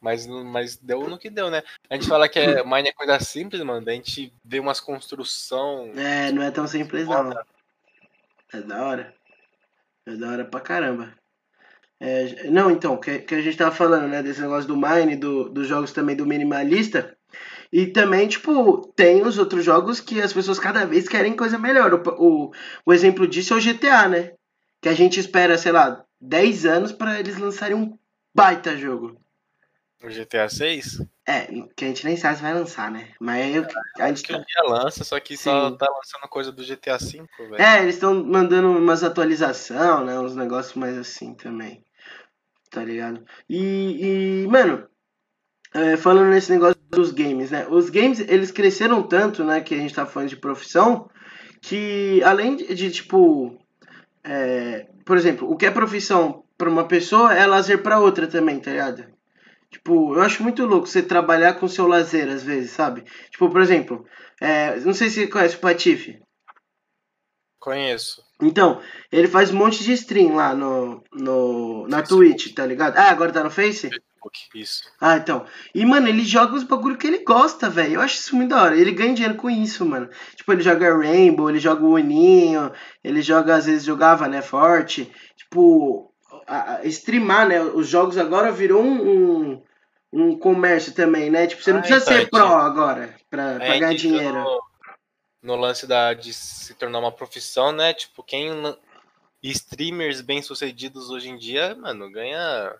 Mas, 0.00 0.26
mas 0.26 0.76
deu 0.76 1.08
no 1.08 1.18
que 1.18 1.30
deu, 1.30 1.50
né? 1.50 1.62
A 1.88 1.94
gente 1.94 2.06
fala 2.06 2.28
que 2.28 2.38
é, 2.38 2.44
Mine 2.64 2.90
é 2.90 2.92
coisa 2.92 3.18
simples, 3.18 3.62
mano. 3.62 3.88
A 3.88 3.92
gente 3.92 4.32
vê 4.44 4.60
umas 4.60 4.78
construção. 4.78 5.90
É, 5.96 6.30
não 6.30 6.42
é 6.42 6.50
tão 6.50 6.66
simples 6.66 7.08
não. 7.08 7.32
É 8.52 8.60
da 8.60 8.84
hora. 8.86 9.14
É 10.06 10.14
da 10.14 10.28
hora 10.28 10.44
pra 10.44 10.60
caramba. 10.60 11.14
É, 12.00 12.50
não, 12.50 12.70
então, 12.70 12.96
que, 12.96 13.20
que 13.20 13.34
a 13.34 13.40
gente 13.40 13.56
tava 13.56 13.74
falando, 13.74 14.08
né, 14.08 14.22
desse 14.22 14.40
negócio 14.40 14.68
do 14.68 14.76
Mine, 14.76 15.16
do, 15.16 15.48
dos 15.48 15.66
jogos 15.66 15.92
também 15.92 16.16
do 16.16 16.26
minimalista. 16.26 17.16
E 17.72 17.86
também, 17.86 18.28
tipo, 18.28 18.92
tem 18.94 19.22
os 19.22 19.38
outros 19.38 19.64
jogos 19.64 20.00
que 20.00 20.20
as 20.20 20.32
pessoas 20.32 20.58
cada 20.58 20.84
vez 20.84 21.08
querem 21.08 21.34
coisa 21.34 21.58
melhor. 21.58 21.94
O, 21.94 22.02
o, 22.18 22.52
o 22.86 22.92
exemplo 22.92 23.26
disso 23.26 23.54
é 23.54 23.56
o 23.56 23.60
GTA, 23.60 24.08
né? 24.08 24.32
Que 24.80 24.88
a 24.88 24.94
gente 24.94 25.18
espera, 25.18 25.58
sei 25.58 25.72
lá, 25.72 26.04
10 26.20 26.66
anos 26.66 26.92
pra 26.92 27.18
eles 27.18 27.38
lançarem 27.38 27.76
um 27.76 27.98
baita 28.34 28.76
jogo. 28.76 29.20
O 30.04 30.08
GTA 30.10 30.50
6? 30.50 31.02
É, 31.26 31.46
que 31.74 31.86
a 31.86 31.88
gente 31.88 32.04
nem 32.04 32.14
sabe 32.14 32.36
se 32.36 32.42
vai 32.42 32.52
lançar, 32.52 32.90
né? 32.90 33.08
Mas 33.18 33.56
eu, 33.56 33.66
a 33.98 34.08
gente 34.08 34.22
Que 34.22 34.34
tá... 34.34 34.38
um 34.38 34.42
dia 34.42 34.62
lança, 34.68 35.02
só 35.02 35.18
que 35.18 35.34
só 35.34 35.70
Sim. 35.70 35.76
tá 35.78 35.86
lançando 35.90 36.28
coisa 36.28 36.52
do 36.52 36.62
GTA 36.62 36.98
5, 36.98 37.26
velho. 37.38 37.56
É, 37.62 37.80
eles 37.80 37.94
estão 37.94 38.22
mandando 38.22 38.70
umas 38.70 39.02
atualização, 39.02 40.04
né? 40.04 40.18
Uns 40.18 40.36
negócios 40.36 40.74
mais 40.74 40.98
assim 40.98 41.34
também. 41.34 41.82
Tá 42.70 42.84
ligado? 42.84 43.24
E, 43.48 44.42
e 44.42 44.46
mano, 44.46 44.86
é, 45.72 45.96
falando 45.96 46.28
nesse 46.28 46.52
negócio 46.52 46.76
dos 46.90 47.10
games, 47.10 47.50
né? 47.50 47.66
Os 47.70 47.88
games, 47.88 48.20
eles 48.20 48.50
cresceram 48.50 49.02
tanto, 49.02 49.42
né? 49.42 49.62
Que 49.62 49.74
a 49.74 49.78
gente 49.78 49.94
tá 49.94 50.04
falando 50.04 50.28
de 50.28 50.36
profissão, 50.36 51.08
que 51.62 52.22
além 52.24 52.56
de, 52.56 52.74
de, 52.74 52.90
tipo. 52.90 53.58
é, 54.22 54.86
por 55.06 55.16
exemplo, 55.16 55.50
o 55.50 55.56
que 55.56 55.64
é 55.64 55.70
profissão 55.70 56.44
pra 56.58 56.68
uma 56.68 56.86
pessoa 56.86 57.32
é 57.32 57.46
lazer 57.46 57.82
pra 57.82 58.00
outra 58.00 58.26
também, 58.26 58.60
tá 58.60 58.70
ligado? 58.70 59.13
Tipo, 59.74 60.14
eu 60.14 60.22
acho 60.22 60.40
muito 60.40 60.64
louco 60.64 60.86
você 60.86 61.02
trabalhar 61.02 61.54
com 61.54 61.66
seu 61.66 61.88
lazer 61.88 62.28
às 62.28 62.44
vezes, 62.44 62.70
sabe? 62.70 63.02
Tipo, 63.28 63.50
por 63.50 63.60
exemplo, 63.60 64.06
é, 64.40 64.78
não 64.80 64.94
sei 64.94 65.10
se 65.10 65.16
você 65.22 65.26
conhece 65.26 65.56
o 65.56 65.58
Patife. 65.58 66.20
Conheço. 67.58 68.22
Então, 68.40 68.80
ele 69.10 69.26
faz 69.26 69.50
um 69.50 69.56
monte 69.56 69.82
de 69.82 69.92
stream 69.94 70.36
lá 70.36 70.54
no, 70.54 71.02
no, 71.12 71.88
na 71.88 71.98
Facebook. 71.98 72.28
Twitch, 72.28 72.54
tá 72.54 72.64
ligado? 72.64 72.96
Ah, 72.96 73.10
agora 73.10 73.32
tá 73.32 73.42
no 73.42 73.50
Face? 73.50 73.88
Facebook, 73.88 74.38
isso. 74.54 74.82
Ah, 75.00 75.16
então. 75.16 75.44
E, 75.74 75.84
mano, 75.84 76.06
ele 76.06 76.22
joga 76.22 76.54
os 76.54 76.62
bagulho 76.62 76.96
que 76.96 77.08
ele 77.08 77.24
gosta, 77.24 77.68
velho. 77.68 77.94
Eu 77.94 78.00
acho 78.00 78.20
isso 78.20 78.36
muito 78.36 78.50
da 78.50 78.62
hora. 78.62 78.78
Ele 78.78 78.92
ganha 78.92 79.12
dinheiro 79.12 79.36
com 79.36 79.50
isso, 79.50 79.84
mano. 79.84 80.08
Tipo, 80.36 80.52
ele 80.52 80.62
joga 80.62 80.96
Rainbow, 80.96 81.50
ele 81.50 81.58
joga 81.58 81.84
o 81.84 81.94
Uninho, 81.94 82.70
ele 83.02 83.20
joga, 83.22 83.56
às 83.56 83.66
vezes, 83.66 83.82
jogava, 83.82 84.28
né, 84.28 84.40
Forte. 84.40 85.12
Tipo, 85.36 86.13
a- 86.46 86.74
a- 86.76 86.84
streamar, 86.86 87.48
né? 87.48 87.60
Os 87.60 87.88
jogos 87.88 88.16
agora 88.18 88.50
virou 88.52 88.82
um, 88.82 89.52
um, 89.52 89.62
um 90.12 90.38
comércio 90.38 90.92
também, 90.94 91.30
né? 91.30 91.46
Tipo, 91.46 91.62
você 91.62 91.72
não 91.72 91.80
Ah, 91.80 91.82
precisa 91.82 92.04
então, 92.04 92.16
ser 92.16 92.22
é 92.22 92.26
pro 92.26 92.44
agora 92.44 93.14
pra, 93.30 93.54
pra 93.56 93.64
Aí 93.72 93.80
ganhar 93.80 93.94
dinheiro. 93.94 94.34
No, 94.34 94.62
no 95.42 95.56
lance 95.56 95.86
da, 95.86 96.14
de 96.14 96.32
se 96.32 96.74
tornar 96.74 96.98
uma 96.98 97.12
profissão, 97.12 97.72
né? 97.72 97.92
Tipo, 97.94 98.22
quem. 98.22 98.50
Streamers 99.42 100.22
bem-sucedidos 100.22 101.10
hoje 101.10 101.28
em 101.28 101.36
dia, 101.36 101.74
mano, 101.74 102.10
ganha. 102.10 102.74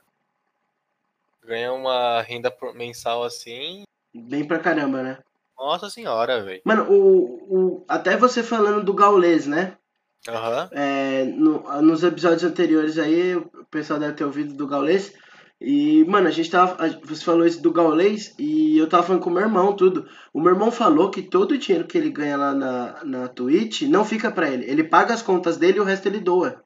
Ganha 1.44 1.72
uma 1.74 2.22
renda 2.22 2.50
mensal 2.74 3.22
assim. 3.22 3.82
Bem 4.14 4.46
pra 4.46 4.58
caramba, 4.58 5.02
né? 5.02 5.18
Nossa 5.58 5.90
senhora, 5.90 6.42
velho. 6.42 6.62
Mano, 6.64 6.90
o, 6.90 7.54
o, 7.54 7.84
até 7.86 8.16
você 8.16 8.42
falando 8.42 8.82
do 8.82 8.94
Gaules, 8.94 9.46
né? 9.46 9.76
Aham. 10.28 10.68
É, 10.72 11.24
no- 11.24 11.62
nos 11.82 12.02
episódios 12.02 12.44
anteriores 12.44 12.98
aí, 12.98 13.36
o 13.36 13.50
pessoal 13.70 13.98
deve 14.00 14.14
ter 14.14 14.24
ouvido 14.24 14.54
do 14.54 14.66
Gaulês. 14.66 15.12
E, 15.60 16.04
mano, 16.04 16.28
a 16.28 16.30
gente 16.30 16.50
tava. 16.50 16.76
Você 17.04 17.24
falou 17.24 17.46
isso 17.46 17.62
do 17.62 17.72
Gaulês 17.72 18.34
e 18.38 18.76
eu 18.76 18.88
tava 18.88 19.02
falando 19.04 19.22
com 19.22 19.30
o 19.30 19.32
meu 19.32 19.42
irmão, 19.42 19.74
tudo. 19.76 20.06
O 20.32 20.40
meu 20.40 20.52
irmão 20.52 20.70
falou 20.70 21.10
que 21.10 21.22
todo 21.22 21.52
o 21.52 21.58
dinheiro 21.58 21.86
que 21.86 21.96
ele 21.96 22.10
ganha 22.10 22.36
lá 22.36 22.52
na, 22.54 23.04
na 23.04 23.28
Twitch 23.28 23.82
não 23.82 24.04
fica 24.04 24.30
pra 24.30 24.50
ele. 24.50 24.64
Ele 24.68 24.84
paga 24.84 25.14
as 25.14 25.22
contas 25.22 25.56
dele 25.56 25.78
e 25.78 25.80
o 25.80 25.84
resto 25.84 26.06
ele 26.06 26.20
doa. 26.20 26.62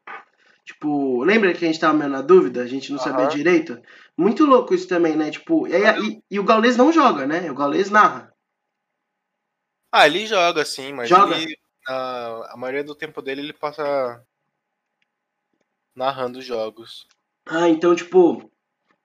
Tipo, 0.65 1.23
lembra 1.25 1.53
que 1.55 1.65
a 1.65 1.69
gente 1.69 1.81
tava 1.81 1.97
meio 1.97 2.11
na 2.11 2.23
dúvida? 2.23 2.63
A 2.63 2.67
gente 2.67 2.93
não 2.93 2.99
sabia 2.99 3.25
Aham. 3.25 3.29
direito? 3.35 3.79
Muito 4.17 4.45
louco 4.45 4.75
isso 4.75 4.87
também, 4.89 5.17
né? 5.17 5.31
Tipo, 5.31 5.67
e, 5.67 5.73
e, 5.75 6.23
e 6.31 6.39
o 6.41 6.45
Gaulês 6.45 6.77
não 6.77 6.93
joga, 6.93 7.27
né? 7.27 7.51
O 7.51 7.55
Gaulês 7.55 7.91
narra. 7.91 8.33
Ah, 9.93 10.07
ele 10.07 10.27
joga 10.27 10.65
sim, 10.65 10.93
mas 10.93 11.09
Joga? 11.09 11.37
ele. 11.37 11.57
A, 11.89 12.53
a 12.53 12.57
maioria 12.57 12.85
do 12.85 12.95
tempo 12.95 13.23
dele 13.23 13.41
ele 13.41 13.53
passa 13.53 14.23
narrando 15.97 16.41
jogos. 16.43 17.07
Ah, 17.47 17.69
então, 17.69 17.95
tipo, 17.97 18.51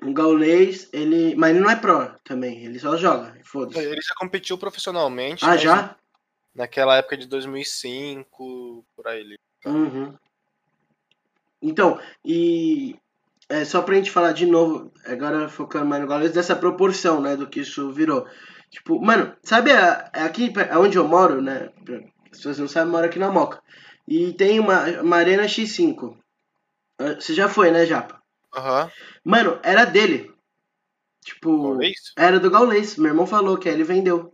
o 0.02 0.14
Gaulês, 0.14 0.90
ele. 0.92 1.34
Mas 1.36 1.52
ele 1.52 1.60
não 1.62 1.70
é 1.70 1.76
pro 1.76 2.14
também, 2.24 2.64
ele 2.66 2.78
só 2.80 2.98
joga. 2.98 3.40
Foda-se. 3.46 3.80
Ele 3.80 4.02
já 4.02 4.14
competiu 4.18 4.58
profissionalmente. 4.58 5.46
Ah, 5.46 5.50
mas 5.50 5.62
já? 5.62 5.96
Naquela 6.54 6.98
época 6.98 7.18
de 7.18 7.26
2005, 7.28 8.86
por 8.96 9.08
aí. 9.08 9.22
ele- 9.22 9.40
Uhum. 9.66 10.14
Então, 11.62 11.98
e 12.26 13.00
é, 13.48 13.64
só 13.64 13.82
pra 13.82 13.96
gente 13.96 14.12
falar 14.12 14.34
de 14.34 14.46
novo, 14.46 14.92
agora 15.06 15.48
focando 15.48 15.86
mais 15.86 16.02
no 16.02 16.08
Gaules, 16.08 16.34
dessa 16.34 16.56
proporção, 16.56 17.22
né, 17.22 17.38
do 17.38 17.48
que 17.48 17.62
isso 17.62 17.92
virou. 17.94 18.28
Tipo, 18.70 19.00
mano, 19.02 19.36
sabe 19.42 19.72
a, 19.72 20.10
aqui 20.14 20.52
pe- 20.52 20.70
onde 20.76 20.98
eu 20.98 21.08
moro, 21.08 21.42
né, 21.42 21.72
as 22.34 22.38
pessoas 22.38 22.60
não 22.60 22.68
sabem, 22.68 22.88
eu 22.88 22.92
moro 22.92 23.06
aqui 23.06 23.20
na 23.20 23.32
Moca. 23.32 23.62
E 24.08 24.34
tem 24.34 24.60
uma, 24.60 24.86
uma 25.02 25.18
Arena 25.18 25.48
X5. 25.48 26.18
Ah, 27.00 27.16
Você 27.20 27.34
já 27.34 27.48
foi, 27.48 27.72
né, 27.72 27.86
Japa? 27.86 28.22
Aham. 28.56 28.92
Mano, 29.24 29.60
era 29.64 29.86
dele. 29.86 30.32
Tipo, 31.24 31.78
era 32.18 32.40
do 32.40 32.52
Gaulês. 32.52 32.98
Meu 32.98 33.12
irmão 33.12 33.26
falou 33.26 33.58
que 33.58 33.70
aí 33.70 33.76
ele 33.76 33.84
vendeu. 33.84 34.34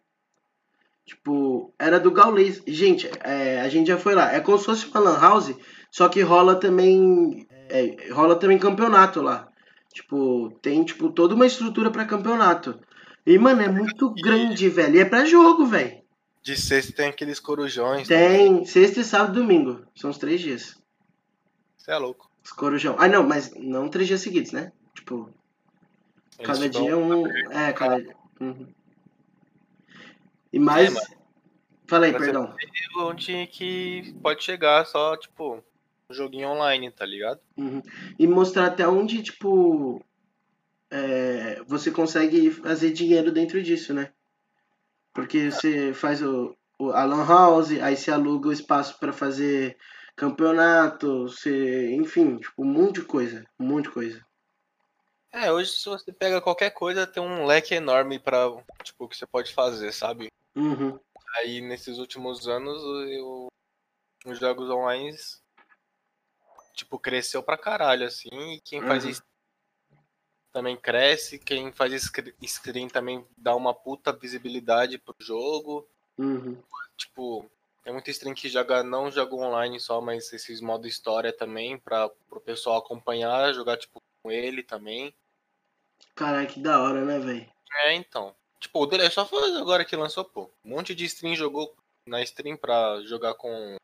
Tipo, 1.05 1.73
era 1.79 1.99
do 1.99 2.11
Gaulês. 2.11 2.61
Gente, 2.67 3.09
é, 3.23 3.61
a 3.61 3.69
gente 3.69 3.87
já 3.87 3.97
foi 3.97 4.13
lá. 4.15 4.31
É 4.33 4.39
como 4.39 4.57
se 4.57 4.65
fosse 4.65 4.85
uma 4.87 4.99
lan 4.99 5.19
house, 5.19 5.55
só 5.91 6.07
que 6.09 6.21
rola 6.21 6.55
também. 6.59 7.45
é, 7.69 8.11
rola 8.11 8.35
também 8.35 8.57
campeonato 8.59 9.21
lá. 9.21 9.47
Tipo, 9.93 10.51
tem 10.61 10.83
tipo 10.83 11.09
toda 11.11 11.33
uma 11.35 11.45
estrutura 11.47 11.89
pra 11.91 12.05
campeonato. 12.05 12.79
E, 13.25 13.37
mano, 13.37 13.61
é 13.61 13.67
muito 13.69 14.11
grande, 14.13 14.69
velho. 14.69 14.95
E 14.95 14.99
é 14.99 15.05
pra 15.05 15.25
jogo, 15.25 15.65
velho. 15.65 15.99
De 16.41 16.55
sexta 16.55 16.93
tem 16.93 17.09
aqueles 17.09 17.39
corujões. 17.39 18.07
também. 18.07 18.55
Tem 18.57 18.65
sexta, 18.65 19.03
sábado 19.03 19.37
e 19.37 19.41
domingo. 19.41 19.85
São 19.95 20.09
os 20.09 20.17
três 20.17 20.39
dias. 20.41 20.77
Você 21.77 21.91
é 21.91 21.97
louco. 21.97 22.29
Os 22.43 22.51
corujão. 22.51 22.95
Ah, 22.97 23.07
não, 23.07 23.23
mas 23.23 23.53
não 23.55 23.89
três 23.89 24.07
dias 24.07 24.21
seguidos, 24.21 24.51
né? 24.51 24.71
Tipo, 24.95 25.29
Eles 26.37 26.47
Cada 26.47 26.69
dia 26.69 26.97
um. 26.97 27.27
É, 27.51 27.73
cada 27.73 28.01
dia. 28.01 28.15
Uhum. 28.39 28.67
E 30.51 30.59
mais. 30.59 30.93
mano. 30.93 31.05
Fala 31.87 32.05
aí, 32.05 32.11
Mas 32.11 32.21
é 32.21 32.25
perdão. 32.25 32.55
Onde 32.99 33.47
que 33.47 34.15
pode 34.21 34.43
chegar 34.43 34.85
só, 34.85 35.17
tipo, 35.17 35.63
um 36.09 36.13
joguinho 36.13 36.49
online, 36.49 36.89
tá 36.91 37.05
ligado? 37.05 37.39
Uhum. 37.57 37.81
E 38.17 38.27
mostrar 38.27 38.67
até 38.67 38.87
onde, 38.87 39.21
tipo. 39.23 40.03
é, 40.89 41.61
você 41.67 41.91
consegue 41.91 42.49
fazer 42.51 42.91
dinheiro 42.91 43.31
dentro 43.31 43.61
disso, 43.61 43.93
né? 43.93 44.11
Porque 45.13 45.51
você 45.51 45.93
faz 45.93 46.21
o, 46.21 46.55
o, 46.79 46.91
a 46.91 47.03
Lan 47.03 47.25
House, 47.25 47.71
aí 47.71 47.95
você 47.95 48.11
aluga 48.11 48.49
o 48.49 48.53
espaço 48.53 48.97
pra 48.99 49.11
fazer 49.11 49.77
campeonato, 50.15 51.23
você. 51.23 51.91
Enfim, 51.95 52.37
tipo, 52.37 52.63
um 52.63 52.65
monte 52.65 52.95
de 53.01 53.05
coisa. 53.05 53.45
Um 53.59 53.65
monte 53.67 53.85
de 53.85 53.91
coisa. 53.91 54.25
É, 55.31 55.51
hoje 55.51 55.71
se 55.71 55.87
você 55.87 56.11
pega 56.11 56.41
qualquer 56.41 56.71
coisa, 56.71 57.05
tem 57.05 57.21
um 57.21 57.45
leque 57.45 57.75
enorme 57.75 58.19
pra, 58.19 58.47
tipo, 58.83 59.07
que 59.07 59.15
você 59.15 59.27
pode 59.27 59.53
fazer, 59.53 59.91
sabe? 59.91 60.27
Uhum. 60.55 60.99
Aí 61.37 61.61
nesses 61.61 61.99
últimos 61.99 62.47
anos, 62.47 62.81
o- 62.83 63.47
os 64.25 64.39
jogos 64.39 64.69
online, 64.69 65.15
tipo, 66.73 66.97
cresceu 66.97 67.43
pra 67.43 67.57
caralho, 67.57 68.07
assim, 68.07 68.29
e 68.55 68.61
quem 68.61 68.81
faz 68.81 69.03
Uhum. 69.03 69.09
isso 69.11 69.21
também 70.59 70.75
cresce, 70.75 71.39
quem 71.39 71.71
faz 71.71 71.93
scre- 72.03 72.35
screen 72.45 72.89
também 72.89 73.25
dá 73.37 73.55
uma 73.55 73.73
puta 73.73 74.11
visibilidade 74.11 74.97
pro 74.97 75.15
jogo. 75.17 75.87
Uhum. 76.17 76.57
Tipo, 76.97 77.49
tem 77.81 77.93
muita 77.93 78.11
stream 78.11 78.35
que 78.35 78.49
joga, 78.49 78.83
não 78.83 79.09
joga 79.09 79.33
online 79.35 79.79
só, 79.79 80.01
mas 80.01 80.33
esses 80.33 80.59
modo 80.59 80.85
história 80.85 81.31
também, 81.31 81.77
pra, 81.77 82.09
pro 82.29 82.41
pessoal 82.41 82.77
acompanhar, 82.77 83.53
jogar, 83.53 83.77
tipo, 83.77 84.03
com 84.21 84.29
ele 84.29 84.61
também. 84.61 85.13
Caralho, 86.13 86.49
que 86.49 86.59
da 86.59 86.81
hora, 86.81 87.05
né, 87.05 87.17
velho? 87.19 87.49
É, 87.85 87.93
então. 87.93 88.35
Tipo, 88.59 88.83
o 88.83 88.87
The 88.87 88.97
Last 88.97 89.17
of 89.21 89.33
Us 89.33 89.55
agora 89.55 89.85
que 89.85 89.95
lançou, 89.95 90.25
pô. 90.25 90.49
Um 90.65 90.71
monte 90.71 90.93
de 90.93 91.05
stream 91.05 91.35
jogou 91.35 91.73
na 92.05 92.21
stream 92.21 92.57
pra 92.57 92.99
jogar 93.05 93.33
com 93.35 93.77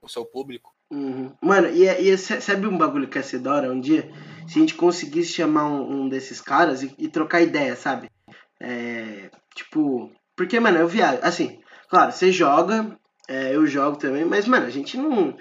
o 0.00 0.08
seu 0.08 0.24
público. 0.24 0.72
Uhum. 0.90 1.34
Mano, 1.40 1.70
e, 1.70 1.88
é- 1.88 2.00
e 2.00 2.10
é- 2.10 2.16
sabe 2.16 2.68
um 2.68 2.78
bagulho 2.78 3.08
que 3.08 3.18
ia 3.18 3.22
ser 3.24 3.40
da 3.40 3.52
hora 3.52 3.72
um 3.72 3.80
dia? 3.80 4.08
Se 4.46 4.58
a 4.58 4.60
gente 4.60 4.74
conseguisse 4.74 5.32
chamar 5.32 5.66
um, 5.66 6.02
um 6.02 6.08
desses 6.08 6.40
caras 6.40 6.82
e, 6.82 6.94
e 6.98 7.08
trocar 7.08 7.40
ideia, 7.40 7.74
sabe? 7.76 8.10
É, 8.60 9.30
tipo, 9.54 10.12
porque, 10.36 10.58
mano, 10.58 10.78
eu 10.78 10.88
viajo. 10.88 11.20
Assim, 11.22 11.60
claro, 11.88 12.12
você 12.12 12.32
joga, 12.32 12.98
é, 13.28 13.54
eu 13.54 13.66
jogo 13.66 13.96
também, 13.96 14.24
mas, 14.24 14.46
mano, 14.46 14.66
a 14.66 14.70
gente 14.70 14.96
não. 14.96 15.36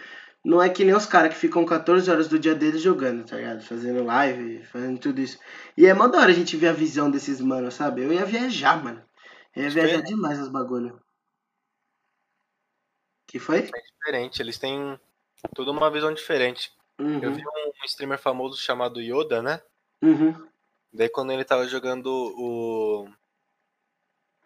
Não 0.45 0.61
é 0.61 0.69
que 0.69 0.83
nem 0.83 0.93
os 0.93 1.05
caras 1.05 1.33
que 1.33 1.39
ficam 1.39 1.63
14 1.63 2.11
horas 2.11 2.27
do 2.27 2.37
dia 2.37 2.53
deles 2.53 2.81
jogando, 2.81 3.25
tá 3.25 3.37
ligado? 3.37 3.63
Fazendo 3.63 4.03
live, 4.03 4.61
fazendo 4.65 4.99
tudo 4.99 5.21
isso. 5.21 5.39
E 5.77 5.85
é 5.85 5.93
mó 5.93 6.07
da 6.07 6.19
hora 6.19 6.31
a 6.31 6.35
gente 6.35 6.57
ver 6.57 6.67
a 6.67 6.73
visão 6.73 7.09
desses 7.09 7.39
manos, 7.39 7.75
sabe? 7.75 8.03
Eu 8.03 8.11
ia 8.11 8.25
viajar, 8.25 8.83
mano. 8.83 9.01
Eu 9.55 9.63
ia 9.63 9.69
viajar 9.69 10.01
demais 10.01 10.39
nos 10.39 10.49
bagulho. 10.49 10.99
Que 13.25 13.39
foi? 13.39 13.59
É 13.59 13.81
diferente, 13.81 14.41
eles 14.41 14.57
têm 14.57 14.99
toda 15.55 15.71
uma 15.71 15.89
visão 15.89 16.13
diferente. 16.13 16.71
Eu 16.99 17.06
Uhum. 17.06 17.34
vi 17.34 17.43
um 17.45 17.86
streamer 17.86 18.17
famoso 18.19 18.58
chamado 18.60 19.01
Yoda, 19.01 19.41
né? 19.41 19.62
Uhum. 20.01 20.47
Daí 20.91 21.10
quando 21.10 21.32
ele 21.32 21.43
tava 21.43 21.67
jogando 21.67 22.08
o. 22.08 23.10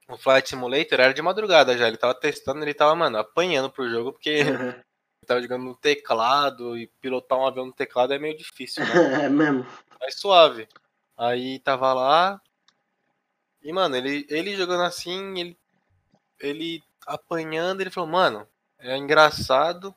O 0.09 0.15
Flight 0.17 0.47
Simulator, 0.47 1.01
era 1.01 1.13
de 1.13 1.21
madrugada 1.21 1.77
já. 1.77 1.85
Ele 1.87 1.97
tava 1.97 2.15
testando, 2.15 2.63
ele 2.63 2.73
tava, 2.73 2.95
mano, 2.95 3.17
apanhando 3.17 3.69
pro 3.69 3.89
jogo, 3.89 4.13
porque 4.13 4.41
Uhum. 4.43 4.69
ele 5.21 5.25
tava 5.27 5.41
jogando 5.41 5.65
no 5.65 5.75
teclado 5.75 6.77
e 6.77 6.87
pilotar 7.01 7.37
um 7.37 7.45
avião 7.45 7.65
no 7.65 7.73
teclado 7.73 8.13
é 8.13 8.19
meio 8.19 8.37
difícil, 8.37 8.85
né? 8.85 8.85
é 9.25 9.29
mesmo. 9.29 9.65
Mas 9.99 10.15
suave. 10.19 10.67
Aí 11.17 11.59
tava 11.59 11.93
lá. 11.93 12.41
E, 13.61 13.73
mano, 13.73 13.97
ele, 13.97 14.25
ele 14.29 14.55
jogando 14.55 14.83
assim, 14.83 15.37
ele, 15.39 15.57
ele 16.39 16.81
apanhando, 17.05 17.81
ele 17.81 17.89
falou, 17.89 18.09
mano, 18.09 18.47
é 18.79 18.95
engraçado. 18.95 19.93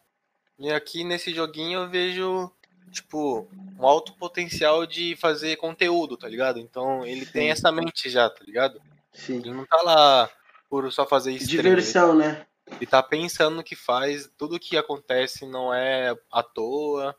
E 0.60 0.70
aqui 0.70 1.02
nesse 1.02 1.32
joguinho 1.32 1.80
eu 1.80 1.88
vejo, 1.88 2.52
tipo, 2.92 3.48
um 3.78 3.86
alto 3.86 4.12
potencial 4.12 4.84
de 4.84 5.16
fazer 5.16 5.56
conteúdo, 5.56 6.18
tá 6.18 6.28
ligado? 6.28 6.58
Então 6.58 7.04
ele 7.06 7.24
Sim. 7.24 7.32
tem 7.32 7.50
essa 7.50 7.72
mente 7.72 8.10
já, 8.10 8.28
tá 8.28 8.44
ligado? 8.44 8.78
Sim. 9.10 9.38
Ele 9.38 9.54
não 9.54 9.64
tá 9.64 9.80
lá 9.82 10.30
por 10.68 10.92
só 10.92 11.06
fazer 11.06 11.32
isso. 11.32 11.48
Diversão, 11.48 12.14
né? 12.14 12.46
Ele 12.66 12.86
tá 12.86 13.02
pensando 13.02 13.56
no 13.56 13.64
que 13.64 13.74
faz, 13.74 14.30
tudo 14.36 14.60
que 14.60 14.76
acontece 14.76 15.46
não 15.46 15.72
é 15.72 16.14
à 16.30 16.42
toa. 16.42 17.16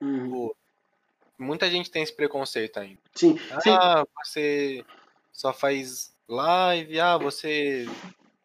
Uhum. 0.00 0.30
Pô, 0.30 0.56
muita 1.38 1.70
gente 1.70 1.88
tem 1.88 2.02
esse 2.02 2.12
preconceito 2.12 2.80
ainda. 2.80 3.00
Sim. 3.14 3.38
Ah, 3.52 3.60
Sim. 3.60 4.06
você 4.24 4.84
só 5.32 5.52
faz 5.52 6.12
live, 6.28 6.98
ah, 6.98 7.16
você 7.16 7.86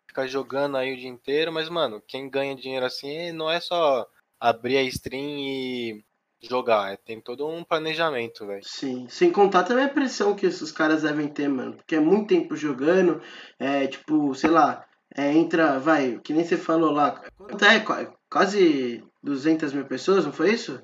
fica 0.08 0.28
jogando 0.28 0.78
aí 0.78 0.94
o 0.94 0.98
dia 0.98 1.10
inteiro, 1.10 1.52
mas, 1.52 1.70
mano, 1.70 2.00
quem 2.06 2.30
ganha 2.30 2.56
dinheiro 2.56 2.86
assim 2.86 3.32
não 3.32 3.50
é 3.50 3.60
só 3.60 4.08
abrir 4.40 4.78
a 4.78 4.84
stream 4.84 5.40
e 5.40 6.04
jogar, 6.42 6.94
é, 6.94 6.98
tem 6.98 7.20
todo 7.20 7.48
um 7.48 7.64
planejamento, 7.64 8.46
velho. 8.46 8.64
Sim, 8.64 9.08
sem 9.10 9.32
contar 9.32 9.64
também 9.64 9.86
a 9.86 9.90
pressão 9.90 10.36
que 10.36 10.46
esses 10.46 10.72
caras 10.72 11.02
devem 11.02 11.28
ter, 11.28 11.48
mano, 11.48 11.74
porque 11.74 11.96
é 11.96 12.00
muito 12.00 12.28
tempo 12.28 12.56
jogando, 12.56 13.22
é 13.60 13.88
tipo, 13.88 14.34
sei 14.36 14.50
lá, 14.50 14.86
é, 15.16 15.34
entra, 15.34 15.80
vai, 15.80 16.20
que 16.20 16.34
nem 16.34 16.46
você 16.46 16.58
falou 16.58 16.92
lá, 16.92 17.24
até 17.52 17.84
quase 18.30 19.04
200 19.24 19.74
mil 19.74 19.86
pessoas, 19.86 20.26
não 20.26 20.34
foi 20.34 20.52
isso? 20.52 20.82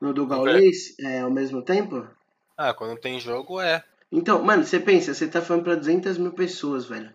No 0.00 0.12
do 0.12 0.26
Gaulês, 0.26 0.94
é, 0.98 1.20
ao 1.20 1.30
mesmo 1.30 1.62
tempo? 1.62 2.06
Ah, 2.56 2.74
quando 2.74 3.00
tem 3.00 3.18
jogo 3.20 3.60
é. 3.60 3.82
Então, 4.10 4.42
mano, 4.42 4.64
você 4.64 4.78
pensa, 4.78 5.14
você 5.14 5.26
tá 5.26 5.40
falando 5.40 5.64
pra 5.64 5.74
200 5.74 6.18
mil 6.18 6.32
pessoas, 6.32 6.84
velho. 6.84 7.10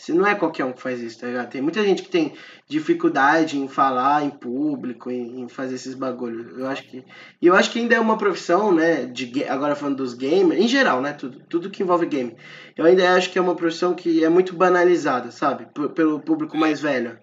Se 0.00 0.14
não 0.14 0.26
é 0.26 0.34
qualquer 0.34 0.64
um 0.64 0.72
que 0.72 0.80
faz 0.80 0.98
isso, 0.98 1.20
tá 1.20 1.26
ligado? 1.26 1.50
Tem 1.50 1.60
muita 1.60 1.84
gente 1.84 2.02
que 2.02 2.08
tem 2.08 2.34
dificuldade 2.66 3.58
em 3.58 3.68
falar 3.68 4.24
em 4.24 4.30
público, 4.30 5.10
em, 5.10 5.42
em 5.42 5.46
fazer 5.46 5.74
esses 5.74 5.94
bagulhos. 5.94 6.58
Eu 6.58 6.66
acho 6.68 6.84
que. 6.84 7.04
E 7.38 7.46
eu 7.46 7.54
acho 7.54 7.70
que 7.70 7.78
ainda 7.78 7.96
é 7.96 8.00
uma 8.00 8.16
profissão, 8.16 8.74
né? 8.74 9.04
De, 9.04 9.44
agora 9.44 9.76
falando 9.76 9.98
dos 9.98 10.14
gamers, 10.14 10.58
em 10.58 10.66
geral, 10.66 11.02
né? 11.02 11.12
Tudo, 11.12 11.40
tudo 11.40 11.68
que 11.68 11.82
envolve 11.82 12.06
game. 12.06 12.34
Eu 12.78 12.86
ainda 12.86 13.14
acho 13.14 13.30
que 13.30 13.38
é 13.38 13.42
uma 13.42 13.54
profissão 13.54 13.94
que 13.94 14.24
é 14.24 14.30
muito 14.30 14.56
banalizada, 14.56 15.30
sabe? 15.30 15.66
P 15.66 15.90
pelo 15.90 16.18
público 16.18 16.56
mais 16.56 16.80
velho. 16.80 17.20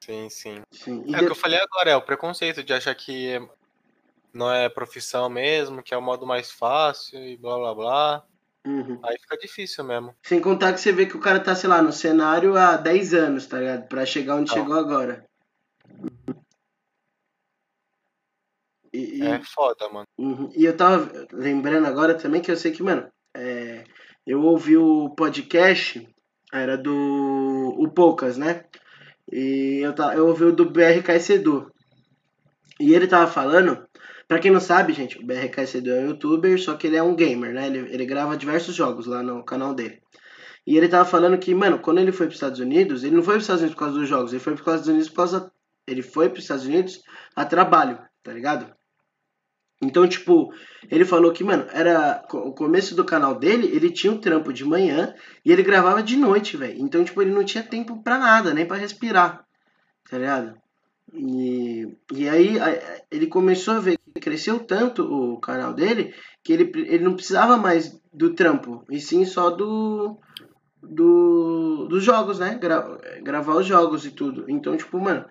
Sim, 0.00 0.30
sim. 0.30 0.62
sim. 0.72 1.04
é 1.14 1.18
de... 1.18 1.24
o 1.24 1.26
que 1.26 1.32
eu 1.32 1.36
falei 1.36 1.58
agora, 1.60 1.90
é 1.90 1.96
o 1.96 2.00
preconceito 2.00 2.64
de 2.64 2.72
achar 2.72 2.94
que 2.94 3.38
não 4.32 4.50
é 4.50 4.70
profissão 4.70 5.28
mesmo, 5.28 5.82
que 5.82 5.92
é 5.92 5.96
o 5.98 6.02
modo 6.02 6.26
mais 6.26 6.50
fácil 6.50 7.18
e 7.22 7.36
blá 7.36 7.54
blá 7.58 7.74
blá. 7.74 8.26
Uhum. 8.66 8.98
Aí 9.04 9.18
fica 9.18 9.36
difícil 9.36 9.84
mesmo. 9.84 10.14
Sem 10.22 10.40
contar 10.40 10.72
que 10.72 10.80
você 10.80 10.90
vê 10.90 11.04
que 11.04 11.16
o 11.16 11.20
cara 11.20 11.38
tá, 11.38 11.54
sei 11.54 11.68
lá, 11.68 11.82
no 11.82 11.92
cenário 11.92 12.56
há 12.56 12.76
10 12.76 13.14
anos, 13.14 13.46
tá 13.46 13.58
ligado? 13.58 13.88
Pra 13.88 14.06
chegar 14.06 14.36
onde 14.36 14.50
Não. 14.50 14.56
chegou 14.56 14.74
agora. 14.74 15.24
E, 18.92 19.18
e... 19.18 19.22
É 19.22 19.40
foda, 19.42 19.88
mano. 19.88 20.06
Uhum. 20.16 20.50
E 20.56 20.64
eu 20.64 20.76
tava 20.76 21.26
lembrando 21.32 21.86
agora 21.86 22.14
também 22.14 22.40
que 22.40 22.50
eu 22.50 22.56
sei 22.56 22.72
que, 22.72 22.82
mano, 22.82 23.06
é... 23.36 23.84
eu 24.26 24.40
ouvi 24.42 24.76
o 24.76 25.10
podcast, 25.10 26.08
era 26.52 26.78
do 26.78 27.74
o 27.76 27.88
Poucas, 27.90 28.38
né? 28.38 28.64
E 29.30 29.80
eu, 29.82 29.94
tava, 29.94 30.14
eu 30.14 30.26
ouvi 30.26 30.44
o 30.44 30.52
do 30.52 30.70
BRK 30.70 31.18
Sedu. 31.20 31.70
E 32.80 32.94
ele 32.94 33.06
tava 33.06 33.30
falando 33.30 33.86
Pra 34.26 34.38
quem 34.38 34.50
não 34.50 34.60
sabe, 34.60 34.92
gente, 34.92 35.18
o 35.18 35.26
BRK 35.26 35.60
é 35.88 35.92
um 36.00 36.08
youtuber, 36.08 36.58
só 36.58 36.74
que 36.74 36.86
ele 36.86 36.96
é 36.96 37.02
um 37.02 37.14
gamer, 37.14 37.52
né? 37.52 37.66
Ele, 37.66 37.78
ele 37.92 38.06
grava 38.06 38.36
diversos 38.36 38.74
jogos 38.74 39.06
lá 39.06 39.22
no 39.22 39.44
canal 39.44 39.74
dele. 39.74 40.00
E 40.66 40.76
ele 40.76 40.88
tava 40.88 41.04
falando 41.04 41.38
que, 41.38 41.54
mano, 41.54 41.78
quando 41.78 41.98
ele 41.98 42.12
foi 42.12 42.26
pros 42.26 42.36
Estados 42.36 42.58
Unidos, 42.58 43.04
ele 43.04 43.16
não 43.16 43.22
foi 43.22 43.34
pros 43.34 43.44
Estados 43.44 43.60
Unidos 43.62 43.74
por 43.74 43.84
causa 43.84 43.98
dos 43.98 44.08
jogos, 44.08 44.32
ele 44.32 44.40
foi 44.40 44.54
pros 44.54 44.62
Estados 44.62 44.88
Unidos 44.88 45.08
por 45.08 45.16
causa. 45.16 45.52
Ele 45.86 46.02
foi 46.02 46.30
pros 46.30 46.44
Estados 46.44 46.64
Unidos 46.64 47.02
a 47.36 47.44
trabalho, 47.44 47.98
tá 48.22 48.32
ligado? 48.32 48.74
Então, 49.82 50.08
tipo, 50.08 50.50
ele 50.90 51.04
falou 51.04 51.30
que, 51.32 51.44
mano, 51.44 51.66
era 51.70 52.24
o 52.32 52.52
começo 52.52 52.94
do 52.94 53.04
canal 53.04 53.34
dele, 53.34 53.66
ele 53.66 53.90
tinha 53.90 54.12
um 54.12 54.20
trampo 54.20 54.52
de 54.52 54.64
manhã 54.64 55.14
e 55.44 55.52
ele 55.52 55.62
gravava 55.62 56.02
de 56.02 56.16
noite, 56.16 56.56
velho. 56.56 56.80
Então, 56.80 57.04
tipo, 57.04 57.20
ele 57.20 57.32
não 57.32 57.44
tinha 57.44 57.62
tempo 57.62 58.02
pra 58.02 58.18
nada, 58.18 58.54
nem 58.54 58.64
para 58.64 58.78
respirar, 58.78 59.44
tá 60.08 60.16
ligado? 60.16 60.54
E, 61.12 61.86
e 62.14 62.28
aí 62.28 62.56
ele 63.10 63.26
começou 63.26 63.74
a 63.74 63.80
ver 63.80 63.98
cresceu 64.20 64.60
tanto 64.60 65.02
o 65.02 65.38
canal 65.38 65.72
dele 65.72 66.14
que 66.42 66.52
ele, 66.52 66.70
ele 66.74 67.04
não 67.04 67.14
precisava 67.14 67.56
mais 67.56 68.00
do 68.12 68.34
trampo, 68.34 68.84
e 68.90 69.00
sim 69.00 69.24
só 69.24 69.50
do, 69.50 70.18
do 70.82 71.86
dos 71.88 72.04
jogos, 72.04 72.38
né? 72.38 72.58
Gra, 72.60 72.98
gravar 73.22 73.56
os 73.56 73.66
jogos 73.66 74.04
e 74.04 74.10
tudo. 74.10 74.44
Então, 74.48 74.76
tipo, 74.76 74.98
mano. 75.00 75.24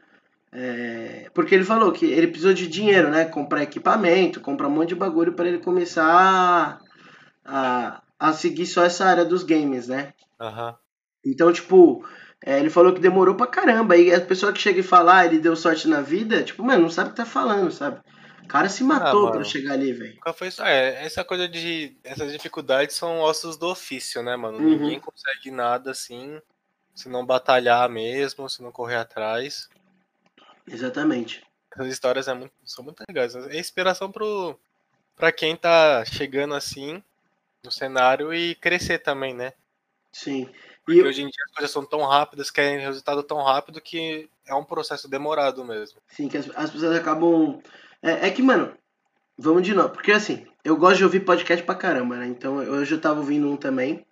É, 0.56 1.32
porque 1.34 1.56
ele 1.56 1.64
falou 1.64 1.92
que 1.92 2.06
ele 2.06 2.28
precisou 2.28 2.54
de 2.54 2.68
dinheiro, 2.68 3.10
né? 3.10 3.26
Comprar 3.26 3.64
equipamento, 3.64 4.40
comprar 4.40 4.68
um 4.68 4.72
monte 4.72 4.90
de 4.90 4.96
bagulho 4.96 5.34
para 5.34 5.48
ele 5.48 5.58
começar 5.58 6.06
a, 6.06 6.80
a, 7.44 8.04
a, 8.20 8.34
seguir 8.34 8.68
só 8.68 8.84
essa 8.84 9.04
área 9.06 9.26
dos 9.26 9.42
games, 9.42 9.88
né? 9.88 10.14
Uhum. 10.40 10.76
Então, 11.26 11.52
tipo, 11.52 12.06
é, 12.46 12.60
ele 12.60 12.70
falou 12.70 12.94
que 12.94 13.02
demorou 13.02 13.34
pra 13.34 13.48
caramba. 13.48 13.98
E 13.98 14.14
a 14.14 14.22
pessoa 14.22 14.54
que 14.54 14.60
chega 14.60 14.80
e 14.80 14.84
fala, 14.84 15.18
ah, 15.18 15.26
ele 15.26 15.40
deu 15.40 15.56
sorte 15.56 15.88
na 15.88 16.02
vida, 16.02 16.44
tipo, 16.44 16.64
mano, 16.64 16.84
não 16.84 16.90
sabe 16.90 17.10
o 17.10 17.12
que 17.14 17.18
tá 17.18 17.26
falando, 17.26 17.72
sabe? 17.72 18.00
O 18.44 18.48
cara 18.48 18.70
se 18.70 18.84
matou 18.84 19.28
ah, 19.28 19.32
pra 19.32 19.44
chegar 19.44 19.74
ali, 19.74 19.94
velho. 19.94 20.20
Foi 20.36 20.48
isso? 20.48 20.62
É, 20.62 21.04
essa 21.04 21.24
coisa 21.24 21.48
de. 21.48 21.96
Essas 22.04 22.32
dificuldades 22.32 22.96
são 22.96 23.20
ossos 23.20 23.58
do 23.58 23.68
ofício, 23.68 24.22
né, 24.22 24.36
mano? 24.36 24.58
Uhum. 24.58 24.80
Ninguém 24.80 25.00
consegue 25.00 25.50
nada 25.50 25.92
assim 25.92 26.40
se 26.94 27.10
não 27.10 27.26
batalhar 27.26 27.90
mesmo, 27.90 28.50
se 28.50 28.62
não 28.62 28.72
correr 28.72 28.98
atrás. 28.98 29.70
Exatamente. 30.68 31.44
Essas 31.74 31.88
histórias 31.88 32.28
é 32.28 32.34
muito, 32.34 32.54
são 32.64 32.84
muito 32.84 33.04
legais. 33.08 33.36
É 33.36 33.60
inspiração 33.60 34.12
pro, 34.12 34.60
pra 35.16 35.32
quem 35.32 35.56
tá 35.56 36.06
chegando 36.06 36.54
assim 36.54 37.02
no 37.64 37.72
cenário 37.72 38.34
e 38.34 38.56
crescer 38.56 39.00
também, 39.00 39.34
né? 39.34 39.54
Sim. 40.12 40.50
Porque 40.86 41.00
e 41.00 41.04
hoje 41.04 41.22
em 41.22 41.26
dia 41.26 41.44
as 41.48 41.56
coisas 41.56 41.72
são 41.72 41.86
tão 41.86 42.02
rápidas, 42.02 42.52
querem 42.52 42.80
resultado 42.80 43.24
tão 43.24 43.42
rápido 43.42 43.80
que 43.80 44.30
é 44.46 44.54
um 44.54 44.64
processo 44.64 45.08
demorado 45.08 45.64
mesmo. 45.64 46.00
Sim, 46.10 46.28
que 46.28 46.38
as, 46.38 46.50
as 46.56 46.70
pessoas 46.70 46.98
acabam. 46.98 47.62
É, 48.02 48.28
é, 48.28 48.32
que, 48.32 48.42
mano, 48.42 48.74
vamos 49.38 49.64
de 49.64 49.74
novo. 49.74 49.90
Porque 49.90 50.12
assim, 50.12 50.46
eu 50.64 50.76
gosto 50.76 50.98
de 50.98 51.04
ouvir 51.06 51.22
podcast 51.22 51.66
pra 51.66 51.76
caramba, 51.76 52.18
né? 52.18 52.28
Então 52.28 52.58
hoje 52.58 52.94
eu 52.94 53.02
tava 53.02 53.20
ouvindo 53.20 53.50
um 53.50 53.56
também 53.56 54.06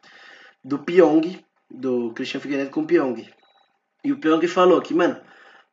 do 0.64 0.80
Pyong, 0.80 1.44
do 1.70 2.12
Christian 2.14 2.40
Figueiredo 2.40 2.72
com 2.72 2.82
o 2.82 2.88
Pyong. 2.88 3.30
E 4.04 4.12
o 4.12 4.20
Pyong 4.20 4.48
falou 4.48 4.82
que, 4.82 4.94
mano, 4.94 5.20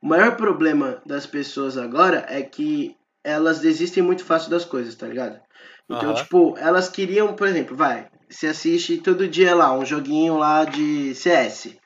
o 0.02 0.06
maior 0.06 0.36
problema 0.36 1.00
das 1.06 1.26
pessoas 1.26 1.78
agora 1.78 2.26
é 2.28 2.42
que 2.42 2.96
elas 3.22 3.60
desistem 3.60 4.02
muito 4.02 4.24
fácil 4.24 4.50
das 4.50 4.64
coisas, 4.64 4.94
tá 4.94 5.06
ligado? 5.06 5.40
Então, 5.88 6.10
uhum. 6.10 6.14
tipo, 6.14 6.54
elas 6.58 6.88
queriam, 6.88 7.34
por 7.34 7.46
exemplo, 7.46 7.76
vai, 7.76 8.08
você 8.28 8.48
assiste 8.48 8.98
todo 8.98 9.28
dia 9.28 9.54
lá, 9.54 9.72
um 9.72 9.84
joguinho 9.84 10.36
lá 10.36 10.64
de 10.64 11.14
CS. 11.14 11.76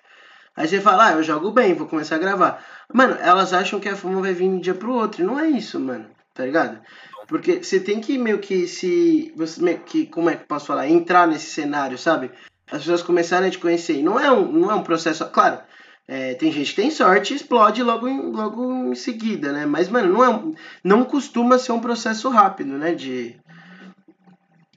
Aí 0.54 0.68
você 0.68 0.80
fala, 0.80 1.08
ah, 1.08 1.12
eu 1.12 1.22
jogo 1.22 1.50
bem, 1.50 1.74
vou 1.74 1.86
começar 1.86 2.16
a 2.16 2.18
gravar. 2.18 2.64
Mano, 2.92 3.16
elas 3.20 3.52
acham 3.52 3.80
que 3.80 3.88
a 3.88 3.96
fama 3.96 4.20
vai 4.20 4.34
vir 4.34 4.48
de 4.48 4.54
um 4.54 4.60
dia 4.60 4.74
pro 4.74 4.92
outro. 4.92 5.24
Não 5.24 5.40
é 5.40 5.48
isso, 5.48 5.80
mano. 5.80 6.06
Tá 6.34 6.44
ligado? 6.44 6.80
Porque 7.26 7.62
você 7.62 7.80
tem 7.80 8.00
que 8.00 8.18
meio 8.18 8.38
que 8.38 8.66
se. 8.66 9.32
Você 9.36 9.62
meio 9.62 9.80
que, 9.80 10.06
como 10.06 10.28
é 10.28 10.36
que 10.36 10.44
posso 10.44 10.66
falar? 10.66 10.88
Entrar 10.88 11.26
nesse 11.26 11.46
cenário, 11.46 11.96
sabe? 11.96 12.30
As 12.70 12.78
pessoas 12.78 13.02
começarem 13.02 13.48
a 13.48 13.50
te 13.50 13.58
conhecer. 13.58 13.98
E 13.98 14.02
não 14.02 14.18
é 14.18 14.30
um, 14.30 14.50
não 14.50 14.70
é 14.70 14.74
um 14.74 14.82
processo. 14.82 15.24
Claro, 15.30 15.60
é, 16.06 16.34
tem 16.34 16.50
gente 16.52 16.70
que 16.74 16.82
tem 16.82 16.90
sorte 16.90 17.32
e 17.32 17.36
explode 17.36 17.82
logo 17.82 18.08
em, 18.08 18.32
logo 18.32 18.92
em 18.92 18.94
seguida, 18.94 19.52
né? 19.52 19.64
Mas, 19.64 19.88
mano, 19.88 20.12
não, 20.12 20.24
é, 20.24 20.56
não 20.82 21.04
costuma 21.04 21.58
ser 21.58 21.72
um 21.72 21.80
processo 21.80 22.28
rápido, 22.28 22.76
né? 22.76 22.94
De, 22.94 23.36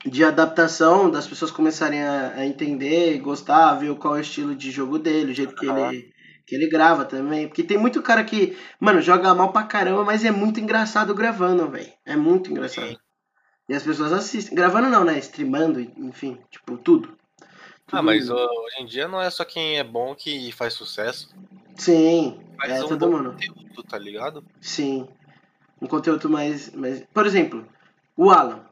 de 0.06 0.24
adaptação, 0.24 1.10
das 1.10 1.28
pessoas 1.28 1.52
começarem 1.52 2.04
a, 2.04 2.34
a 2.36 2.46
entender, 2.46 3.18
gostar, 3.20 3.74
ver 3.74 3.96
qual 3.96 4.16
é 4.16 4.20
o 4.20 4.22
estilo 4.22 4.56
de 4.56 4.70
jogo 4.70 5.00
dele, 5.00 5.32
o 5.32 5.36
jeito 5.36 5.56
que 5.56 5.66
ele 5.66 6.14
que 6.46 6.54
ele 6.54 6.70
grava 6.70 7.04
também. 7.04 7.48
Porque 7.48 7.64
tem 7.64 7.78
muito 7.78 8.02
cara 8.04 8.24
que, 8.24 8.56
mano, 8.80 9.02
joga 9.02 9.34
mal 9.34 9.52
pra 9.52 9.64
caramba, 9.64 10.04
mas 10.04 10.24
é 10.24 10.30
muito 10.30 10.60
engraçado 10.60 11.14
gravando, 11.16 11.68
velho. 11.68 11.92
É 12.06 12.16
muito 12.16 12.52
engraçado. 12.52 12.90
Sim. 12.90 12.98
E 13.68 13.74
as 13.74 13.82
pessoas 13.82 14.14
assistem. 14.14 14.56
Gravando 14.56 14.90
não, 14.90 15.04
né? 15.04 15.18
Streamando, 15.18 15.80
enfim, 15.80 16.38
tipo, 16.52 16.78
tudo. 16.78 17.18
tudo 17.88 17.98
ah, 17.98 18.04
mas 18.04 18.30
hoje 18.30 18.76
em 18.80 18.86
dia 18.86 19.08
não 19.08 19.20
é 19.20 19.30
só 19.32 19.44
quem 19.44 19.80
é 19.80 19.84
bom 19.84 20.14
que 20.14 20.52
faz 20.52 20.76
sucesso. 20.76 21.34
Sim, 21.76 22.40
faz 22.58 22.74
é 22.74 22.86
um 22.86 22.88
todo 22.90 23.10
mundo. 23.10 23.32
conteúdo, 23.32 23.84
tá 23.84 23.98
ligado? 23.98 24.46
Sim. 24.62 25.08
Um 25.82 25.88
conteúdo 25.88 26.30
mais, 26.30 26.72
mais. 26.76 27.04
Por 27.12 27.26
exemplo, 27.26 27.68
o 28.16 28.30
Alan 28.30 28.64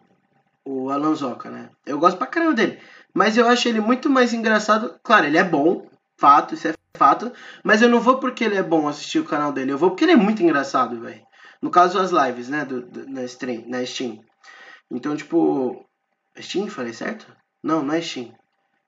o 0.66 0.89
Alan 0.89 1.16
Zoca, 1.16 1.49
né? 1.49 1.70
Eu 1.86 1.99
gosto 1.99 2.18
pra 2.18 2.28
caramba 2.28 2.53
dele. 2.53 2.80
Mas 3.14 3.38
eu 3.38 3.47
acho 3.47 3.68
ele 3.68 3.80
muito 3.80 4.09
mais 4.09 4.34
engraçado. 4.34 4.99
Claro, 5.03 5.26
ele 5.26 5.38
é 5.38 5.43
bom, 5.43 5.88
fato, 6.18 6.53
isso 6.55 6.68
é 6.68 6.74
fato. 6.97 7.32
Mas 7.64 7.82
eu 7.82 7.89
não 7.89 7.99
vou 7.99 8.20
porque 8.20 8.43
ele 8.43 8.55
é 8.55 8.64
bom 8.64 8.88
assistir 8.88 9.20
o 9.20 9.26
canal 9.26 9.51
dele. 9.51 9.72
Eu 9.72 9.78
vou 9.78 9.91
porque 9.91 10.05
ele 10.05 10.14
é 10.14 10.18
muito 10.18 10.41
engraçado, 10.41 10.99
velho. 10.99 11.22
No 11.61 11.70
caso, 11.70 11.99
as 11.99 12.11
lives, 12.11 12.49
né? 12.49 12.66
Do, 12.66 12.82
do, 12.82 13.09
na, 13.09 13.24
stream, 13.24 13.64
na 13.68 13.86
Steam. 13.86 14.20
Então, 14.89 15.16
tipo. 15.16 15.86
É 16.36 16.41
Steam, 16.41 16.68
falei 16.68 16.93
certo? 16.93 17.28
Não, 17.61 17.84
não 17.84 17.93
é 17.93 18.01
Steam. 18.01 18.34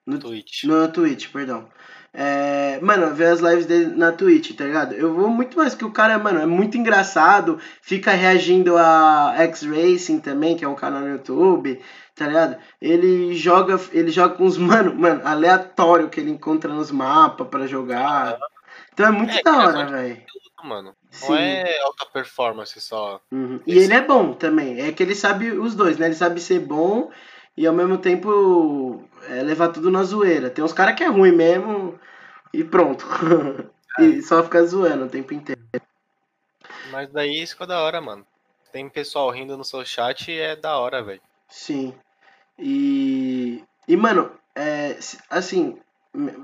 No, 0.06 0.20
Twitch. 0.20 0.64
no 0.66 0.88
Twitch, 0.92 1.32
perdão. 1.32 1.70
É, 2.18 2.80
mano, 2.82 3.14
ver 3.14 3.26
as 3.26 3.42
lives 3.42 3.66
dele 3.66 3.94
na 3.94 4.14
Twitch, 4.14 4.56
tá 4.56 4.64
ligado? 4.64 4.94
Eu 4.94 5.14
vou 5.14 5.28
muito 5.28 5.58
mais 5.58 5.76
que 5.76 5.84
o 5.84 5.92
cara, 5.92 6.18
mano, 6.18 6.40
é 6.40 6.46
muito 6.46 6.78
engraçado, 6.78 7.60
fica 7.82 8.12
reagindo 8.12 8.78
a 8.78 9.36
X-Racing 9.40 10.22
também, 10.22 10.56
que 10.56 10.64
é 10.64 10.68
um 10.68 10.76
canal 10.76 11.02
no 11.02 11.10
YouTube, 11.10 11.82
tá 12.16 12.26
ligado? 12.26 12.56
Ele 12.82 13.36
joga, 13.36 13.78
ele 13.92 14.12
joga 14.12 14.36
com 14.36 14.46
os 14.46 14.56
mano, 14.58 14.96
mano, 14.96 15.22
aleatório 15.26 16.08
que 16.08 16.22
ele 16.22 16.32
encontra 16.32 16.74
nos 16.74 16.90
mapas 16.90 17.50
pra 17.50 17.68
jogar. 17.68 18.38
Então 18.94 19.08
é 19.08 19.12
muito 19.12 19.34
É, 19.38 19.44
da 19.44 19.52
é 19.52 19.58
hora, 19.58 19.86
velho. 19.86 20.22
Mano, 20.64 20.96
Sim. 21.12 21.28
não 21.28 21.36
é 21.36 21.80
alta 21.82 22.06
performance 22.06 22.80
só. 22.80 23.20
Uhum. 23.30 23.60
E 23.68 23.78
ele 23.78 23.94
é 23.94 24.02
bom 24.02 24.34
também. 24.34 24.80
É 24.80 24.92
que 24.94 25.04
ele 25.04 25.14
sabe 25.14 25.52
os 25.52 25.76
dois, 25.76 25.98
né? 25.98 26.06
Ele 26.06 26.16
sabe 26.16 26.40
ser 26.40 26.60
bom 26.60 27.12
e 27.58 27.68
ao 27.68 27.74
mesmo 27.74 27.98
tempo 27.98 29.04
é, 29.30 29.42
levar 29.42 29.70
tudo 29.70 29.90
na 29.92 30.04
zoeira. 30.04 30.50
Tem 30.50 30.64
uns 30.64 30.74
caras 30.74 30.96
que 30.96 31.04
é 31.04 31.08
ruim 31.08 31.32
mesmo 31.32 32.00
e 32.54 32.64
pronto. 32.64 33.06
e 34.00 34.22
só 34.22 34.44
fica 34.44 34.66
zoando 34.66 35.06
o 35.06 35.10
tempo 35.10 35.34
inteiro. 35.34 35.62
Mas 36.92 37.12
daí 37.12 37.42
isso 37.42 37.58
que 37.58 37.64
é 37.64 37.68
da 37.68 37.82
hora, 37.82 38.00
mano. 38.00 38.26
Tem 38.72 38.90
pessoal 38.90 39.30
rindo 39.30 39.58
no 39.58 39.64
seu 39.64 39.84
chat 39.86 40.30
e 40.32 40.40
é 40.40 40.56
da 40.56 40.78
hora, 40.78 41.02
velho. 41.04 41.22
Sim. 41.50 41.94
E. 42.60 43.64
E, 43.88 43.96
mano, 43.96 44.32
é, 44.56 44.98
assim, 45.30 45.80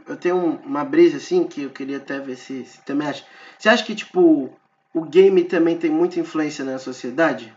eu 0.07 0.15
tenho 0.17 0.35
um- 0.35 0.55
uma 0.57 0.85
brisa 0.85 1.17
assim 1.17 1.47
que 1.47 1.63
eu 1.63 1.69
queria 1.71 1.97
até 1.97 2.19
ver 2.19 2.35
se, 2.35 2.65
se 2.65 2.81
também 2.83 3.07
acha. 3.07 3.25
Você 3.57 3.67
acha 3.67 3.83
que, 3.83 3.95
tipo, 3.95 4.55
o 4.93 5.01
game 5.05 5.43
também 5.45 5.77
tem 5.77 5.89
muita 5.89 6.19
influência 6.19 6.63
na 6.63 6.77
sociedade? 6.77 7.55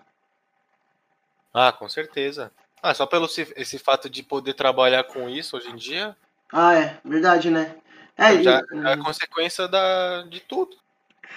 Ah, 1.52 1.70
com 1.72 1.88
certeza. 1.88 2.50
Ah, 2.86 2.92
só 2.92 3.06
pelo 3.06 3.24
esse 3.56 3.78
fato 3.78 4.10
de 4.10 4.22
poder 4.22 4.52
trabalhar 4.52 5.04
com 5.04 5.26
isso 5.26 5.56
hoje 5.56 5.70
em 5.70 5.74
dia, 5.76 6.14
Ah, 6.52 6.74
é, 6.74 6.98
verdade, 7.02 7.50
né? 7.50 7.76
É, 8.14 8.42
já, 8.42 8.60
e- 8.60 8.82
já 8.82 8.90
é 8.90 8.96
consequência 8.98 9.66
da, 9.66 10.22
de 10.24 10.40
tudo. 10.40 10.76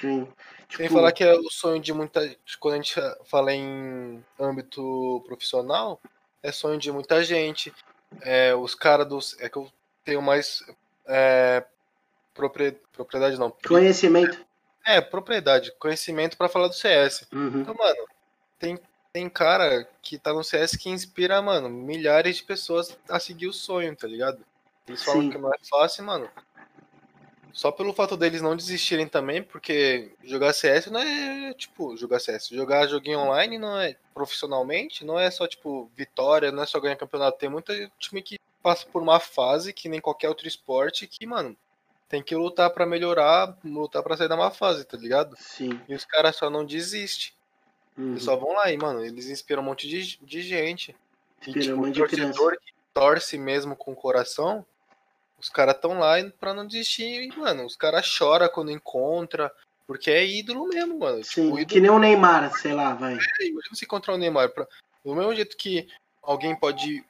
sim. 0.02 0.28
Sem 0.70 0.86
Tipo, 0.88 0.96
falar 0.96 1.14
que 1.14 1.24
é 1.24 1.34
o 1.34 1.50
sonho 1.50 1.82
de 1.82 1.94
muita. 1.94 2.20
Quando 2.60 2.74
a 2.74 2.78
gente 2.78 2.96
fala 3.28 3.54
em 3.54 4.22
âmbito 4.38 5.24
profissional, 5.26 6.02
é 6.44 6.52
sonho 6.52 6.78
de 6.78 6.92
muita 6.92 7.24
gente. 7.24 7.74
É, 8.22 8.54
os 8.54 8.76
caras 8.76 9.08
dos. 9.08 9.40
É 9.40 9.48
que 9.48 9.58
eu 9.58 9.72
tenho 10.04 10.22
mais. 10.22 10.62
É, 11.06 11.64
proprie- 12.34 12.78
propriedade 12.92 13.40
não. 13.40 13.50
conhecimento. 13.66 14.46
É, 14.86 15.00
propriedade, 15.00 15.72
conhecimento 15.80 16.36
pra 16.36 16.50
falar 16.50 16.68
do 16.68 16.74
CS. 16.74 17.26
Uhum. 17.32 17.62
Então, 17.62 17.74
mano, 17.74 18.06
tem, 18.60 18.78
tem 19.18 19.28
cara 19.28 19.90
que 20.00 20.20
tá 20.20 20.32
no 20.32 20.44
CS 20.44 20.78
que 20.78 20.90
inspira, 20.90 21.42
mano, 21.42 21.68
milhares 21.70 22.36
de 22.36 22.44
pessoas 22.44 22.96
a 23.10 23.20
seguir 23.20 23.48
o 23.48 23.54
sonho, 23.54 23.96
tá 23.96 24.08
ligado? 24.08 24.46
Eles 24.88 25.04
falam 25.04 25.24
Sim. 25.24 25.32
que 25.32 25.40
não 25.40 25.52
é 25.52 25.58
fácil, 25.68 26.04
mano. 26.04 26.30
Só 27.52 27.72
pelo 27.72 27.94
fato 27.94 28.16
deles 28.16 28.44
não 28.44 28.56
desistirem 28.56 29.08
também, 29.08 29.42
porque 29.42 30.12
jogar 30.24 30.54
CS 30.54 30.92
não 30.92 31.00
é, 31.00 31.52
tipo, 31.56 31.98
jogar 31.98 32.20
CS. 32.20 32.50
Jogar 32.50 32.86
joguinho 32.86 33.18
online 33.18 33.58
não 33.58 33.80
é, 33.80 33.96
profissionalmente, 34.14 35.04
não 35.04 35.20
é 35.20 35.32
só, 35.32 35.48
tipo, 35.48 35.92
vitória, 35.96 36.52
não 36.52 36.62
é 36.62 36.68
só 36.68 36.80
ganhar 36.80 36.96
campeonato. 36.96 37.40
Tem 37.40 37.50
muita 37.50 37.74
time 37.98 38.22
que 38.22 38.38
passa 38.62 38.86
por 38.86 39.02
uma 39.02 39.20
fase, 39.20 39.74
que 39.74 39.90
nem 39.90 40.00
qualquer 40.00 40.30
outro 40.30 40.48
esporte, 40.48 41.08
que, 41.08 41.26
mano, 41.26 41.58
tem 42.08 42.22
que 42.22 42.36
lutar 42.36 42.70
pra 42.70 42.86
melhorar, 42.86 43.58
lutar 43.66 44.04
pra 44.04 44.16
sair 44.16 44.30
da 44.30 44.38
má 44.38 44.52
fase, 44.52 44.86
tá 44.86 44.96
ligado? 44.96 45.36
Sim. 45.40 45.82
E 45.90 45.96
os 45.96 46.06
caras 46.06 46.36
só 46.36 46.52
não 46.52 46.64
desistem. 46.64 47.36
Uhum. 47.98 48.12
Eles 48.12 48.24
só 48.24 48.36
vão 48.36 48.54
lá 48.54 48.72
e, 48.72 48.78
mano, 48.78 49.04
eles 49.04 49.28
inspiram 49.28 49.62
um 49.62 49.66
monte 49.66 49.88
de, 49.88 50.18
de 50.24 50.42
gente. 50.42 50.96
E, 51.46 51.50
Inspira 51.50 51.60
um 51.60 51.62
tipo, 51.62 51.78
monte 51.78 51.94
de 51.94 52.00
torcedor 52.00 52.58
que 52.60 52.74
torce 52.94 53.38
mesmo 53.38 53.76
com 53.76 53.92
o 53.92 53.96
coração, 53.96 54.66
os 55.40 55.50
caras 55.50 55.76
estão 55.76 56.00
lá 56.00 56.16
pra 56.40 56.54
não 56.54 56.66
desistir. 56.66 57.24
E, 57.24 57.36
mano, 57.38 57.66
os 57.66 57.76
caras 57.76 58.06
choram 58.06 58.48
quando 58.50 58.72
encontra, 58.72 59.52
porque 59.86 60.12
é 60.12 60.26
ídolo 60.26 60.68
mesmo, 60.68 61.00
mano. 61.00 61.24
Sim, 61.24 61.46
Tipo, 61.46 61.56
que 61.56 61.62
ídolo, 61.62 61.82
nem 61.82 61.92
o 61.92 62.00
Neymar, 62.00 62.52
sei 62.58 62.74
lá, 62.74 62.94
vai. 62.94 63.14
imagina 63.14 63.62
você 63.72 63.86
encontrar 63.86 64.14
o 64.14 64.18
Neymar. 64.18 64.50
Pra, 64.50 64.68
do 65.04 65.16
mesmo 65.16 65.34
jeito 65.34 65.58
que 65.58 65.88
alguém 66.22 66.56
pode 66.56 67.04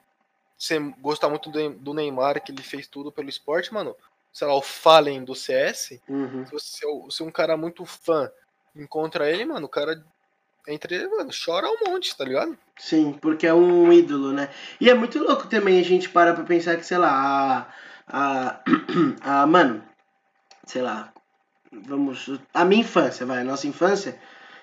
ser, 0.57 0.79
gostar 0.99 1.29
muito 1.29 1.49
do, 1.49 1.69
do 1.71 1.93
Neymar, 1.93 2.41
que 2.41 2.51
ele 2.51 2.63
fez 2.63 2.87
tudo 2.87 3.11
pelo 3.11 3.29
esporte, 3.29 3.73
mano. 3.73 3.95
Sei 4.31 4.45
lá, 4.47 4.53
o 4.53 4.61
Fallen 4.61 5.23
do 5.23 5.33
CS, 5.33 5.99
Uhum. 6.07 6.45
se, 6.45 6.51
você, 6.51 6.85
se 7.09 7.23
um 7.23 7.31
cara 7.31 7.57
muito 7.57 7.85
fã 7.85 8.31
encontra 8.75 9.31
ele, 9.31 9.45
mano, 9.45 9.65
o 9.65 9.69
cara 9.69 10.03
entra 10.67 10.93
ele, 10.93 11.07
mano, 11.07 11.29
chora 11.45 11.67
um 11.67 11.89
monte, 11.89 12.15
tá 12.15 12.25
ligado? 12.25 12.57
Sim, 12.77 13.17
porque 13.21 13.47
é 13.47 13.53
um 13.53 13.91
ídolo, 13.91 14.31
né? 14.31 14.49
E 14.79 14.89
é 14.89 14.93
muito 14.93 15.17
louco 15.19 15.47
também 15.47 15.79
a 15.79 15.83
gente 15.83 16.09
parar 16.09 16.33
pra 16.33 16.43
pensar 16.43 16.75
que, 16.75 16.85
sei 16.85 16.97
lá, 16.97 17.67
a. 18.07 18.59
a, 18.59 18.61
a 19.43 19.47
mano, 19.47 19.81
sei 20.65 20.81
lá, 20.81 21.11
vamos. 21.71 22.39
A 22.53 22.65
minha 22.65 22.81
infância, 22.81 23.25
vai, 23.25 23.39
a 23.39 23.43
nossa 23.43 23.67
infância, 23.67 24.19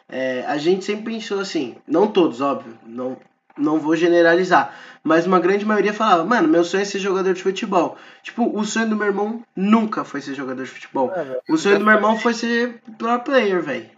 é, 0.09 0.45
a 0.47 0.57
gente 0.59 0.85
sempre 0.85 1.15
pensou 1.15 1.41
assim, 1.41 1.77
não 1.87 2.07
todos, 2.07 2.41
óbvio, 2.41 2.79
não, 2.85 3.17
não 3.57 3.79
vou 3.79 3.97
generalizar, 3.97 4.77
mas 5.03 5.27
uma 5.27 5.41
grande 5.41 5.65
maioria 5.65 5.93
falava, 5.93 6.25
mano, 6.25 6.47
meu 6.47 6.65
sonho 6.65 6.83
é 6.83 6.85
ser 6.85 6.99
jogador 6.99 7.33
de 7.33 7.43
futebol. 7.43 7.97
Tipo, 8.23 8.57
o 8.57 8.65
sonho 8.65 8.89
do 8.89 8.97
meu 8.97 9.07
irmão 9.07 9.43
nunca 9.57 10.05
foi 10.05 10.21
ser 10.21 10.35
jogador 10.35 10.65
de 10.65 10.71
futebol. 10.71 11.11
O 11.49 11.57
sonho 11.57 11.79
do 11.79 11.85
meu 11.85 11.95
irmão 11.95 12.19
foi 12.19 12.35
ser 12.35 12.81
pro 12.99 13.19
player, 13.21 13.63
velho. 13.63 13.91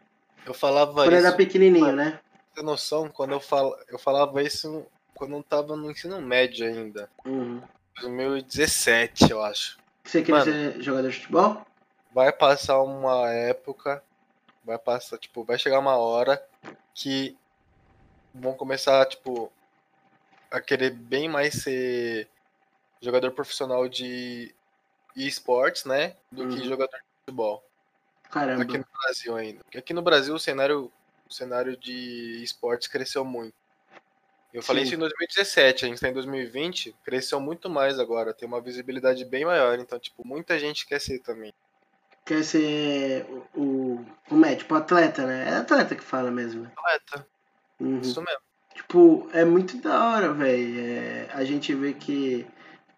Eu 0.47 0.55
falava 0.55 0.93
Quando 1.05 1.13
era 1.13 1.29
isso, 1.29 1.37
pequenininho, 1.37 1.93
né? 1.93 2.21
ter 2.55 2.63
noção, 2.63 3.09
quando 3.09 3.33
eu, 3.33 3.41
fal, 3.41 3.77
eu 3.89 3.99
falava 3.99 4.43
isso 4.43 4.87
quando 5.15 5.35
eu 5.35 5.43
tava 5.43 5.77
no 5.77 5.91
ensino 5.91 6.21
médio 6.23 6.67
ainda. 6.67 7.11
Uhum. 7.25 7.61
2017, 8.01 9.31
eu 9.31 9.43
acho. 9.43 9.79
Você 10.05 10.21
queria 10.23 10.41
Mano. 10.45 10.53
ser 10.53 10.81
jogador 10.83 11.11
de 11.11 11.17
futebol? 11.17 11.67
Vai 12.13 12.33
passar 12.33 12.81
uma 12.83 13.31
época, 13.31 14.03
vai 14.65 14.79
passar, 14.79 15.19
tipo, 15.19 15.43
vai 15.45 15.59
chegar 15.59 15.79
uma 15.81 15.97
hora 15.97 16.43
que 16.95 17.37
vão 18.33 18.55
começar, 18.55 19.05
tipo, 19.07 19.51
a 20.51 20.61
querer 20.61 20.91
bem 20.91 21.29
mais 21.29 21.55
ser 21.63 22.29
jogador 23.01 23.33
profissional 23.33 23.89
de 23.89 24.55
esportes, 25.17 25.85
né? 25.85 26.15
Do 26.31 26.43
Uhum. 26.45 26.49
que 26.51 26.65
jogador 26.69 26.97
de 26.97 27.05
futebol. 27.21 27.66
Caramba. 28.37 28.65
Aqui 28.65 28.77
no 28.77 28.85
Brasil 29.03 29.37
ainda. 29.37 29.65
Porque 29.65 29.79
aqui 29.79 29.95
no 29.95 30.03
Brasil 30.03 30.35
o 30.35 30.39
cenário, 30.39 30.93
o 31.27 31.33
cenário 31.33 31.75
de 31.75 32.43
esportes 32.43 32.87
cresceu 32.87 33.25
muito. 33.25 33.55
Eu 34.53 34.63
falei 34.63 34.85
Sim. 34.85 34.89
isso 34.89 34.97
em 34.97 34.99
2017, 34.99 35.85
a 35.85 35.89
gente 35.89 36.01
tá 36.01 36.09
em 36.09 36.13
2020, 36.13 36.95
cresceu 37.03 37.41
muito 37.41 37.71
mais 37.71 37.99
agora, 37.99 38.35
tem 38.35 38.47
uma 38.47 38.61
visibilidade 38.61 39.25
bem 39.25 39.45
maior, 39.47 39.79
então, 39.79 39.99
tipo, 39.99 40.27
muita 40.27 40.59
gente 40.59 40.87
quer 40.87 41.01
ser 41.01 41.19
também. 41.21 41.53
Quer 42.27 42.45
ser 42.45 43.25
o, 43.55 43.61
o, 43.61 44.07
como 44.29 44.45
é, 44.45 44.55
tipo 44.55 44.75
atleta, 44.75 45.27
né? 45.27 45.49
É 45.49 45.57
atleta 45.57 45.95
que 45.95 46.05
fala 46.05 46.31
mesmo. 46.31 46.65
né? 46.65 46.73
Atleta, 46.77 47.27
Uhum. 47.81 48.01
isso 48.01 48.21
mesmo. 48.23 48.41
Tipo, 48.75 49.29
é 49.33 49.45
muito 49.45 49.79
da 49.79 50.11
hora, 50.11 50.33
velho. 50.35 50.79
É, 50.79 51.29
a 51.33 51.45
gente 51.45 51.75
vê 51.75 51.95
que. 51.95 52.47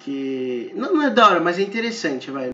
que 0.01 0.73
não, 0.75 0.95
não 0.95 1.03
é 1.03 1.11
da 1.11 1.29
hora, 1.29 1.41
mas 1.41 1.59
é 1.59 1.63
interessante, 1.63 2.31
vai. 2.31 2.53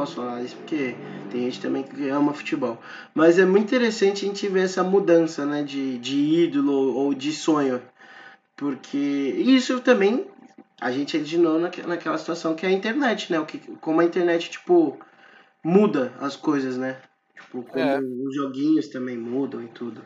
Não 0.00 0.06
posso 0.06 0.16
falar 0.16 0.42
isso 0.42 0.56
porque 0.56 0.94
tem 1.30 1.42
gente 1.42 1.60
também 1.60 1.82
que 1.82 2.08
ama 2.08 2.32
futebol. 2.32 2.80
Mas 3.14 3.38
é 3.38 3.44
muito 3.44 3.66
interessante 3.66 4.24
a 4.24 4.28
gente 4.28 4.48
ver 4.48 4.64
essa 4.64 4.82
mudança, 4.82 5.44
né? 5.44 5.62
De, 5.62 5.98
de 5.98 6.16
ídolo 6.16 6.94
ou 6.94 7.12
de 7.12 7.30
sonho. 7.32 7.82
Porque 8.56 8.96
isso 8.96 9.78
também 9.80 10.26
a 10.80 10.90
gente 10.90 11.18
adicionou 11.18 11.58
naque- 11.58 11.82
naquela 11.82 12.16
situação 12.16 12.54
que 12.54 12.64
é 12.64 12.70
a 12.70 12.72
internet, 12.72 13.30
né? 13.30 13.38
O 13.38 13.44
que, 13.44 13.58
como 13.76 14.00
a 14.00 14.04
internet, 14.04 14.48
tipo, 14.48 14.98
muda 15.62 16.14
as 16.18 16.34
coisas, 16.34 16.78
né? 16.78 16.96
Tipo, 17.34 17.62
como 17.64 17.84
É. 17.84 17.98
os 18.00 18.34
joguinhos 18.34 18.88
também 18.88 19.18
mudam 19.18 19.62
e 19.62 19.68
tudo. 19.68 20.02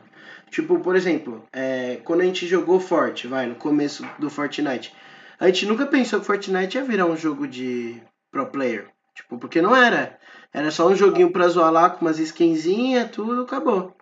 Tipo, 0.50 0.80
por 0.80 0.96
exemplo, 0.96 1.44
é, 1.52 2.00
quando 2.02 2.22
a 2.22 2.24
gente 2.24 2.48
jogou 2.48 2.80
Forte, 2.80 3.28
vai, 3.28 3.46
no 3.46 3.54
começo 3.54 4.04
do 4.18 4.28
Fortnite, 4.28 4.92
a 5.38 5.46
gente 5.46 5.66
nunca 5.66 5.86
pensou 5.86 6.18
que 6.18 6.26
Fortnite 6.26 6.76
ia 6.78 6.82
virar 6.84 7.06
um 7.06 7.16
jogo 7.16 7.46
de 7.46 8.02
pro 8.32 8.46
player. 8.46 8.93
Tipo, 9.14 9.38
porque 9.38 9.62
não 9.62 9.74
era. 9.74 10.18
Era 10.52 10.70
só 10.70 10.86
um 10.88 10.94
joguinho 10.94 11.32
pra 11.32 11.48
zoar 11.48 11.70
lá 11.72 11.90
com 11.90 12.04
umas 12.04 12.18
skinzinhas, 12.18 13.10
tudo, 13.10 13.42
acabou. 13.42 13.94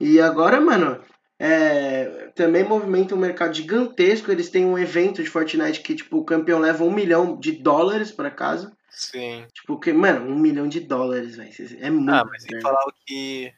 E 0.00 0.20
agora, 0.20 0.60
mano, 0.60 1.00
é, 1.38 2.30
também 2.34 2.64
movimenta 2.64 3.14
um 3.14 3.18
mercado 3.18 3.54
gigantesco. 3.54 4.30
Eles 4.30 4.50
têm 4.50 4.64
um 4.64 4.78
evento 4.78 5.22
de 5.22 5.30
Fortnite 5.30 5.80
que, 5.80 5.94
tipo, 5.94 6.18
o 6.18 6.24
campeão 6.24 6.58
leva 6.58 6.84
um 6.84 6.90
milhão 6.92 7.38
de 7.38 7.52
dólares 7.52 8.10
pra 8.10 8.30
casa. 8.30 8.76
Sim. 8.90 9.46
Tipo, 9.54 9.78
que, 9.78 9.92
mano, 9.92 10.26
um 10.30 10.38
milhão 10.38 10.68
de 10.68 10.80
dólares, 10.80 11.36
velho. 11.36 11.50
É 11.80 11.90
muito. 11.90 12.10
Ah, 12.12 12.24
mas 12.24 12.44
falar 12.62 12.82
o 12.86 12.92
que, 13.06 13.52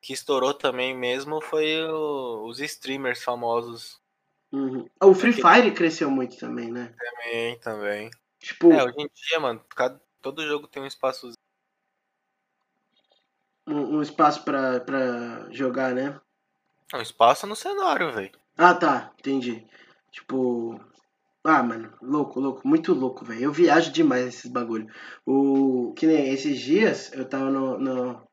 que 0.00 0.12
estourou 0.12 0.52
também 0.52 0.96
mesmo 0.96 1.40
foi 1.40 1.82
o- 1.84 2.46
os 2.46 2.60
streamers 2.60 3.22
famosos 3.22 4.00
Uhum. 4.52 4.86
O 5.02 5.14
Free 5.14 5.32
Fire 5.32 5.70
cresceu 5.70 6.10
muito 6.10 6.36
também, 6.36 6.70
né? 6.70 6.92
também, 6.98 7.58
também. 7.60 8.10
Tipo, 8.42 8.72
É, 8.72 8.82
hoje 8.84 8.96
em 8.98 9.08
dia, 9.14 9.38
mano, 9.38 9.64
cada, 9.68 10.00
todo 10.20 10.46
jogo 10.46 10.66
tem 10.66 10.82
um 10.82 10.86
espaço 10.86 11.32
um, 13.66 13.98
um 13.98 14.02
espaço 14.02 14.42
pra, 14.44 14.80
pra 14.80 15.46
jogar, 15.50 15.94
né? 15.94 16.20
um 16.94 17.00
espaço 17.00 17.46
no 17.46 17.56
cenário, 17.56 18.12
velho. 18.12 18.30
Ah, 18.56 18.74
tá, 18.74 19.12
entendi. 19.18 19.64
Tipo. 20.10 20.78
Ah, 21.44 21.62
mano, 21.62 21.92
louco, 22.00 22.38
louco, 22.38 22.68
muito 22.68 22.92
louco, 22.92 23.24
velho. 23.24 23.44
Eu 23.44 23.52
viajo 23.52 23.90
demais 23.90 24.26
nesses 24.26 24.50
bagulho. 24.50 24.86
O. 25.24 25.94
Que 25.96 26.06
nem 26.06 26.28
esses 26.28 26.60
dias 26.60 27.10
eu 27.14 27.24
tava 27.24 27.50
no, 27.50 27.78
no, 27.78 28.28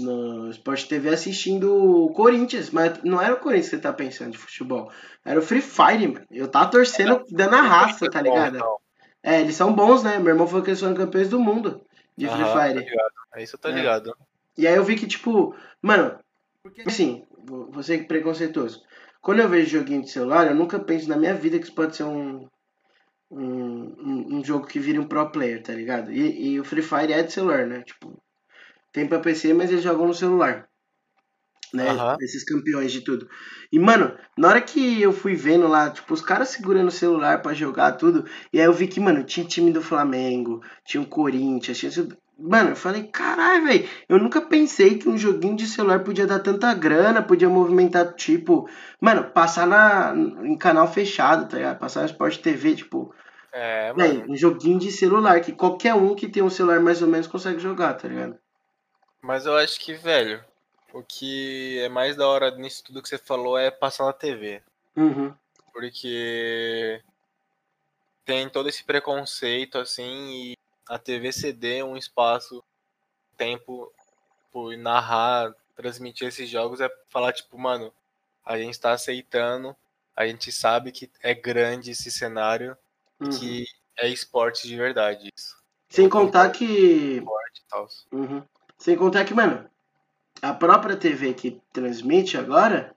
no 0.00 0.50
Sport 0.50 0.86
TV 0.86 1.10
assistindo 1.10 1.72
o 1.72 2.12
Corinthians, 2.12 2.70
mas 2.70 3.00
não 3.04 3.22
era 3.22 3.34
o 3.34 3.38
Corinthians 3.38 3.70
que 3.70 3.76
você 3.76 3.82
tá 3.82 3.92
pensando 3.92 4.32
de 4.32 4.38
futebol. 4.38 4.90
Era 5.24 5.38
o 5.38 5.42
Free 5.42 5.62
Fire, 5.62 6.08
mano. 6.08 6.26
Eu 6.30 6.48
tava 6.48 6.70
torcendo, 6.70 7.24
dando 7.30 7.54
a 7.54 7.62
raça, 7.62 8.10
tá 8.10 8.20
ligado? 8.20 8.56
Então, 8.56 8.76
É, 9.24 9.40
eles 9.40 9.56
são 9.56 9.74
bons, 9.74 10.02
né? 10.02 10.18
Meu 10.18 10.34
irmão 10.34 10.46
falou 10.46 10.62
que 10.62 10.70
eles 10.70 10.78
são 10.80 10.94
campeões 10.94 11.30
do 11.30 11.40
mundo 11.40 11.80
de 12.16 12.28
Free 12.28 12.44
aham, 12.44 12.52
tá 12.54 12.66
Fire. 12.68 12.84
ligado. 12.84 13.12
É 13.34 13.42
isso, 13.42 13.56
eu 13.56 13.60
tô 13.60 13.68
É. 13.68 13.72
ligado. 13.72 14.14
E 14.56 14.66
aí 14.66 14.76
eu 14.76 14.84
vi 14.84 14.96
que, 14.96 15.06
tipo, 15.06 15.54
mano, 15.82 16.18
assim, 16.86 17.24
vou 17.46 17.82
ser 17.82 18.06
preconceituoso. 18.06 18.82
Quando 19.20 19.40
eu 19.40 19.48
vejo 19.48 19.78
joguinho 19.78 20.02
de 20.02 20.10
celular, 20.10 20.46
eu 20.46 20.54
nunca 20.54 20.78
penso 20.78 21.08
na 21.08 21.16
minha 21.16 21.34
vida 21.34 21.58
que 21.58 21.64
isso 21.64 21.74
pode 21.74 21.96
ser 21.96 22.04
um, 22.04 22.46
um, 23.30 23.42
um, 23.42 24.36
um 24.36 24.44
jogo 24.44 24.66
que 24.66 24.78
vire 24.78 24.98
um 24.98 25.08
pro 25.08 25.30
player, 25.32 25.62
tá 25.62 25.72
ligado? 25.72 26.12
E, 26.12 26.52
e 26.52 26.60
o 26.60 26.64
Free 26.64 26.82
Fire 26.82 27.12
é 27.12 27.22
de 27.22 27.32
celular, 27.32 27.66
né? 27.66 27.82
Tipo, 27.82 28.22
tem 28.92 29.08
pra 29.08 29.20
PC, 29.20 29.54
mas 29.54 29.70
eles 29.70 29.84
jogam 29.84 30.06
no 30.06 30.14
celular. 30.14 30.68
Né? 31.74 31.88
Aham. 31.90 32.16
Esses 32.20 32.44
campeões 32.44 32.92
de 32.92 33.00
tudo. 33.00 33.28
E, 33.72 33.80
mano, 33.80 34.16
na 34.38 34.48
hora 34.48 34.60
que 34.60 35.02
eu 35.02 35.12
fui 35.12 35.34
vendo 35.34 35.66
lá, 35.66 35.90
tipo, 35.90 36.14
os 36.14 36.20
caras 36.20 36.50
segurando 36.50 36.86
o 36.86 36.92
celular 36.92 37.42
pra 37.42 37.52
jogar 37.52 37.92
tudo, 37.92 38.24
e 38.52 38.60
aí 38.60 38.66
eu 38.66 38.72
vi 38.72 38.86
que, 38.86 39.00
mano, 39.00 39.24
tinha 39.24 39.44
time 39.44 39.72
do 39.72 39.82
Flamengo, 39.82 40.62
tinha 40.84 41.02
o 41.02 41.06
Corinthians, 41.06 41.76
tinha. 41.76 41.90
Mano, 42.38 42.70
eu 42.70 42.76
falei, 42.76 43.04
caralho, 43.04 43.64
velho, 43.64 43.88
eu 44.08 44.18
nunca 44.18 44.40
pensei 44.40 44.98
que 44.98 45.08
um 45.08 45.18
joguinho 45.18 45.56
de 45.56 45.66
celular 45.66 46.04
podia 46.04 46.26
dar 46.26 46.38
tanta 46.38 46.72
grana, 46.74 47.22
podia 47.22 47.48
movimentar, 47.48 48.12
tipo, 48.14 48.68
mano, 49.00 49.24
passar 49.30 49.66
na, 49.66 50.14
em 50.44 50.56
canal 50.56 50.92
fechado, 50.92 51.48
tá 51.48 51.56
ligado? 51.56 51.78
Passar 51.78 52.00
no 52.00 52.06
Sport 52.06 52.38
TV, 52.38 52.76
tipo, 52.76 53.12
É, 53.52 53.92
mano. 53.92 54.26
um 54.28 54.36
joguinho 54.36 54.78
de 54.78 54.92
celular, 54.92 55.40
que 55.40 55.52
qualquer 55.52 55.94
um 55.94 56.14
que 56.14 56.28
tem 56.28 56.42
um 56.42 56.50
celular 56.50 56.80
mais 56.80 57.02
ou 57.02 57.08
menos 57.08 57.26
consegue 57.26 57.58
jogar, 57.58 57.94
tá 57.94 58.06
ligado? 58.06 58.36
Mas 59.22 59.46
eu 59.46 59.56
acho 59.56 59.80
que, 59.80 59.94
velho, 59.94 60.42
o 60.94 61.02
que 61.02 61.80
é 61.80 61.88
mais 61.88 62.14
da 62.14 62.26
hora 62.26 62.52
nisso 62.52 62.84
tudo 62.84 63.02
que 63.02 63.08
você 63.08 63.18
falou 63.18 63.58
é 63.58 63.68
passar 63.68 64.04
na 64.04 64.12
TV. 64.12 64.62
Uhum. 64.96 65.34
Porque 65.72 67.02
tem 68.24 68.48
todo 68.48 68.68
esse 68.68 68.84
preconceito, 68.84 69.76
assim, 69.76 70.52
e 70.52 70.56
a 70.88 70.96
TV 70.96 71.32
ceder 71.32 71.84
um 71.84 71.96
espaço, 71.96 72.62
tempo, 73.36 73.92
por 74.52 74.76
narrar, 74.76 75.52
transmitir 75.74 76.28
esses 76.28 76.48
jogos 76.48 76.80
é 76.80 76.88
falar, 77.08 77.32
tipo, 77.32 77.58
mano, 77.58 77.92
a 78.44 78.56
gente 78.56 78.78
tá 78.78 78.92
aceitando, 78.92 79.74
a 80.14 80.26
gente 80.28 80.52
sabe 80.52 80.92
que 80.92 81.10
é 81.20 81.34
grande 81.34 81.90
esse 81.90 82.08
cenário, 82.08 82.76
uhum. 83.18 83.30
que 83.30 83.66
é 83.96 84.08
esporte 84.08 84.68
de 84.68 84.76
verdade 84.76 85.28
isso. 85.36 85.56
Sem 85.88 86.08
contar 86.08 86.50
que. 86.50 86.64
Esporte 87.16 87.60
e 87.60 87.68
tal. 87.68 87.88
Uhum. 88.12 88.42
Sem 88.78 88.96
contar 88.96 89.24
que, 89.24 89.34
mano, 89.34 89.68
a 90.44 90.52
própria 90.52 90.94
TV 90.94 91.32
que 91.32 91.58
transmite 91.72 92.36
agora, 92.36 92.94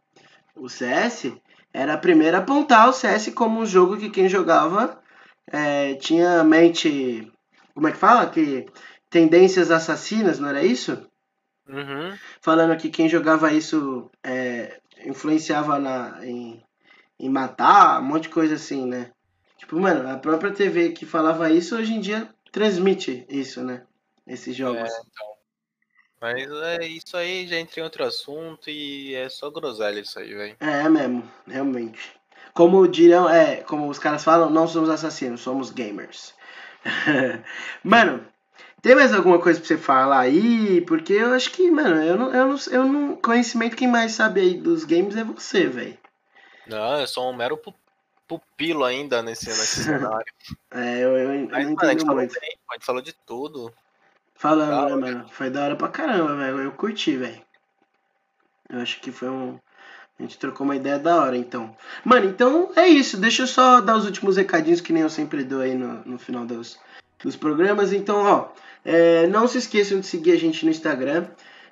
o 0.54 0.68
CS, 0.68 1.32
era 1.74 1.94
a 1.94 1.98
primeira 1.98 2.38
a 2.38 2.42
apontar 2.42 2.90
o 2.90 2.94
CS 2.94 3.30
como 3.34 3.62
um 3.62 3.66
jogo 3.66 3.98
que 3.98 4.10
quem 4.10 4.28
jogava 4.28 5.02
é, 5.48 5.94
tinha 5.96 6.44
mente. 6.44 7.32
Como 7.74 7.88
é 7.88 7.92
que 7.92 7.98
fala? 7.98 8.30
Que 8.30 8.66
tendências 9.10 9.72
assassinas, 9.72 10.40
não 10.40 10.50
era 10.50 10.62
isso? 10.62 11.08
Uhum. 11.70 12.18
Falando 12.42 12.78
que 12.78 12.90
quem 12.90 13.08
jogava 13.08 13.54
isso 13.54 14.12
é, 14.22 14.82
influenciava 15.06 15.80
na, 15.80 16.20
em, 16.26 16.62
em 17.18 17.30
matar, 17.30 18.02
um 18.02 18.06
monte 18.06 18.24
de 18.24 18.30
coisa 18.30 18.56
assim, 18.56 18.86
né? 18.86 19.12
Tipo, 19.58 19.80
mano, 19.80 20.10
a 20.10 20.18
própria 20.18 20.52
TV 20.52 20.90
que 20.90 21.06
falava 21.06 21.50
isso 21.50 21.78
hoje 21.78 21.94
em 21.94 22.02
dia 22.02 22.30
transmite 22.52 23.26
isso, 23.30 23.64
né? 23.64 23.84
Esses 24.26 24.54
jogos. 24.54 24.82
É, 24.82 25.02
então. 25.02 25.37
Mas 26.20 26.50
é 26.50 26.86
isso 26.86 27.16
aí, 27.16 27.48
já 27.48 27.58
entra 27.58 27.80
em 27.80 27.84
outro 27.84 28.04
assunto 28.04 28.70
e 28.70 29.14
é 29.14 29.30
só 29.30 29.50
groselha 29.50 30.00
isso 30.00 30.18
aí, 30.20 30.34
velho. 30.34 30.58
É 30.60 30.90
mesmo, 30.90 31.24
realmente. 31.46 32.12
Como 32.54 32.88
dirão, 32.88 33.30
é, 33.30 33.58
como 33.58 33.88
os 33.88 34.00
caras 34.00 34.24
falam, 34.24 34.50
não 34.50 34.68
somos 34.68 34.90
assassinos, 34.90 35.42
somos 35.42 35.70
gamers. 35.70 36.34
mano, 37.84 38.26
tem 38.82 38.96
mais 38.96 39.14
alguma 39.14 39.40
coisa 39.40 39.60
pra 39.60 39.68
você 39.68 39.78
falar 39.78 40.20
aí? 40.22 40.82
Porque 40.82 41.14
eu 41.14 41.34
acho 41.34 41.52
que, 41.52 41.70
mano, 41.70 42.02
eu 42.02 42.18
não, 42.18 42.34
eu 42.34 42.48
não, 42.48 42.58
eu 42.72 42.84
não 42.86 43.16
conhecimento 43.16 43.76
quem 43.76 43.88
mais 43.88 44.14
sabe 44.14 44.42
aí 44.42 44.54
dos 44.56 44.84
games 44.86 45.16
é 45.16 45.24
você, 45.24 45.68
velho. 45.68 45.98
Não, 46.66 47.00
eu 47.00 47.08
sou 47.08 47.30
um 47.30 47.36
mero 47.36 47.58
pu- 47.58 47.74
pupilo 48.28 48.84
ainda 48.84 49.22
nesse, 49.22 49.50
nesse 49.50 49.84
cenário. 49.84 50.26
É, 50.72 51.00
eu, 51.00 51.18
eu, 51.18 51.34
eu 51.34 51.48
não 51.48 51.48
mano, 51.48 51.78
a 51.82 51.90
gente 51.92 52.06
falou 52.06 52.22
a 52.22 52.26
gente 52.26 52.86
falou 52.86 53.02
de 53.02 53.14
tudo. 53.14 53.74
Falando, 54.38 54.96
né, 54.96 54.96
mano? 54.96 55.26
Foi 55.30 55.50
da 55.50 55.64
hora 55.64 55.76
pra 55.76 55.88
caramba, 55.88 56.36
velho. 56.36 56.60
Eu 56.60 56.72
curti, 56.72 57.18
velho. 57.18 57.42
Eu 58.70 58.80
acho 58.80 59.02
que 59.02 59.12
foi 59.12 59.30
um. 59.30 59.60
A 60.20 60.22
gente 60.22 60.38
trocou 60.38 60.64
uma 60.64 60.76
ideia 60.76 61.00
da 61.00 61.22
hora, 61.22 61.36
então. 61.36 61.76
Mano, 62.06 62.28
então 62.28 62.72
é 62.76 62.88
isso. 62.88 63.18
Deixa 63.18 63.44
eu 63.44 63.48
só 63.48 63.82
dar 63.82 63.98
os 63.98 64.06
últimos 64.06 64.38
recadinhos 64.38 64.80
que 64.80 64.94
nem 64.94 65.04
eu 65.04 65.10
sempre 65.10 65.44
dou 65.44 65.62
aí 65.62 65.74
no, 65.74 66.04
no 66.06 66.20
final 66.20 66.46
dos, 66.46 66.80
dos 67.24 67.36
programas. 67.36 67.92
Então, 67.92 68.24
ó. 68.24 68.50
é, 68.86 69.26
não 69.28 69.48
se 69.48 69.58
esqueçam 69.58 70.00
de 70.00 70.06
seguir 70.06 70.34
a 70.34 70.38
gente 70.38 70.64
no 70.66 70.72
Instagram, 70.72 71.28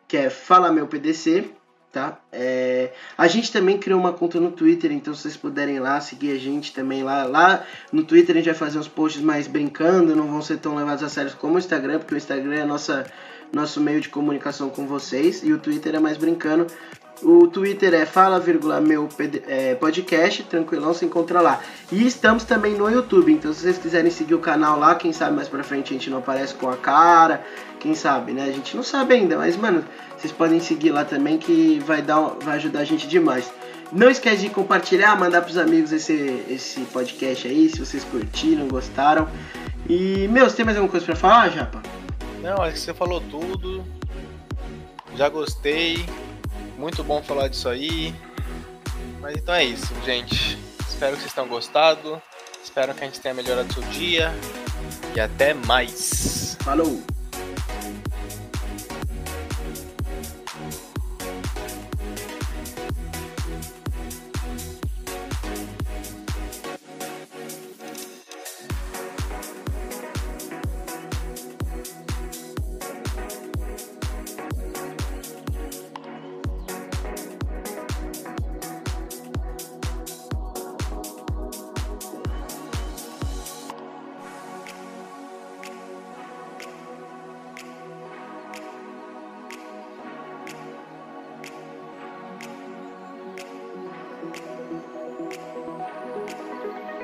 que 0.07 0.17
é 0.17 0.29
Fala 0.31 0.71
Meu 0.71 0.87
PDC, 0.87 1.51
tá? 1.95 2.19
É, 2.29 2.91
a 3.17 3.25
gente 3.25 3.53
também 3.53 3.77
criou 3.77 3.97
uma 3.97 4.11
conta 4.11 4.37
no 4.37 4.51
Twitter, 4.51 4.91
então 4.91 5.13
se 5.13 5.21
vocês 5.21 5.37
puderem 5.37 5.79
lá, 5.79 6.01
seguir 6.01 6.31
a 6.31 6.37
gente 6.37 6.73
também 6.73 7.03
lá. 7.03 7.23
Lá 7.23 7.65
no 7.89 8.03
Twitter 8.03 8.35
a 8.35 8.39
gente 8.39 8.47
vai 8.47 8.53
fazer 8.53 8.77
uns 8.77 8.89
posts 8.89 9.21
mais 9.21 9.47
brincando, 9.47 10.13
não 10.13 10.27
vão 10.27 10.41
ser 10.41 10.57
tão 10.57 10.75
levados 10.75 11.01
a 11.05 11.07
sério 11.07 11.31
como 11.37 11.55
o 11.55 11.57
Instagram, 11.57 11.99
porque 11.99 12.13
o 12.13 12.17
Instagram 12.17 12.55
é 12.55 12.65
nossa, 12.65 13.05
nosso 13.49 13.79
meio 13.79 14.01
de 14.01 14.09
comunicação 14.09 14.69
com 14.69 14.85
vocês 14.85 15.41
e 15.41 15.53
o 15.53 15.57
Twitter 15.57 15.95
é 15.95 15.99
mais 15.99 16.17
brincando. 16.17 16.67
O 17.23 17.47
Twitter 17.47 17.93
é 17.93 18.05
fala, 18.05 18.43
meu 18.81 19.07
é, 19.47 19.75
podcast, 19.75 20.43
tranquilão, 20.43 20.93
se 20.93 21.05
encontra 21.05 21.41
lá. 21.41 21.61
E 21.91 22.05
estamos 22.05 22.43
também 22.43 22.75
no 22.75 22.89
YouTube, 22.89 23.31
então 23.31 23.53
se 23.53 23.61
vocês 23.61 23.77
quiserem 23.77 24.11
seguir 24.11 24.35
o 24.35 24.39
canal 24.39 24.77
lá, 24.77 24.95
quem 24.95 25.13
sabe 25.13 25.35
mais 25.35 25.47
pra 25.47 25.63
frente 25.63 25.93
a 25.93 25.97
gente 25.97 26.09
não 26.09 26.17
aparece 26.17 26.53
com 26.55 26.69
a 26.69 26.75
cara, 26.75 27.43
quem 27.79 27.95
sabe, 27.95 28.33
né? 28.33 28.43
A 28.43 28.51
gente 28.51 28.75
não 28.75 28.83
sabe 28.83 29.13
ainda, 29.13 29.37
mas, 29.37 29.55
mano, 29.55 29.83
vocês 30.17 30.31
podem 30.31 30.59
seguir 30.59 30.91
lá 30.91 31.05
também 31.05 31.37
que 31.37 31.79
vai, 31.85 32.01
dar, 32.01 32.19
vai 32.41 32.57
ajudar 32.57 32.79
a 32.79 32.85
gente 32.85 33.07
demais. 33.07 33.51
Não 33.91 34.09
esquece 34.09 34.41
de 34.41 34.49
compartilhar, 34.49 35.17
mandar 35.17 35.41
pros 35.41 35.57
amigos 35.57 35.91
esse, 35.91 36.43
esse 36.49 36.81
podcast 36.81 37.47
aí, 37.47 37.69
se 37.69 37.79
vocês 37.79 38.03
curtiram, 38.03 38.67
gostaram. 38.67 39.27
E, 39.87 40.27
meu, 40.29 40.49
você 40.49 40.57
tem 40.57 40.65
mais 40.65 40.77
alguma 40.77 40.91
coisa 40.91 41.05
pra 41.05 41.15
falar, 41.15 41.49
Japa? 41.49 41.81
Não, 42.41 42.61
acho 42.61 42.73
que 42.73 42.79
você 42.79 42.93
falou 42.93 43.21
tudo. 43.21 43.83
Já 45.15 45.29
gostei. 45.29 46.05
Muito 46.77 47.03
bom 47.03 47.21
falar 47.21 47.47
disso 47.47 47.69
aí. 47.69 48.13
Mas 49.21 49.37
então 49.37 49.55
é 49.55 49.63
isso, 49.63 49.93
gente. 50.05 50.57
Espero 50.87 51.15
que 51.15 51.21
vocês 51.21 51.33
tenham 51.33 51.47
gostado. 51.47 52.21
Espero 52.63 52.93
que 52.93 53.03
a 53.03 53.05
gente 53.05 53.19
tenha 53.19 53.33
melhorado 53.33 53.69
o 53.69 53.73
seu 53.73 53.83
dia. 53.91 54.33
E 55.15 55.19
até 55.19 55.53
mais. 55.53 56.57
Falou! 56.61 57.14